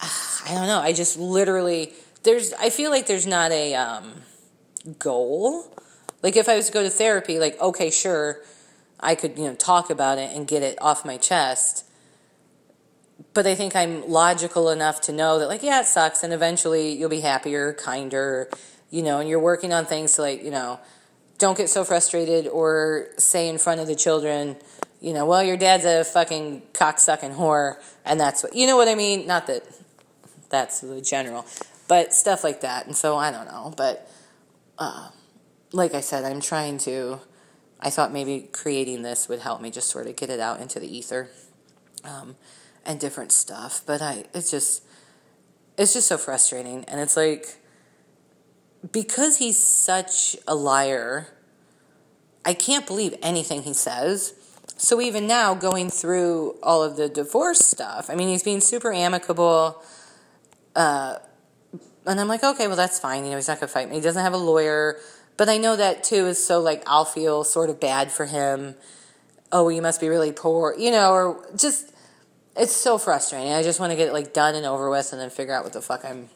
I 0.00 0.54
don't 0.54 0.66
know. 0.66 0.80
I 0.80 0.92
just 0.92 1.18
literally 1.18 1.92
there's 2.22 2.52
I 2.54 2.70
feel 2.70 2.90
like 2.90 3.06
there's 3.06 3.26
not 3.26 3.52
a 3.52 3.74
um 3.74 4.22
goal 4.98 5.70
like 6.22 6.36
if 6.36 6.48
I 6.48 6.56
was 6.56 6.66
to 6.66 6.72
go 6.72 6.82
to 6.82 6.90
therapy, 6.90 7.38
like 7.38 7.60
okay, 7.60 7.90
sure, 7.90 8.40
I 8.98 9.14
could, 9.14 9.38
you 9.38 9.44
know, 9.44 9.54
talk 9.54 9.90
about 9.90 10.18
it 10.18 10.34
and 10.34 10.46
get 10.46 10.62
it 10.62 10.76
off 10.80 11.04
my 11.04 11.16
chest. 11.16 11.84
But 13.32 13.46
I 13.46 13.54
think 13.54 13.74
I'm 13.74 14.08
logical 14.08 14.70
enough 14.70 15.00
to 15.02 15.12
know 15.12 15.38
that 15.38 15.48
like 15.48 15.62
yeah, 15.62 15.80
it 15.80 15.86
sucks 15.86 16.22
and 16.22 16.32
eventually 16.32 16.92
you'll 16.92 17.10
be 17.10 17.20
happier, 17.20 17.72
kinder, 17.72 18.48
you 18.90 19.02
know, 19.02 19.20
and 19.20 19.28
you're 19.28 19.40
working 19.40 19.72
on 19.72 19.86
things 19.86 20.14
to 20.14 20.22
like, 20.22 20.42
you 20.42 20.50
know, 20.50 20.80
don't 21.38 21.56
get 21.56 21.68
so 21.68 21.84
frustrated 21.84 22.46
or 22.46 23.08
say 23.18 23.48
in 23.48 23.58
front 23.58 23.80
of 23.80 23.86
the 23.86 23.94
children, 23.94 24.56
you 25.00 25.12
know, 25.12 25.26
well, 25.26 25.42
your 25.42 25.56
dad's 25.56 25.84
a 25.84 26.04
fucking 26.04 26.62
cocksucking 26.72 27.36
whore, 27.36 27.76
and 28.04 28.18
that's 28.18 28.42
what, 28.42 28.54
you 28.54 28.66
know 28.66 28.76
what 28.76 28.88
I 28.88 28.94
mean? 28.94 29.26
Not 29.26 29.46
that 29.46 29.62
that's 30.48 30.80
the 30.80 31.00
general, 31.00 31.44
but 31.88 32.14
stuff 32.14 32.42
like 32.44 32.62
that. 32.62 32.86
And 32.86 32.96
so 32.96 33.16
I 33.16 33.30
don't 33.30 33.46
know, 33.46 33.72
but 33.76 34.10
uh, 34.78 35.10
like 35.72 35.94
I 35.94 36.00
said, 36.00 36.24
I'm 36.24 36.40
trying 36.40 36.78
to. 36.78 37.20
I 37.78 37.90
thought 37.90 38.10
maybe 38.10 38.48
creating 38.52 39.02
this 39.02 39.28
would 39.28 39.40
help 39.40 39.60
me 39.60 39.70
just 39.70 39.90
sort 39.90 40.06
of 40.06 40.16
get 40.16 40.30
it 40.30 40.40
out 40.40 40.60
into 40.60 40.80
the 40.80 40.96
ether, 40.96 41.28
um, 42.04 42.36
and 42.86 43.00
different 43.00 43.32
stuff. 43.32 43.82
But 43.84 44.00
I, 44.00 44.24
it's 44.34 44.50
just, 44.50 44.82
it's 45.76 45.92
just 45.92 46.08
so 46.08 46.16
frustrating, 46.18 46.84
and 46.84 47.00
it's 47.00 47.16
like, 47.16 47.56
because 48.92 49.38
he's 49.38 49.58
such 49.58 50.36
a 50.46 50.54
liar. 50.54 51.28
I 52.44 52.54
can't 52.54 52.86
believe 52.86 53.14
anything 53.22 53.62
he 53.62 53.74
says. 53.74 54.34
So 54.76 55.00
even 55.00 55.26
now, 55.26 55.54
going 55.54 55.90
through 55.90 56.58
all 56.62 56.82
of 56.82 56.96
the 56.96 57.08
divorce 57.08 57.66
stuff, 57.66 58.08
I 58.08 58.14
mean, 58.14 58.28
he's 58.28 58.42
being 58.42 58.60
super 58.60 58.92
amicable. 58.92 59.82
Uh, 60.76 61.16
and 62.06 62.20
I'm 62.20 62.28
like, 62.28 62.44
okay, 62.44 62.68
well, 62.68 62.76
that's 62.76 63.00
fine. 63.00 63.24
You 63.24 63.30
know, 63.30 63.36
he's 63.36 63.48
not 63.48 63.58
going 63.58 63.68
to 63.68 63.72
fight 63.72 63.88
me. 63.88 63.96
He 63.96 64.02
doesn't 64.02 64.22
have 64.22 64.34
a 64.34 64.38
lawyer. 64.38 64.98
But 65.36 65.48
I 65.48 65.58
know 65.58 65.76
that 65.76 66.04
too 66.04 66.26
is 66.26 66.44
so 66.44 66.60
like 66.60 66.82
I'll 66.86 67.04
feel 67.04 67.44
sort 67.44 67.68
of 67.68 67.80
bad 67.80 68.10
for 68.10 68.26
him. 68.26 68.74
Oh, 69.52 69.68
you 69.68 69.82
must 69.82 70.00
be 70.00 70.08
really 70.08 70.32
poor, 70.32 70.74
you 70.76 70.90
know, 70.90 71.12
or 71.12 71.46
just 71.56 71.92
it's 72.56 72.74
so 72.74 72.98
frustrating. 72.98 73.52
I 73.52 73.62
just 73.62 73.80
want 73.80 73.92
to 73.92 73.96
get 73.96 74.08
it 74.08 74.12
like 74.12 74.32
done 74.32 74.54
and 74.54 74.66
over 74.66 74.90
with 74.90 75.12
and 75.12 75.20
then 75.20 75.30
figure 75.30 75.54
out 75.54 75.64
what 75.64 75.72
the 75.72 75.82
fuck 75.82 76.04
I'm 76.04 76.28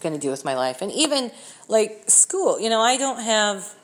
going 0.00 0.14
to 0.14 0.20
do 0.20 0.30
with 0.30 0.44
my 0.44 0.54
life. 0.54 0.82
And 0.82 0.90
even 0.92 1.30
like 1.68 2.04
school, 2.08 2.60
you 2.60 2.70
know, 2.70 2.80
I 2.80 2.96
don't 2.96 3.20
have 3.20 3.74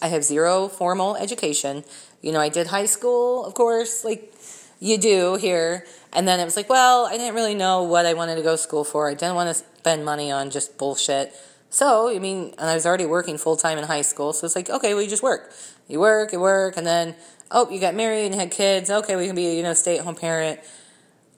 I 0.00 0.08
have 0.08 0.24
zero 0.24 0.68
formal 0.68 1.16
education. 1.16 1.84
You 2.22 2.32
know, 2.32 2.40
I 2.40 2.48
did 2.48 2.68
high 2.68 2.86
school, 2.86 3.44
of 3.44 3.54
course, 3.54 4.04
like 4.04 4.32
you 4.78 4.98
do 4.98 5.36
here. 5.36 5.86
And 6.12 6.26
then 6.26 6.40
it 6.40 6.44
was 6.44 6.56
like, 6.56 6.68
well, 6.68 7.06
I 7.06 7.16
didn't 7.16 7.34
really 7.34 7.54
know 7.54 7.82
what 7.82 8.06
I 8.06 8.14
wanted 8.14 8.36
to 8.36 8.42
go 8.42 8.52
to 8.52 8.58
school 8.58 8.84
for. 8.84 9.08
I 9.08 9.14
didn't 9.14 9.34
want 9.34 9.48
to 9.48 9.54
spend 9.54 10.04
money 10.04 10.30
on 10.30 10.50
just 10.50 10.78
bullshit. 10.78 11.34
So, 11.70 12.14
I 12.14 12.18
mean, 12.18 12.54
and 12.58 12.68
I 12.68 12.74
was 12.74 12.84
already 12.84 13.06
working 13.06 13.38
full 13.38 13.56
time 13.56 13.78
in 13.78 13.84
high 13.84 14.02
school, 14.02 14.32
so 14.32 14.44
it's 14.44 14.56
like, 14.56 14.68
okay, 14.68 14.92
well, 14.92 15.04
you 15.04 15.08
just 15.08 15.22
work. 15.22 15.52
You 15.86 16.00
work, 16.00 16.32
you 16.32 16.40
work, 16.40 16.76
and 16.76 16.84
then, 16.84 17.14
oh, 17.52 17.70
you 17.70 17.80
got 17.80 17.94
married 17.94 18.26
and 18.26 18.34
had 18.34 18.50
kids. 18.50 18.90
Okay, 18.90 19.14
we 19.14 19.26
can 19.26 19.36
be, 19.36 19.56
you 19.56 19.62
know, 19.62 19.74
stay 19.74 19.98
at 19.98 20.04
home 20.04 20.16
parent. 20.16 20.58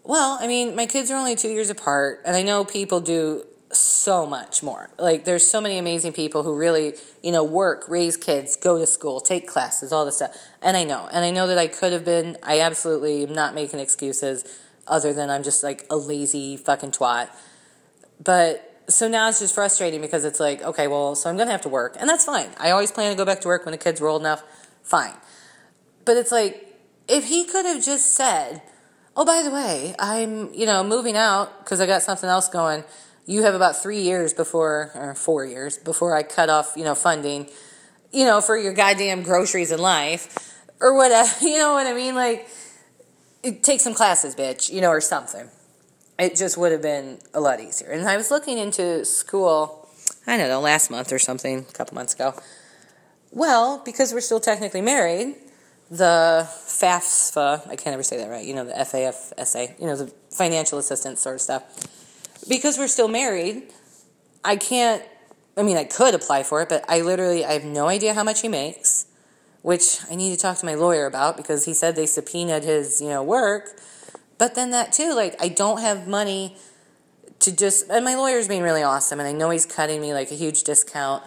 Well, 0.04 0.36
I 0.40 0.46
mean, 0.48 0.74
my 0.74 0.86
kids 0.86 1.10
are 1.10 1.16
only 1.16 1.36
two 1.36 1.48
years 1.48 1.70
apart, 1.70 2.22
and 2.24 2.36
I 2.36 2.42
know 2.42 2.64
people 2.64 3.00
do 3.00 3.44
so 3.70 4.26
much 4.26 4.62
more. 4.62 4.90
Like 4.98 5.24
there's 5.24 5.48
so 5.48 5.60
many 5.60 5.78
amazing 5.78 6.12
people 6.12 6.42
who 6.42 6.54
really, 6.56 6.94
you 7.22 7.32
know, 7.32 7.44
work, 7.44 7.88
raise 7.88 8.16
kids, 8.16 8.56
go 8.56 8.78
to 8.78 8.86
school, 8.86 9.20
take 9.20 9.46
classes, 9.46 9.92
all 9.92 10.04
this 10.04 10.16
stuff. 10.16 10.36
And 10.60 10.76
I 10.76 10.84
know, 10.84 11.08
and 11.12 11.24
I 11.24 11.30
know 11.30 11.46
that 11.46 11.56
I 11.58 11.68
could 11.68 11.92
have 11.92 12.04
been. 12.04 12.36
I 12.42 12.60
absolutely 12.60 13.22
am 13.22 13.32
not 13.32 13.54
making 13.54 13.80
excuses, 13.80 14.44
other 14.86 15.12
than 15.12 15.30
I'm 15.30 15.42
just 15.42 15.62
like 15.62 15.86
a 15.88 15.96
lazy 15.96 16.56
fucking 16.56 16.90
twat. 16.90 17.28
But 18.22 18.84
so 18.88 19.08
now 19.08 19.28
it's 19.28 19.38
just 19.38 19.54
frustrating 19.54 20.00
because 20.00 20.24
it's 20.24 20.40
like, 20.40 20.62
okay, 20.62 20.88
well, 20.88 21.14
so 21.14 21.30
I'm 21.30 21.36
gonna 21.36 21.52
have 21.52 21.62
to 21.62 21.68
work, 21.68 21.96
and 21.98 22.08
that's 22.08 22.24
fine. 22.24 22.50
I 22.58 22.72
always 22.72 22.90
plan 22.90 23.12
to 23.12 23.16
go 23.16 23.24
back 23.24 23.40
to 23.42 23.48
work 23.48 23.64
when 23.64 23.72
the 23.72 23.78
kids 23.78 24.00
were 24.00 24.08
old 24.08 24.22
enough. 24.22 24.42
Fine, 24.82 25.14
but 26.04 26.16
it's 26.16 26.32
like 26.32 26.76
if 27.08 27.26
he 27.26 27.44
could 27.44 27.64
have 27.64 27.84
just 27.84 28.14
said, 28.14 28.62
"Oh, 29.16 29.24
by 29.24 29.42
the 29.42 29.50
way, 29.50 29.94
I'm 29.98 30.52
you 30.54 30.66
know 30.66 30.82
moving 30.82 31.16
out 31.16 31.64
because 31.64 31.80
I 31.80 31.86
got 31.86 32.02
something 32.02 32.28
else 32.28 32.48
going." 32.48 32.84
you 33.26 33.42
have 33.42 33.54
about 33.54 33.80
three 33.80 34.00
years 34.00 34.32
before, 34.32 34.90
or 34.94 35.14
four 35.14 35.44
years 35.44 35.78
before 35.78 36.16
I 36.16 36.22
cut 36.22 36.50
off, 36.50 36.74
you 36.76 36.84
know, 36.84 36.94
funding, 36.94 37.48
you 38.12 38.24
know, 38.24 38.40
for 38.40 38.56
your 38.56 38.72
goddamn 38.72 39.22
groceries 39.22 39.70
in 39.70 39.80
life, 39.80 40.54
or 40.80 40.94
whatever. 40.96 41.30
You 41.40 41.58
know 41.58 41.74
what 41.74 41.86
I 41.86 41.92
mean? 41.92 42.14
Like, 42.14 42.48
take 43.62 43.80
some 43.80 43.94
classes, 43.94 44.34
bitch, 44.34 44.72
you 44.72 44.80
know, 44.80 44.90
or 44.90 45.00
something. 45.00 45.48
It 46.18 46.36
just 46.36 46.58
would 46.58 46.72
have 46.72 46.82
been 46.82 47.18
a 47.32 47.40
lot 47.40 47.60
easier. 47.60 47.90
And 47.90 48.06
I 48.08 48.16
was 48.16 48.30
looking 48.30 48.58
into 48.58 49.04
school, 49.04 49.88
I 50.26 50.36
don't 50.36 50.48
know, 50.48 50.60
last 50.60 50.90
month 50.90 51.12
or 51.12 51.18
something, 51.18 51.60
a 51.60 51.72
couple 51.72 51.94
months 51.94 52.14
ago. 52.14 52.34
Well, 53.30 53.80
because 53.84 54.12
we're 54.12 54.20
still 54.20 54.40
technically 54.40 54.82
married, 54.82 55.36
the 55.92 56.48
FAFSA, 56.48 57.68
I 57.68 57.76
can't 57.76 57.92
ever 57.92 58.02
say 58.02 58.16
that 58.16 58.30
right, 58.30 58.44
you 58.44 58.54
know, 58.54 58.64
the 58.64 58.72
FAFSA, 58.72 59.78
you 59.78 59.86
know, 59.86 59.94
the 59.94 60.10
financial 60.30 60.78
assistance 60.78 61.20
sort 61.20 61.34
of 61.34 61.42
stuff 61.42 61.64
because 62.48 62.78
we're 62.78 62.88
still 62.88 63.08
married, 63.08 63.64
I 64.44 64.56
can't. 64.56 65.02
I 65.54 65.62
mean, 65.62 65.76
I 65.76 65.84
could 65.84 66.14
apply 66.14 66.44
for 66.44 66.62
it, 66.62 66.70
but 66.70 66.82
I 66.88 67.02
literally 67.02 67.44
I 67.44 67.52
have 67.52 67.64
no 67.64 67.88
idea 67.88 68.14
how 68.14 68.24
much 68.24 68.40
he 68.40 68.48
makes, 68.48 69.04
which 69.60 69.98
I 70.10 70.14
need 70.14 70.30
to 70.30 70.40
talk 70.40 70.56
to 70.58 70.66
my 70.66 70.74
lawyer 70.74 71.04
about 71.04 71.36
because 71.36 71.66
he 71.66 71.74
said 71.74 71.94
they 71.94 72.06
subpoenaed 72.06 72.64
his 72.64 73.02
you 73.02 73.08
know 73.08 73.22
work. 73.22 73.78
But 74.38 74.54
then 74.54 74.70
that 74.70 74.92
too, 74.92 75.12
like 75.12 75.40
I 75.42 75.48
don't 75.48 75.80
have 75.80 76.08
money 76.08 76.56
to 77.40 77.54
just. 77.54 77.90
And 77.90 78.02
my 78.02 78.14
lawyer's 78.14 78.48
being 78.48 78.62
really 78.62 78.82
awesome, 78.82 79.20
and 79.20 79.28
I 79.28 79.32
know 79.32 79.50
he's 79.50 79.66
cutting 79.66 80.00
me 80.00 80.14
like 80.14 80.30
a 80.30 80.36
huge 80.36 80.62
discount. 80.62 81.22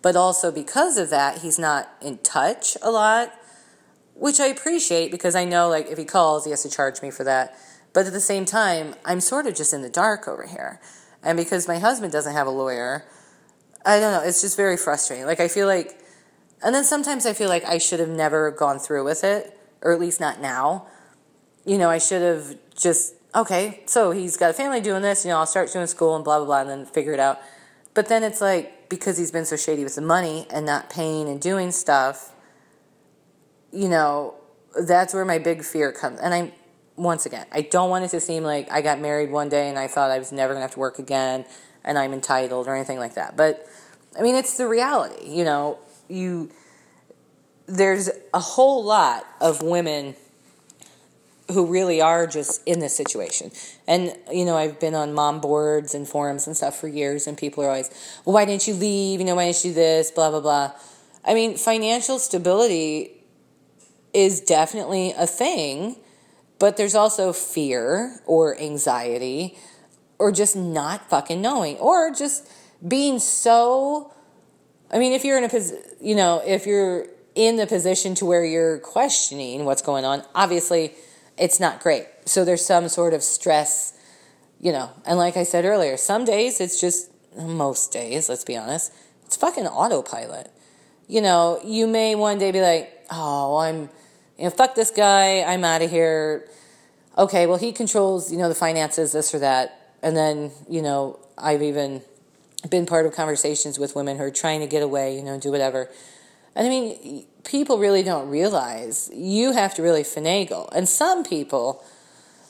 But 0.00 0.16
also 0.16 0.50
because 0.50 0.96
of 0.96 1.10
that, 1.10 1.38
he's 1.38 1.58
not 1.58 1.90
in 2.00 2.18
touch 2.18 2.76
a 2.80 2.90
lot, 2.90 3.34
which 4.18 4.40
I 4.40 4.46
appreciate 4.46 5.10
because 5.10 5.34
I 5.34 5.44
know 5.44 5.68
like 5.68 5.88
if 5.88 5.98
he 5.98 6.04
calls, 6.04 6.44
he 6.44 6.50
has 6.50 6.62
to 6.62 6.70
charge 6.70 7.02
me 7.02 7.10
for 7.10 7.24
that. 7.24 7.56
But 7.92 8.06
at 8.06 8.12
the 8.12 8.20
same 8.20 8.44
time, 8.44 8.94
I'm 9.04 9.20
sort 9.20 9.46
of 9.46 9.54
just 9.54 9.72
in 9.72 9.82
the 9.82 9.88
dark 9.88 10.28
over 10.28 10.46
here. 10.46 10.80
And 11.22 11.36
because 11.36 11.66
my 11.66 11.78
husband 11.78 12.12
doesn't 12.12 12.34
have 12.34 12.46
a 12.46 12.50
lawyer, 12.50 13.06
I 13.86 13.98
don't 13.98 14.12
know, 14.12 14.28
it's 14.28 14.42
just 14.42 14.56
very 14.56 14.76
frustrating. 14.76 15.26
Like, 15.26 15.40
I 15.40 15.48
feel 15.48 15.66
like, 15.66 15.98
and 16.62 16.74
then 16.74 16.84
sometimes 16.84 17.24
I 17.24 17.32
feel 17.32 17.48
like 17.48 17.64
I 17.64 17.78
should 17.78 18.00
have 18.00 18.08
never 18.08 18.50
gone 18.50 18.78
through 18.78 19.04
with 19.04 19.24
it, 19.24 19.58
or 19.80 19.92
at 19.92 20.00
least 20.00 20.20
not 20.20 20.40
now. 20.40 20.86
You 21.64 21.78
know, 21.78 21.88
I 21.88 21.98
should 21.98 22.22
have 22.22 22.56
just, 22.76 23.14
okay, 23.34 23.82
so 23.86 24.10
he's 24.10 24.36
got 24.36 24.50
a 24.50 24.52
family 24.52 24.80
doing 24.80 25.02
this, 25.02 25.24
you 25.24 25.30
know, 25.30 25.38
I'll 25.38 25.46
start 25.46 25.72
doing 25.72 25.86
school 25.86 26.14
and 26.14 26.24
blah, 26.24 26.38
blah, 26.38 26.46
blah, 26.46 26.60
and 26.60 26.70
then 26.70 26.86
figure 26.86 27.12
it 27.12 27.20
out. 27.20 27.40
But 27.94 28.08
then 28.08 28.22
it's 28.22 28.40
like, 28.40 28.88
because 28.88 29.16
he's 29.18 29.30
been 29.30 29.46
so 29.46 29.56
shady 29.56 29.84
with 29.84 29.94
the 29.94 30.02
money 30.02 30.46
and 30.50 30.66
not 30.66 30.90
paying 30.90 31.28
and 31.28 31.40
doing 31.40 31.72
stuff, 31.72 32.32
you 33.72 33.88
know, 33.88 34.34
that's 34.80 35.14
where 35.14 35.24
my 35.24 35.38
big 35.38 35.64
fear 35.64 35.92
comes. 35.92 36.20
And 36.20 36.34
I'm, 36.34 36.52
once 36.96 37.26
again, 37.26 37.46
I 37.52 37.62
don't 37.62 37.90
want 37.90 38.04
it 38.04 38.08
to 38.08 38.20
seem 38.20 38.42
like 38.42 38.70
I 38.70 38.80
got 38.80 39.00
married 39.00 39.30
one 39.30 39.48
day 39.48 39.68
and 39.68 39.78
I 39.78 39.86
thought 39.86 40.10
I 40.10 40.18
was 40.18 40.32
never 40.32 40.54
going 40.54 40.60
to 40.60 40.62
have 40.62 40.74
to 40.74 40.80
work 40.80 40.98
again 40.98 41.44
and 41.84 41.98
I'm 41.98 42.12
entitled 42.12 42.66
or 42.66 42.74
anything 42.74 42.98
like 42.98 43.14
that. 43.14 43.36
But 43.36 43.66
I 44.18 44.22
mean, 44.22 44.34
it's 44.34 44.56
the 44.56 44.66
reality. 44.66 45.28
You 45.28 45.44
know, 45.44 45.78
you 46.08 46.50
there's 47.66 48.10
a 48.32 48.40
whole 48.40 48.84
lot 48.84 49.26
of 49.40 49.62
women 49.62 50.14
who 51.52 51.66
really 51.66 52.00
are 52.00 52.26
just 52.26 52.60
in 52.66 52.80
this 52.80 52.96
situation. 52.96 53.50
And, 53.86 54.16
you 54.32 54.44
know, 54.44 54.56
I've 54.56 54.80
been 54.80 54.94
on 54.94 55.14
mom 55.14 55.40
boards 55.40 55.94
and 55.94 56.08
forums 56.08 56.46
and 56.46 56.56
stuff 56.56 56.78
for 56.78 56.88
years, 56.88 57.26
and 57.26 57.38
people 57.38 57.62
are 57.62 57.68
always, 57.68 57.88
well, 58.24 58.34
why 58.34 58.44
didn't 58.44 58.66
you 58.66 58.74
leave? 58.74 59.20
You 59.20 59.26
know, 59.26 59.36
why 59.36 59.46
didn't 59.46 59.64
you 59.64 59.70
do 59.70 59.74
this? 59.74 60.10
Blah, 60.10 60.30
blah, 60.30 60.40
blah. 60.40 60.72
I 61.24 61.34
mean, 61.34 61.56
financial 61.56 62.18
stability 62.18 63.15
is 64.16 64.40
definitely 64.40 65.12
a 65.16 65.26
thing 65.26 65.96
but 66.58 66.76
there's 66.76 66.94
also 66.94 67.32
fear 67.32 68.18
or 68.26 68.58
anxiety 68.58 69.56
or 70.18 70.32
just 70.32 70.56
not 70.56 71.08
fucking 71.08 71.40
knowing 71.40 71.76
or 71.76 72.10
just 72.10 72.50
being 72.86 73.18
so 73.18 74.12
I 74.90 74.98
mean 74.98 75.12
if 75.12 75.24
you're 75.24 75.38
in 75.38 75.44
a 75.44 75.48
position, 75.48 75.82
you 76.00 76.14
know, 76.14 76.42
if 76.44 76.66
you're 76.66 77.06
in 77.34 77.56
the 77.56 77.66
position 77.66 78.14
to 78.16 78.24
where 78.24 78.44
you're 78.44 78.78
questioning 78.78 79.64
what's 79.64 79.82
going 79.82 80.04
on, 80.04 80.22
obviously 80.34 80.94
it's 81.36 81.60
not 81.60 81.80
great. 81.80 82.06
So 82.24 82.44
there's 82.44 82.64
some 82.64 82.88
sort 82.88 83.12
of 83.12 83.22
stress, 83.22 83.92
you 84.58 84.72
know. 84.72 84.90
And 85.04 85.18
like 85.18 85.36
I 85.36 85.42
said 85.42 85.64
earlier, 85.64 85.96
some 85.96 86.24
days 86.24 86.60
it's 86.60 86.80
just 86.80 87.10
most 87.36 87.92
days, 87.92 88.30
let's 88.30 88.44
be 88.44 88.56
honest, 88.56 88.92
it's 89.26 89.36
fucking 89.36 89.66
autopilot. 89.66 90.50
You 91.08 91.20
know, 91.20 91.60
you 91.62 91.86
may 91.86 92.14
one 92.14 92.38
day 92.38 92.50
be 92.50 92.60
like, 92.60 93.04
"Oh, 93.10 93.58
I'm 93.58 93.90
you 94.38 94.44
know, 94.44 94.50
fuck 94.50 94.74
this 94.74 94.90
guy, 94.90 95.42
I'm 95.42 95.64
out 95.64 95.82
of 95.82 95.90
here. 95.90 96.48
Okay, 97.16 97.46
well, 97.46 97.56
he 97.56 97.72
controls, 97.72 98.30
you 98.30 98.38
know, 98.38 98.48
the 98.48 98.54
finances, 98.54 99.12
this 99.12 99.34
or 99.34 99.38
that. 99.38 99.92
And 100.02 100.16
then, 100.16 100.52
you 100.68 100.82
know, 100.82 101.18
I've 101.38 101.62
even 101.62 102.02
been 102.68 102.86
part 102.86 103.06
of 103.06 103.14
conversations 103.14 103.78
with 103.78 103.94
women 103.94 104.16
who 104.16 104.24
are 104.24 104.30
trying 104.30 104.60
to 104.60 104.66
get 104.66 104.82
away, 104.82 105.16
you 105.16 105.22
know, 105.22 105.38
do 105.38 105.50
whatever. 105.50 105.88
And 106.54 106.66
I 106.66 106.70
mean, 106.70 107.26
people 107.44 107.78
really 107.78 108.02
don't 108.02 108.28
realize 108.28 109.10
you 109.12 109.52
have 109.52 109.74
to 109.74 109.82
really 109.82 110.02
finagle. 110.02 110.68
And 110.72 110.88
some 110.88 111.24
people, 111.24 111.84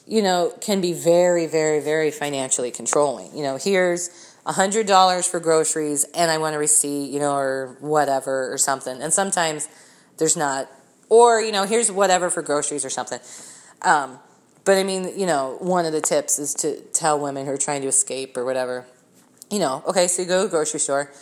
you 0.07 0.23
know, 0.23 0.53
can 0.61 0.81
be 0.81 0.93
very, 0.93 1.47
very, 1.47 1.81
very 1.81 2.11
financially 2.11 2.71
controlling. 2.71 3.37
You 3.37 3.43
know, 3.43 3.57
here's 3.57 4.35
a 4.47 4.53
hundred 4.53 4.87
dollars 4.87 5.27
for 5.27 5.41
groceries 5.41 6.05
and 6.15 6.31
I 6.31 6.39
want 6.39 6.55
a 6.55 6.59
receipt, 6.59 7.11
you 7.11 7.19
know, 7.19 7.35
or 7.35 7.77
whatever 7.81 8.53
or 8.53 8.59
something. 8.59 9.03
And 9.03 9.13
sometimes 9.13 9.69
there's 10.19 10.37
not 10.37 10.71
or, 11.09 11.41
you 11.41 11.53
know, 11.53 11.65
here's 11.65 11.91
whatever 11.91 12.31
for 12.31 12.43
groceries 12.43 12.85
or 12.85 12.91
something. 12.91 13.21
Um, 13.83 14.19
but 14.65 14.77
I 14.77 14.83
mean, 14.83 15.19
you 15.19 15.27
know, 15.27 15.57
one 15.61 15.87
of 15.87 15.93
the 15.93 16.01
tips 16.01 16.39
is 16.39 16.53
to 16.55 16.81
tell 16.93 17.21
women 17.21 17.47
who 17.47 17.53
are 17.53 17.59
trying 17.59 17.83
to 17.83 17.89
escape 17.89 18.37
or 18.37 18.45
whatever, 18.45 18.85
you 19.51 19.59
know, 19.59 19.83
okay, 19.87 20.09
so 20.09 20.23
you 20.23 20.29
go 20.29 20.45
to 20.45 20.51
grocery 20.51 20.81
store, 20.81 21.13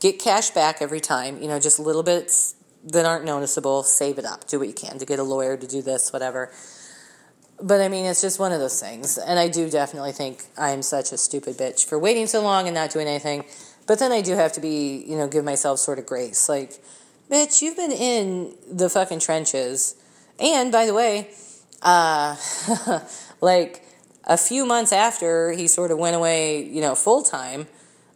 get 0.00 0.18
cash 0.18 0.50
back 0.50 0.82
every 0.82 1.00
time, 1.00 1.40
you 1.40 1.48
know, 1.48 1.60
just 1.60 1.78
little 1.78 2.02
bits 2.02 2.56
that 2.84 3.04
aren't 3.04 3.24
noticeable, 3.24 3.84
save 3.84 4.18
it 4.18 4.24
up, 4.24 4.48
do 4.48 4.58
what 4.58 4.66
you 4.66 4.74
can 4.74 4.98
to 4.98 5.06
get 5.06 5.20
a 5.20 5.22
lawyer 5.22 5.56
to 5.56 5.66
do 5.66 5.80
this, 5.80 6.12
whatever. 6.12 6.50
But 7.62 7.80
I 7.80 7.86
mean, 7.86 8.06
it's 8.06 8.20
just 8.20 8.40
one 8.40 8.50
of 8.50 8.58
those 8.58 8.80
things. 8.80 9.16
And 9.16 9.38
I 9.38 9.46
do 9.48 9.70
definitely 9.70 10.10
think 10.10 10.46
I'm 10.58 10.82
such 10.82 11.12
a 11.12 11.16
stupid 11.16 11.56
bitch 11.56 11.84
for 11.84 11.96
waiting 11.96 12.26
so 12.26 12.42
long 12.42 12.66
and 12.66 12.74
not 12.74 12.90
doing 12.90 13.06
anything. 13.06 13.44
But 13.86 14.00
then 14.00 14.10
I 14.10 14.20
do 14.20 14.34
have 14.34 14.52
to 14.54 14.60
be, 14.60 15.04
you 15.06 15.16
know, 15.16 15.28
give 15.28 15.44
myself 15.44 15.78
sort 15.78 16.00
of 16.00 16.06
grace. 16.06 16.48
Like, 16.48 16.82
bitch, 17.32 17.62
you've 17.62 17.76
been 17.76 17.92
in 17.92 18.54
the 18.70 18.90
fucking 18.90 19.18
trenches. 19.18 19.96
And 20.38 20.70
by 20.70 20.84
the 20.84 20.92
way, 20.92 21.30
uh, 21.80 22.36
like 23.40 23.82
a 24.24 24.36
few 24.36 24.66
months 24.66 24.92
after 24.92 25.50
he 25.52 25.66
sort 25.66 25.90
of 25.90 25.98
went 25.98 26.14
away, 26.14 26.62
you 26.62 26.82
know, 26.82 26.94
full 26.94 27.22
time, 27.22 27.66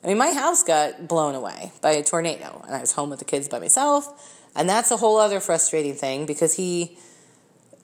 I 0.04 0.08
mean, 0.08 0.18
my 0.18 0.32
house 0.32 0.62
got 0.62 1.08
blown 1.08 1.34
away 1.34 1.72
by 1.80 1.92
a 1.92 2.02
tornado, 2.04 2.62
and 2.66 2.76
I 2.76 2.80
was 2.80 2.92
home 2.92 3.08
with 3.08 3.18
the 3.18 3.24
kids 3.24 3.48
by 3.48 3.58
myself. 3.58 4.44
And 4.54 4.68
that's 4.68 4.90
a 4.90 4.98
whole 4.98 5.18
other 5.18 5.40
frustrating 5.40 5.94
thing 5.94 6.26
because 6.26 6.54
he 6.54 6.98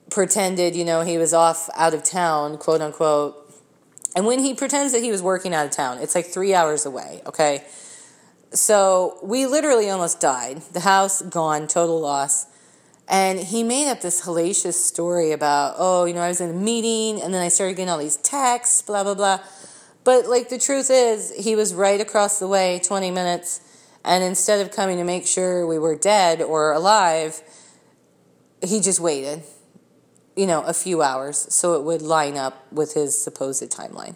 pretended, 0.09 0.75
you 0.75 0.85
know, 0.85 1.01
he 1.01 1.17
was 1.17 1.33
off 1.33 1.69
out 1.75 1.93
of 1.93 2.03
town, 2.03 2.57
quote 2.57 2.81
unquote. 2.81 3.39
And 4.15 4.27
when 4.27 4.39
he 4.39 4.53
pretends 4.53 4.93
that 4.93 5.01
he 5.01 5.11
was 5.11 5.21
working 5.23 5.53
out 5.53 5.65
of 5.65 5.71
town, 5.71 5.97
it's 5.97 6.13
like 6.13 6.27
three 6.27 6.53
hours 6.53 6.85
away, 6.85 7.21
okay? 7.25 7.63
So 8.53 9.17
we 9.23 9.47
literally 9.47 9.89
almost 9.89 10.19
died. 10.19 10.61
The 10.73 10.81
house 10.81 11.23
gone, 11.23 11.67
total 11.67 11.99
loss. 11.99 12.45
And 13.09 13.39
he 13.39 13.63
made 13.63 13.89
up 13.89 14.01
this 14.01 14.25
hellacious 14.25 14.75
story 14.75 15.31
about, 15.31 15.75
oh, 15.77 16.05
you 16.05 16.13
know, 16.13 16.21
I 16.21 16.27
was 16.27 16.39
in 16.39 16.51
a 16.51 16.53
meeting 16.53 17.21
and 17.21 17.33
then 17.33 17.41
I 17.41 17.49
started 17.49 17.75
getting 17.75 17.89
all 17.89 17.97
these 17.97 18.17
texts, 18.17 18.81
blah, 18.83 19.03
blah, 19.03 19.15
blah. 19.15 19.39
But 20.03 20.27
like 20.27 20.49
the 20.49 20.59
truth 20.59 20.89
is, 20.91 21.33
he 21.35 21.55
was 21.55 21.73
right 21.73 21.99
across 21.99 22.39
the 22.39 22.47
way, 22.47 22.79
20 22.83 23.09
minutes. 23.11 23.59
And 24.05 24.23
instead 24.23 24.65
of 24.65 24.71
coming 24.71 24.97
to 24.97 25.03
make 25.03 25.25
sure 25.25 25.65
we 25.65 25.79
were 25.79 25.95
dead 25.95 26.41
or 26.41 26.73
alive, 26.73 27.41
he 28.63 28.79
just 28.79 28.99
waited, 28.99 29.43
you 30.35 30.45
know, 30.45 30.61
a 30.61 30.73
few 30.73 31.01
hours 31.01 31.51
so 31.53 31.73
it 31.73 31.83
would 31.83 32.01
line 32.01 32.37
up 32.37 32.71
with 32.71 32.93
his 32.93 33.21
supposed 33.21 33.63
timeline. 33.71 34.15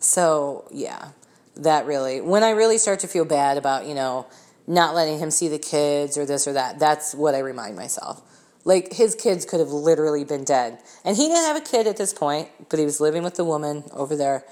So, 0.00 0.68
yeah 0.72 1.12
that 1.56 1.86
really 1.86 2.20
when 2.20 2.42
I 2.42 2.50
really 2.50 2.78
start 2.78 3.00
to 3.00 3.08
feel 3.08 3.24
bad 3.24 3.56
about, 3.56 3.86
you 3.86 3.94
know, 3.94 4.26
not 4.66 4.94
letting 4.94 5.18
him 5.18 5.30
see 5.30 5.48
the 5.48 5.58
kids 5.58 6.18
or 6.18 6.26
this 6.26 6.46
or 6.46 6.52
that, 6.52 6.78
that's 6.78 7.14
what 7.14 7.34
I 7.34 7.38
remind 7.38 7.76
myself. 7.76 8.22
Like 8.64 8.92
his 8.92 9.14
kids 9.14 9.44
could 9.44 9.60
have 9.60 9.70
literally 9.70 10.24
been 10.24 10.44
dead. 10.44 10.78
And 11.04 11.16
he 11.16 11.28
didn't 11.28 11.44
have 11.44 11.56
a 11.56 11.60
kid 11.60 11.86
at 11.86 11.96
this 11.96 12.12
point, 12.12 12.48
but 12.68 12.80
he 12.80 12.84
was 12.84 13.00
living 13.00 13.22
with 13.22 13.36
the 13.36 13.44
woman 13.44 13.84
over 13.92 14.16
there. 14.16 14.44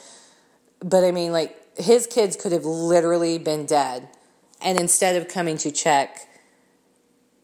But 0.79 1.03
I 1.03 1.11
mean, 1.11 1.33
like, 1.33 1.57
his 1.77 2.07
kids 2.07 2.37
could 2.37 2.53
have 2.53 2.65
literally 2.65 3.39
been 3.39 3.67
dead. 3.67 4.09
And 4.63 4.79
instead 4.79 5.17
of 5.17 5.27
coming 5.27 5.57
to 5.59 5.73
check, 5.73 6.29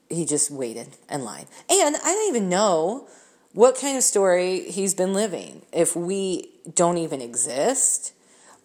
he 0.08 0.24
just 0.24 0.50
waited 0.50 0.96
and 1.08 1.24
lied. 1.24 1.46
And 1.68 1.96
I 1.96 2.12
don't 2.12 2.28
even 2.28 2.48
know 2.48 3.08
what 3.52 3.76
kind 3.76 3.96
of 3.96 4.04
story 4.04 4.70
he's 4.70 4.94
been 4.94 5.12
living. 5.12 5.62
If 5.72 5.96
we 5.96 6.50
don't 6.72 6.98
even 6.98 7.20
exist, 7.20 8.12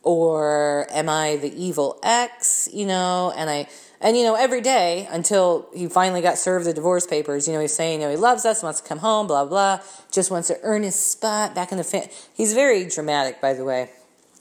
or 0.05 0.85
am 0.91 1.09
I 1.09 1.35
the 1.37 1.51
evil 1.61 1.99
ex, 2.03 2.69
you 2.71 2.85
know, 2.85 3.33
and 3.35 3.49
I 3.49 3.67
and 3.99 4.15
you 4.15 4.23
know, 4.23 4.35
every 4.35 4.61
day 4.61 5.07
until 5.09 5.67
he 5.73 5.87
finally 5.87 6.21
got 6.21 6.37
served 6.37 6.67
the 6.67 6.73
divorce 6.73 7.07
papers, 7.07 7.47
you 7.47 7.53
know, 7.53 7.59
he's 7.59 7.73
saying, 7.73 8.01
you 8.01 8.05
know, 8.05 8.11
he 8.11 8.17
loves 8.17 8.45
us, 8.45 8.61
wants 8.61 8.81
to 8.81 8.87
come 8.87 8.99
home, 8.99 9.25
blah 9.25 9.45
blah, 9.45 9.79
just 10.11 10.29
wants 10.29 10.47
to 10.49 10.59
earn 10.61 10.83
his 10.83 10.95
spot 10.95 11.55
back 11.55 11.71
in 11.71 11.79
the 11.79 11.83
family. 11.83 12.09
He's 12.35 12.53
very 12.53 12.85
dramatic, 12.85 13.41
by 13.41 13.53
the 13.53 13.65
way, 13.65 13.89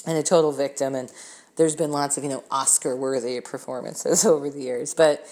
and 0.06 0.18
a 0.18 0.22
total 0.22 0.52
victim. 0.52 0.94
And 0.94 1.10
there's 1.56 1.74
been 1.74 1.90
lots 1.90 2.18
of 2.18 2.24
you 2.24 2.30
know 2.30 2.44
Oscar-worthy 2.50 3.40
performances 3.40 4.24
over 4.26 4.50
the 4.50 4.60
years, 4.60 4.92
but 4.92 5.26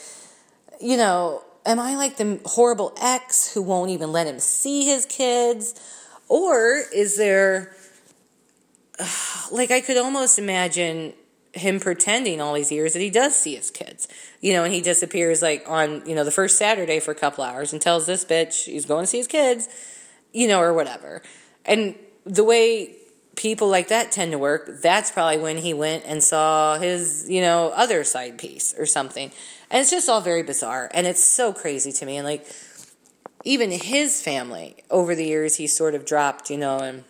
you 0.80 0.96
know, 0.96 1.44
am 1.66 1.78
I 1.78 1.94
like 1.96 2.16
the 2.16 2.40
horrible 2.46 2.96
ex 3.00 3.52
who 3.52 3.60
won't 3.60 3.90
even 3.90 4.12
let 4.12 4.26
him 4.26 4.38
see 4.38 4.86
his 4.86 5.04
kids, 5.04 5.78
or 6.30 6.84
is 6.94 7.18
there? 7.18 7.76
Like 9.52 9.70
I 9.70 9.82
could 9.82 9.98
almost 9.98 10.38
imagine 10.38 11.12
him 11.52 11.78
pretending 11.78 12.40
all 12.40 12.54
these 12.54 12.72
years 12.72 12.94
that 12.94 13.00
he 13.00 13.10
does 13.10 13.36
see 13.36 13.54
his 13.54 13.70
kids. 13.70 14.08
You 14.40 14.54
know, 14.54 14.64
and 14.64 14.72
he 14.72 14.80
disappears 14.80 15.42
like 15.42 15.64
on, 15.68 16.08
you 16.08 16.14
know, 16.14 16.24
the 16.24 16.30
first 16.30 16.56
Saturday 16.56 17.00
for 17.00 17.10
a 17.10 17.14
couple 17.14 17.44
hours 17.44 17.72
and 17.72 17.82
tells 17.82 18.06
this 18.06 18.24
bitch 18.24 18.64
he's 18.64 18.86
going 18.86 19.02
to 19.02 19.06
see 19.06 19.18
his 19.18 19.26
kids, 19.26 19.68
you 20.32 20.48
know, 20.48 20.58
or 20.58 20.72
whatever. 20.72 21.22
And 21.66 21.96
the 22.24 22.44
way 22.44 22.96
people 23.36 23.68
like 23.68 23.88
that 23.88 24.12
tend 24.12 24.32
to 24.32 24.38
work, 24.38 24.80
that's 24.82 25.10
probably 25.10 25.38
when 25.38 25.58
he 25.58 25.74
went 25.74 26.04
and 26.06 26.22
saw 26.22 26.78
his, 26.78 27.28
you 27.28 27.40
know, 27.40 27.72
other 27.74 28.04
side 28.04 28.38
piece 28.38 28.74
or 28.78 28.86
something. 28.86 29.30
And 29.70 29.80
it's 29.80 29.90
just 29.90 30.08
all 30.08 30.20
very 30.20 30.42
bizarre. 30.42 30.90
And 30.94 31.06
it's 31.06 31.24
so 31.24 31.52
crazy 31.52 31.92
to 31.92 32.06
me. 32.06 32.16
And 32.16 32.26
like, 32.26 32.46
even 33.44 33.70
his 33.70 34.22
family 34.22 34.76
over 34.90 35.14
the 35.14 35.24
years, 35.24 35.56
he 35.56 35.66
sort 35.66 35.94
of 35.94 36.04
dropped, 36.04 36.50
you 36.50 36.56
know, 36.56 36.78
and 36.78 37.04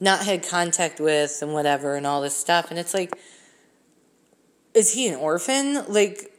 not 0.00 0.24
had 0.24 0.46
contact 0.46 1.00
with 1.00 1.38
and 1.42 1.52
whatever 1.52 1.94
and 1.94 2.06
all 2.06 2.20
this 2.20 2.36
stuff. 2.36 2.70
And 2.70 2.78
it's 2.78 2.94
like, 2.94 3.16
is 4.74 4.94
he 4.94 5.08
an 5.08 5.16
orphan? 5.16 5.84
Like, 5.88 6.32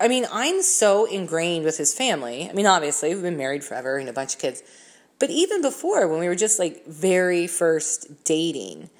I 0.00 0.08
mean, 0.08 0.26
I'm 0.32 0.62
so 0.62 1.04
ingrained 1.04 1.64
with 1.64 1.78
his 1.78 1.94
family. 1.94 2.48
I 2.48 2.52
mean, 2.52 2.66
obviously, 2.66 3.14
we've 3.14 3.22
been 3.22 3.36
married 3.36 3.62
forever 3.62 3.98
and 3.98 4.08
a 4.08 4.12
bunch 4.12 4.34
of 4.34 4.40
kids. 4.40 4.62
But 5.20 5.30
even 5.30 5.62
before, 5.62 6.08
when 6.08 6.18
we 6.18 6.26
were 6.26 6.34
just 6.34 6.58
like 6.58 6.84
very 6.86 7.46
first 7.46 8.24
dating, 8.24 8.90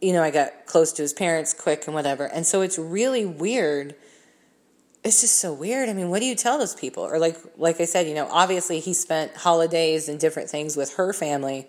you 0.00 0.14
know, 0.14 0.22
I 0.22 0.30
got 0.30 0.64
close 0.64 0.92
to 0.92 1.02
his 1.02 1.12
parents 1.12 1.52
quick 1.52 1.84
and 1.86 1.94
whatever. 1.94 2.24
And 2.24 2.46
so 2.46 2.62
it's 2.62 2.78
really 2.78 3.26
weird. 3.26 3.94
It's 5.04 5.20
just 5.20 5.38
so 5.38 5.52
weird. 5.52 5.90
I 5.90 5.92
mean, 5.92 6.08
what 6.08 6.20
do 6.20 6.26
you 6.26 6.34
tell 6.34 6.58
those 6.58 6.74
people? 6.74 7.02
Or 7.02 7.18
like 7.18 7.36
like 7.58 7.80
I 7.80 7.84
said, 7.84 8.06
you 8.06 8.14
know, 8.14 8.28
obviously 8.30 8.80
he 8.80 8.94
spent 8.94 9.36
holidays 9.36 10.08
and 10.08 10.18
different 10.18 10.48
things 10.48 10.74
with 10.74 10.94
her 10.94 11.12
family 11.12 11.68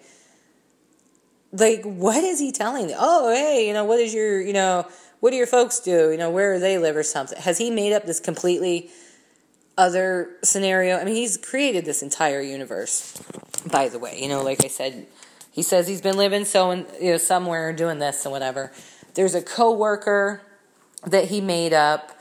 like 1.52 1.84
what 1.84 2.24
is 2.24 2.40
he 2.40 2.52
telling 2.52 2.88
them? 2.88 2.98
Oh, 3.00 3.34
hey, 3.34 3.68
you 3.68 3.74
know, 3.74 3.86
what 3.86 4.00
is 4.00 4.14
your, 4.14 4.42
you 4.42 4.54
know, 4.54 4.88
what 5.20 5.32
do 5.32 5.38
your 5.38 5.48
folks 5.48 5.80
do? 5.80 6.12
You 6.12 6.18
know, 6.18 6.30
where 6.30 6.56
do 6.56 6.60
they 6.60 6.78
live 6.78 6.96
or 6.96 7.04
something? 7.04 7.40
Has 7.42 7.58
he 7.58 7.70
made 7.70 7.94
up 7.94 8.06
this 8.06 8.20
completely 8.20 8.90
other 9.78 10.36
scenario? 10.44 10.98
I 10.98 11.06
mean, 11.06 11.16
he's 11.16 11.38
created 11.38 11.86
this 11.86 12.04
entire 12.04 12.42
universe, 12.42 13.22
by 13.66 13.90
the 13.90 14.00
way. 14.00 14.22
You 14.22 14.30
know, 14.30 14.44
like 14.44 14.64
I 14.64 14.68
said, 14.68 15.08
he 15.52 15.64
says 15.64 15.88
he's 15.88 16.02
been 16.02 16.18
living 16.18 16.46
so 16.46 16.72
in, 16.72 16.86
you 17.02 17.12
know 17.12 17.18
somewhere 17.18 17.74
doing 17.74 18.00
this 18.00 18.26
and 18.26 18.32
whatever. 18.32 18.72
There's 19.16 19.34
a 19.34 19.42
coworker 19.42 20.42
that 21.06 21.26
he 21.26 21.42
made 21.42 21.74
up 21.74 22.12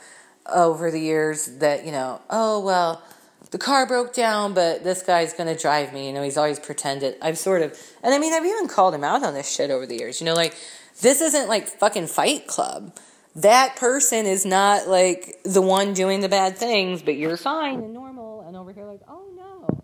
over 0.51 0.89
the 0.89 0.99
years 0.99 1.45
that, 1.57 1.85
you 1.85 1.91
know, 1.91 2.21
oh 2.29 2.59
well, 2.61 3.03
the 3.51 3.57
car 3.57 3.87
broke 3.87 4.13
down, 4.13 4.53
but 4.53 4.83
this 4.83 5.01
guy's 5.03 5.33
going 5.33 5.53
to 5.53 5.59
drive 5.59 5.93
me. 5.93 6.07
You 6.07 6.13
know, 6.13 6.23
he's 6.23 6.37
always 6.37 6.59
pretended. 6.59 7.15
I've 7.21 7.37
sort 7.37 7.61
of, 7.61 7.79
and 8.03 8.13
I 8.13 8.19
mean, 8.19 8.33
I've 8.33 8.45
even 8.45 8.67
called 8.67 8.93
him 8.93 9.03
out 9.03 9.23
on 9.23 9.33
this 9.33 9.49
shit 9.49 9.71
over 9.71 9.85
the 9.85 9.95
years. 9.95 10.19
You 10.19 10.25
know, 10.25 10.33
like, 10.33 10.55
this 11.01 11.21
isn't 11.21 11.47
like 11.47 11.67
fucking 11.67 12.07
Fight 12.07 12.47
Club. 12.47 12.95
That 13.35 13.75
person 13.75 14.25
is 14.25 14.45
not 14.45 14.87
like 14.87 15.39
the 15.43 15.61
one 15.61 15.93
doing 15.93 16.21
the 16.21 16.29
bad 16.29 16.57
things, 16.57 17.03
but 17.03 17.15
you're 17.15 17.37
fine 17.37 17.79
and 17.79 17.93
normal. 17.93 18.41
And 18.41 18.57
over 18.57 18.73
here, 18.73 18.85
like, 18.85 19.01
oh 19.07 19.25
no. 19.35 19.81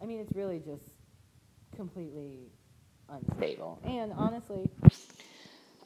I 0.00 0.06
mean, 0.06 0.20
it's 0.20 0.34
really 0.34 0.58
just 0.58 0.84
completely 1.76 2.38
unstable. 3.10 3.80
And 3.84 4.12
honestly, 4.16 4.70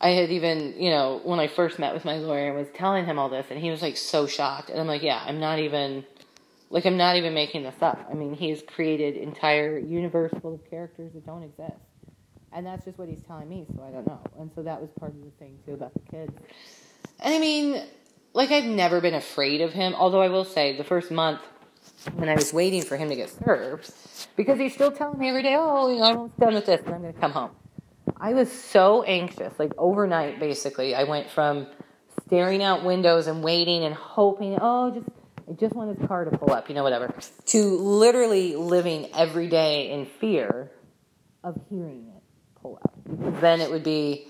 I 0.01 0.11
had 0.11 0.31
even, 0.31 0.75
you 0.81 0.91
know, 0.91 1.21
when 1.25 1.41
I 1.41 1.49
first 1.49 1.79
met 1.79 1.93
with 1.93 2.05
my 2.05 2.19
lawyer, 2.19 2.53
I 2.53 2.57
was 2.57 2.69
telling 2.75 3.05
him 3.05 3.19
all 3.19 3.29
this, 3.29 3.47
and 3.51 3.59
he 3.59 3.71
was 3.71 3.83
like 3.83 3.97
so 3.97 4.27
shocked. 4.29 4.71
And 4.71 4.81
I'm 4.81 4.87
like, 4.87 5.03
yeah, 5.03 5.23
I'm 5.27 5.41
not 5.41 5.59
even 5.59 6.05
like 6.73 6.87
I'm 6.87 6.97
not 6.97 7.17
even 7.17 7.35
making 7.35 7.65
this 7.65 7.75
up. 7.83 8.09
I 8.11 8.15
mean, 8.15 8.33
he's 8.33 8.63
created 8.63 9.17
entire 9.17 9.79
universe 9.79 10.33
full 10.41 10.55
of 10.55 10.71
characters 10.71 11.13
that 11.13 11.27
don't 11.27 11.43
exist. 11.43 11.77
And 12.51 12.67
that's 12.67 12.87
just 12.87 12.99
what 12.99 13.09
he's 13.09 13.23
telling 13.23 13.49
me, 13.49 13.67
so 13.77 13.83
I 13.83 13.91
don't 13.91 14.07
know. 14.07 14.21
And 14.39 14.51
so 14.55 14.63
that 14.63 14.81
was 14.81 14.91
part 14.99 15.13
of 15.13 15.23
the 15.23 15.31
thing 15.33 15.59
too 15.67 15.75
about 15.75 15.93
the 15.93 16.01
kids. 16.11 16.33
And 17.21 17.35
I 17.35 17.39
mean, 17.39 17.83
like 18.33 18.51
I've 18.51 18.65
never 18.65 19.03
been 19.03 19.15
afraid 19.15 19.61
of 19.61 19.75
him, 19.75 19.95
although 19.95 20.23
I 20.23 20.29
will 20.29 20.47
say 20.47 20.75
the 20.77 20.85
first 20.85 21.11
month 21.11 21.41
when 22.15 22.31
I 22.31 22.35
was 22.35 22.55
waiting 22.55 22.83
for 22.83 22.97
him 22.97 23.11
to 23.11 23.17
get 23.17 23.29
served, 23.29 23.93
because 24.35 24.59
he's 24.59 24.73
still 24.73 24.91
telling 24.91 25.19
me 25.19 25.29
every 25.29 25.43
day, 25.43 25.55
oh, 25.59 25.91
you 25.93 25.99
know, 25.99 26.05
I'm 26.05 26.17
almost 26.17 26.41
done 26.41 26.55
with 26.55 26.67
this 26.67 26.81
and 26.87 26.95
I'm 26.95 27.03
gonna 27.03 27.13
come 27.13 27.33
home. 27.33 27.51
I 28.17 28.33
was 28.33 28.51
so 28.51 29.03
anxious, 29.03 29.53
like 29.59 29.73
overnight 29.77 30.41
basically. 30.41 30.95
I 30.95 31.05
went 31.05 31.29
from 31.29 31.67
staring 32.27 32.63
out 32.63 32.83
windows 32.83 33.27
and 33.27 33.45
waiting 33.45 33.85
and 33.85 33.95
hoping, 33.95 34.57
oh, 34.59 34.91
just 34.91 35.09
I 35.49 35.53
just 35.55 35.75
want 35.75 35.99
his 35.99 36.09
car 36.09 36.25
to 36.25 36.37
pull 36.37 36.53
up, 36.53 36.69
you 36.69 36.75
know, 36.75 36.83
whatever, 36.83 37.13
to 37.47 37.63
literally 37.65 38.57
living 38.57 39.09
every 39.15 39.49
day 39.49 39.91
in 39.91 40.07
fear 40.07 40.71
of 41.43 41.61
hearing 41.69 42.13
it 42.17 42.23
pull 42.63 42.79
up. 42.83 42.93
Because 43.09 43.41
then 43.41 43.61
it 43.61 43.71
would 43.71 43.83
be, 43.83 44.27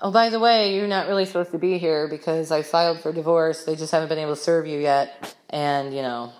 oh, 0.00 0.12
by 0.12 0.28
the 0.28 0.38
way, 0.38 0.74
you're 0.76 0.86
not 0.86 1.08
really 1.08 1.24
supposed 1.24 1.52
to 1.52 1.58
be 1.58 1.78
here 1.78 2.08
because 2.08 2.52
I 2.52 2.62
filed 2.62 3.00
for 3.00 3.12
divorce. 3.12 3.64
They 3.64 3.76
just 3.76 3.92
haven't 3.92 4.08
been 4.08 4.18
able 4.18 4.36
to 4.36 4.40
serve 4.40 4.66
you 4.66 4.78
yet. 4.78 5.34
And, 5.48 5.94
you 5.94 6.02
know, 6.02 6.32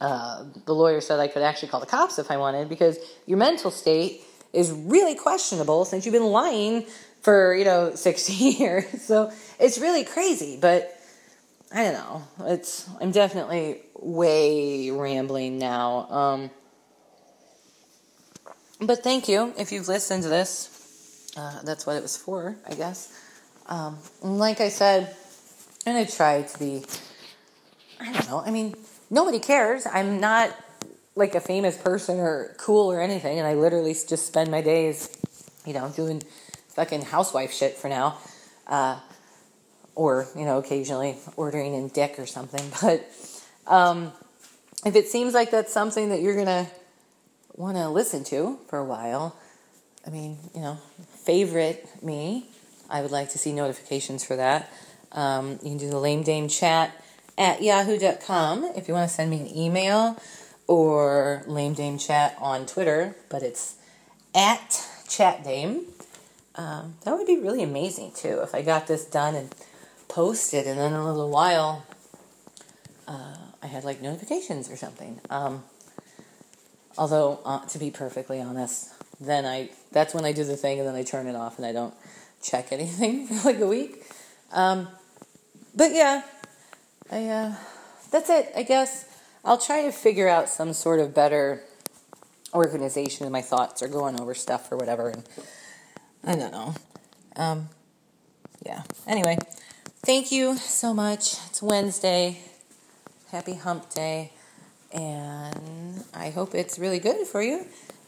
uh, 0.00 0.44
the 0.64 0.74
lawyer 0.74 1.00
said 1.00 1.20
I 1.20 1.28
could 1.28 1.42
actually 1.42 1.68
call 1.68 1.80
the 1.80 1.86
cops 1.86 2.18
if 2.18 2.30
I 2.30 2.36
wanted 2.36 2.68
because 2.68 2.98
your 3.26 3.38
mental 3.38 3.70
state 3.70 4.22
is 4.52 4.70
really 4.70 5.14
questionable 5.14 5.84
since 5.84 6.06
you've 6.06 6.12
been 6.12 6.24
lying 6.24 6.86
for, 7.22 7.54
you 7.54 7.64
know, 7.64 7.94
60 7.94 8.32
years. 8.32 9.02
So 9.02 9.32
it's 9.58 9.78
really 9.78 10.04
crazy. 10.04 10.58
But 10.60 10.95
I 11.72 11.84
don't 11.84 11.94
know. 11.94 12.22
It's 12.46 12.88
I'm 13.00 13.10
definitely 13.10 13.80
way 13.94 14.90
rambling 14.90 15.58
now. 15.58 16.08
Um, 16.10 16.50
but 18.80 19.02
thank 19.02 19.28
you 19.28 19.52
if 19.58 19.72
you've 19.72 19.88
listened 19.88 20.22
to 20.22 20.28
this. 20.28 21.32
Uh, 21.36 21.60
that's 21.62 21.86
what 21.86 21.96
it 21.96 22.02
was 22.02 22.16
for, 22.16 22.56
I 22.68 22.74
guess. 22.74 23.12
Um, 23.66 23.98
like 24.22 24.60
I 24.60 24.68
said, 24.68 25.14
I'm 25.86 25.94
gonna 25.94 26.06
try 26.06 26.42
to 26.42 26.58
be. 26.58 26.84
I 28.00 28.12
don't 28.12 28.28
know. 28.28 28.42
I 28.44 28.50
mean, 28.50 28.74
nobody 29.10 29.38
cares. 29.38 29.86
I'm 29.86 30.20
not 30.20 30.54
like 31.14 31.34
a 31.34 31.40
famous 31.40 31.76
person 31.76 32.20
or 32.20 32.54
cool 32.58 32.92
or 32.92 33.00
anything, 33.00 33.38
and 33.38 33.46
I 33.46 33.54
literally 33.54 33.94
just 33.94 34.26
spend 34.26 34.50
my 34.50 34.60
days, 34.60 35.10
you 35.64 35.72
know, 35.72 35.88
doing 35.88 36.22
fucking 36.68 37.02
housewife 37.02 37.52
shit 37.52 37.74
for 37.74 37.88
now. 37.88 38.18
Uh, 38.66 39.00
or 39.96 40.28
you 40.36 40.44
know 40.44 40.58
occasionally 40.58 41.16
ordering 41.36 41.74
in 41.74 41.88
dick 41.88 42.16
or 42.18 42.26
something 42.26 42.70
but 42.82 43.04
um, 43.66 44.12
if 44.84 44.94
it 44.94 45.08
seems 45.08 45.34
like 45.34 45.50
that's 45.50 45.72
something 45.72 46.10
that 46.10 46.20
you're 46.20 46.36
gonna 46.36 46.68
want 47.56 47.76
to 47.76 47.88
listen 47.88 48.22
to 48.22 48.58
for 48.68 48.78
a 48.78 48.84
while 48.84 49.34
i 50.06 50.10
mean 50.10 50.38
you 50.54 50.60
know 50.60 50.78
favorite 51.24 51.88
me 52.04 52.46
i 52.88 53.02
would 53.02 53.10
like 53.10 53.30
to 53.30 53.38
see 53.38 53.52
notifications 53.52 54.24
for 54.24 54.36
that. 54.36 54.70
Um, 55.12 55.52
you 55.62 55.70
can 55.70 55.78
do 55.78 55.88
the 55.88 55.98
lame 55.98 56.22
dame 56.22 56.46
chat 56.48 56.92
at 57.38 57.62
yahoo.com 57.62 58.64
if 58.76 58.86
you 58.86 58.94
want 58.94 59.08
to 59.08 59.14
send 59.14 59.30
me 59.30 59.40
an 59.40 59.56
email 59.56 60.20
or 60.66 61.42
lame 61.46 61.74
dame 61.74 61.96
chat 61.96 62.36
on 62.38 62.66
twitter 62.66 63.16
but 63.30 63.42
it's 63.42 63.76
at 64.34 64.86
chat 65.08 65.42
dame. 65.42 65.84
Um, 66.56 66.96
that 67.04 67.16
would 67.16 67.26
be 67.26 67.38
really 67.38 67.62
amazing 67.62 68.12
too 68.14 68.40
if 68.42 68.54
i 68.54 68.62
got 68.62 68.86
this 68.86 69.04
done 69.06 69.34
and 69.34 69.54
posted, 70.16 70.66
and 70.66 70.80
then 70.80 70.94
in 70.94 70.98
a 70.98 71.12
little 71.12 71.28
while, 71.28 71.84
uh, 73.06 73.36
I 73.62 73.66
had 73.66 73.84
like 73.84 74.00
notifications 74.00 74.70
or 74.70 74.76
something. 74.76 75.20
Um, 75.28 75.62
although, 76.96 77.40
uh, 77.44 77.66
to 77.66 77.78
be 77.78 77.90
perfectly 77.90 78.40
honest, 78.40 78.94
then 79.20 79.44
I 79.44 79.68
that's 79.92 80.14
when 80.14 80.24
I 80.24 80.32
do 80.32 80.42
the 80.42 80.56
thing, 80.56 80.78
and 80.78 80.88
then 80.88 80.94
I 80.94 81.02
turn 81.02 81.26
it 81.26 81.36
off, 81.36 81.58
and 81.58 81.66
I 81.66 81.72
don't 81.72 81.92
check 82.42 82.72
anything 82.72 83.26
for 83.28 83.52
like 83.52 83.60
a 83.60 83.66
week. 83.66 84.04
Um, 84.52 84.88
but 85.74 85.92
yeah, 85.92 86.22
I 87.12 87.26
uh, 87.26 87.54
that's 88.10 88.30
it. 88.30 88.50
I 88.56 88.62
guess 88.62 89.04
I'll 89.44 89.58
try 89.58 89.82
to 89.82 89.92
figure 89.92 90.30
out 90.30 90.48
some 90.48 90.72
sort 90.72 90.98
of 90.98 91.14
better 91.14 91.62
organization 92.54 93.26
in 93.26 93.32
my 93.32 93.42
thoughts 93.42 93.82
or 93.82 93.88
going 93.88 94.18
over 94.18 94.34
stuff 94.34 94.72
or 94.72 94.78
whatever. 94.78 95.10
And 95.10 95.24
I 96.24 96.36
don't 96.36 96.52
know. 96.52 96.74
Um, 97.36 97.68
yeah. 98.64 98.82
Anyway, 99.06 99.36
Thank 100.06 100.30
you 100.30 100.56
so 100.56 100.94
much. 100.94 101.34
It's 101.48 101.60
Wednesday. 101.60 102.38
Happy 103.32 103.54
hump 103.54 103.92
day. 103.92 104.30
And 104.92 106.04
I 106.14 106.30
hope 106.30 106.54
it's 106.54 106.78
really 106.78 107.00
good 107.00 107.26
for 107.26 107.42
you. 107.42 107.66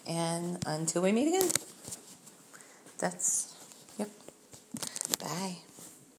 And 0.09 0.63
until 0.65 1.03
we 1.03 1.11
meet 1.11 1.27
again, 1.27 1.51
that's, 2.99 3.53
yep. 3.99 4.11
Bye. 5.19 5.57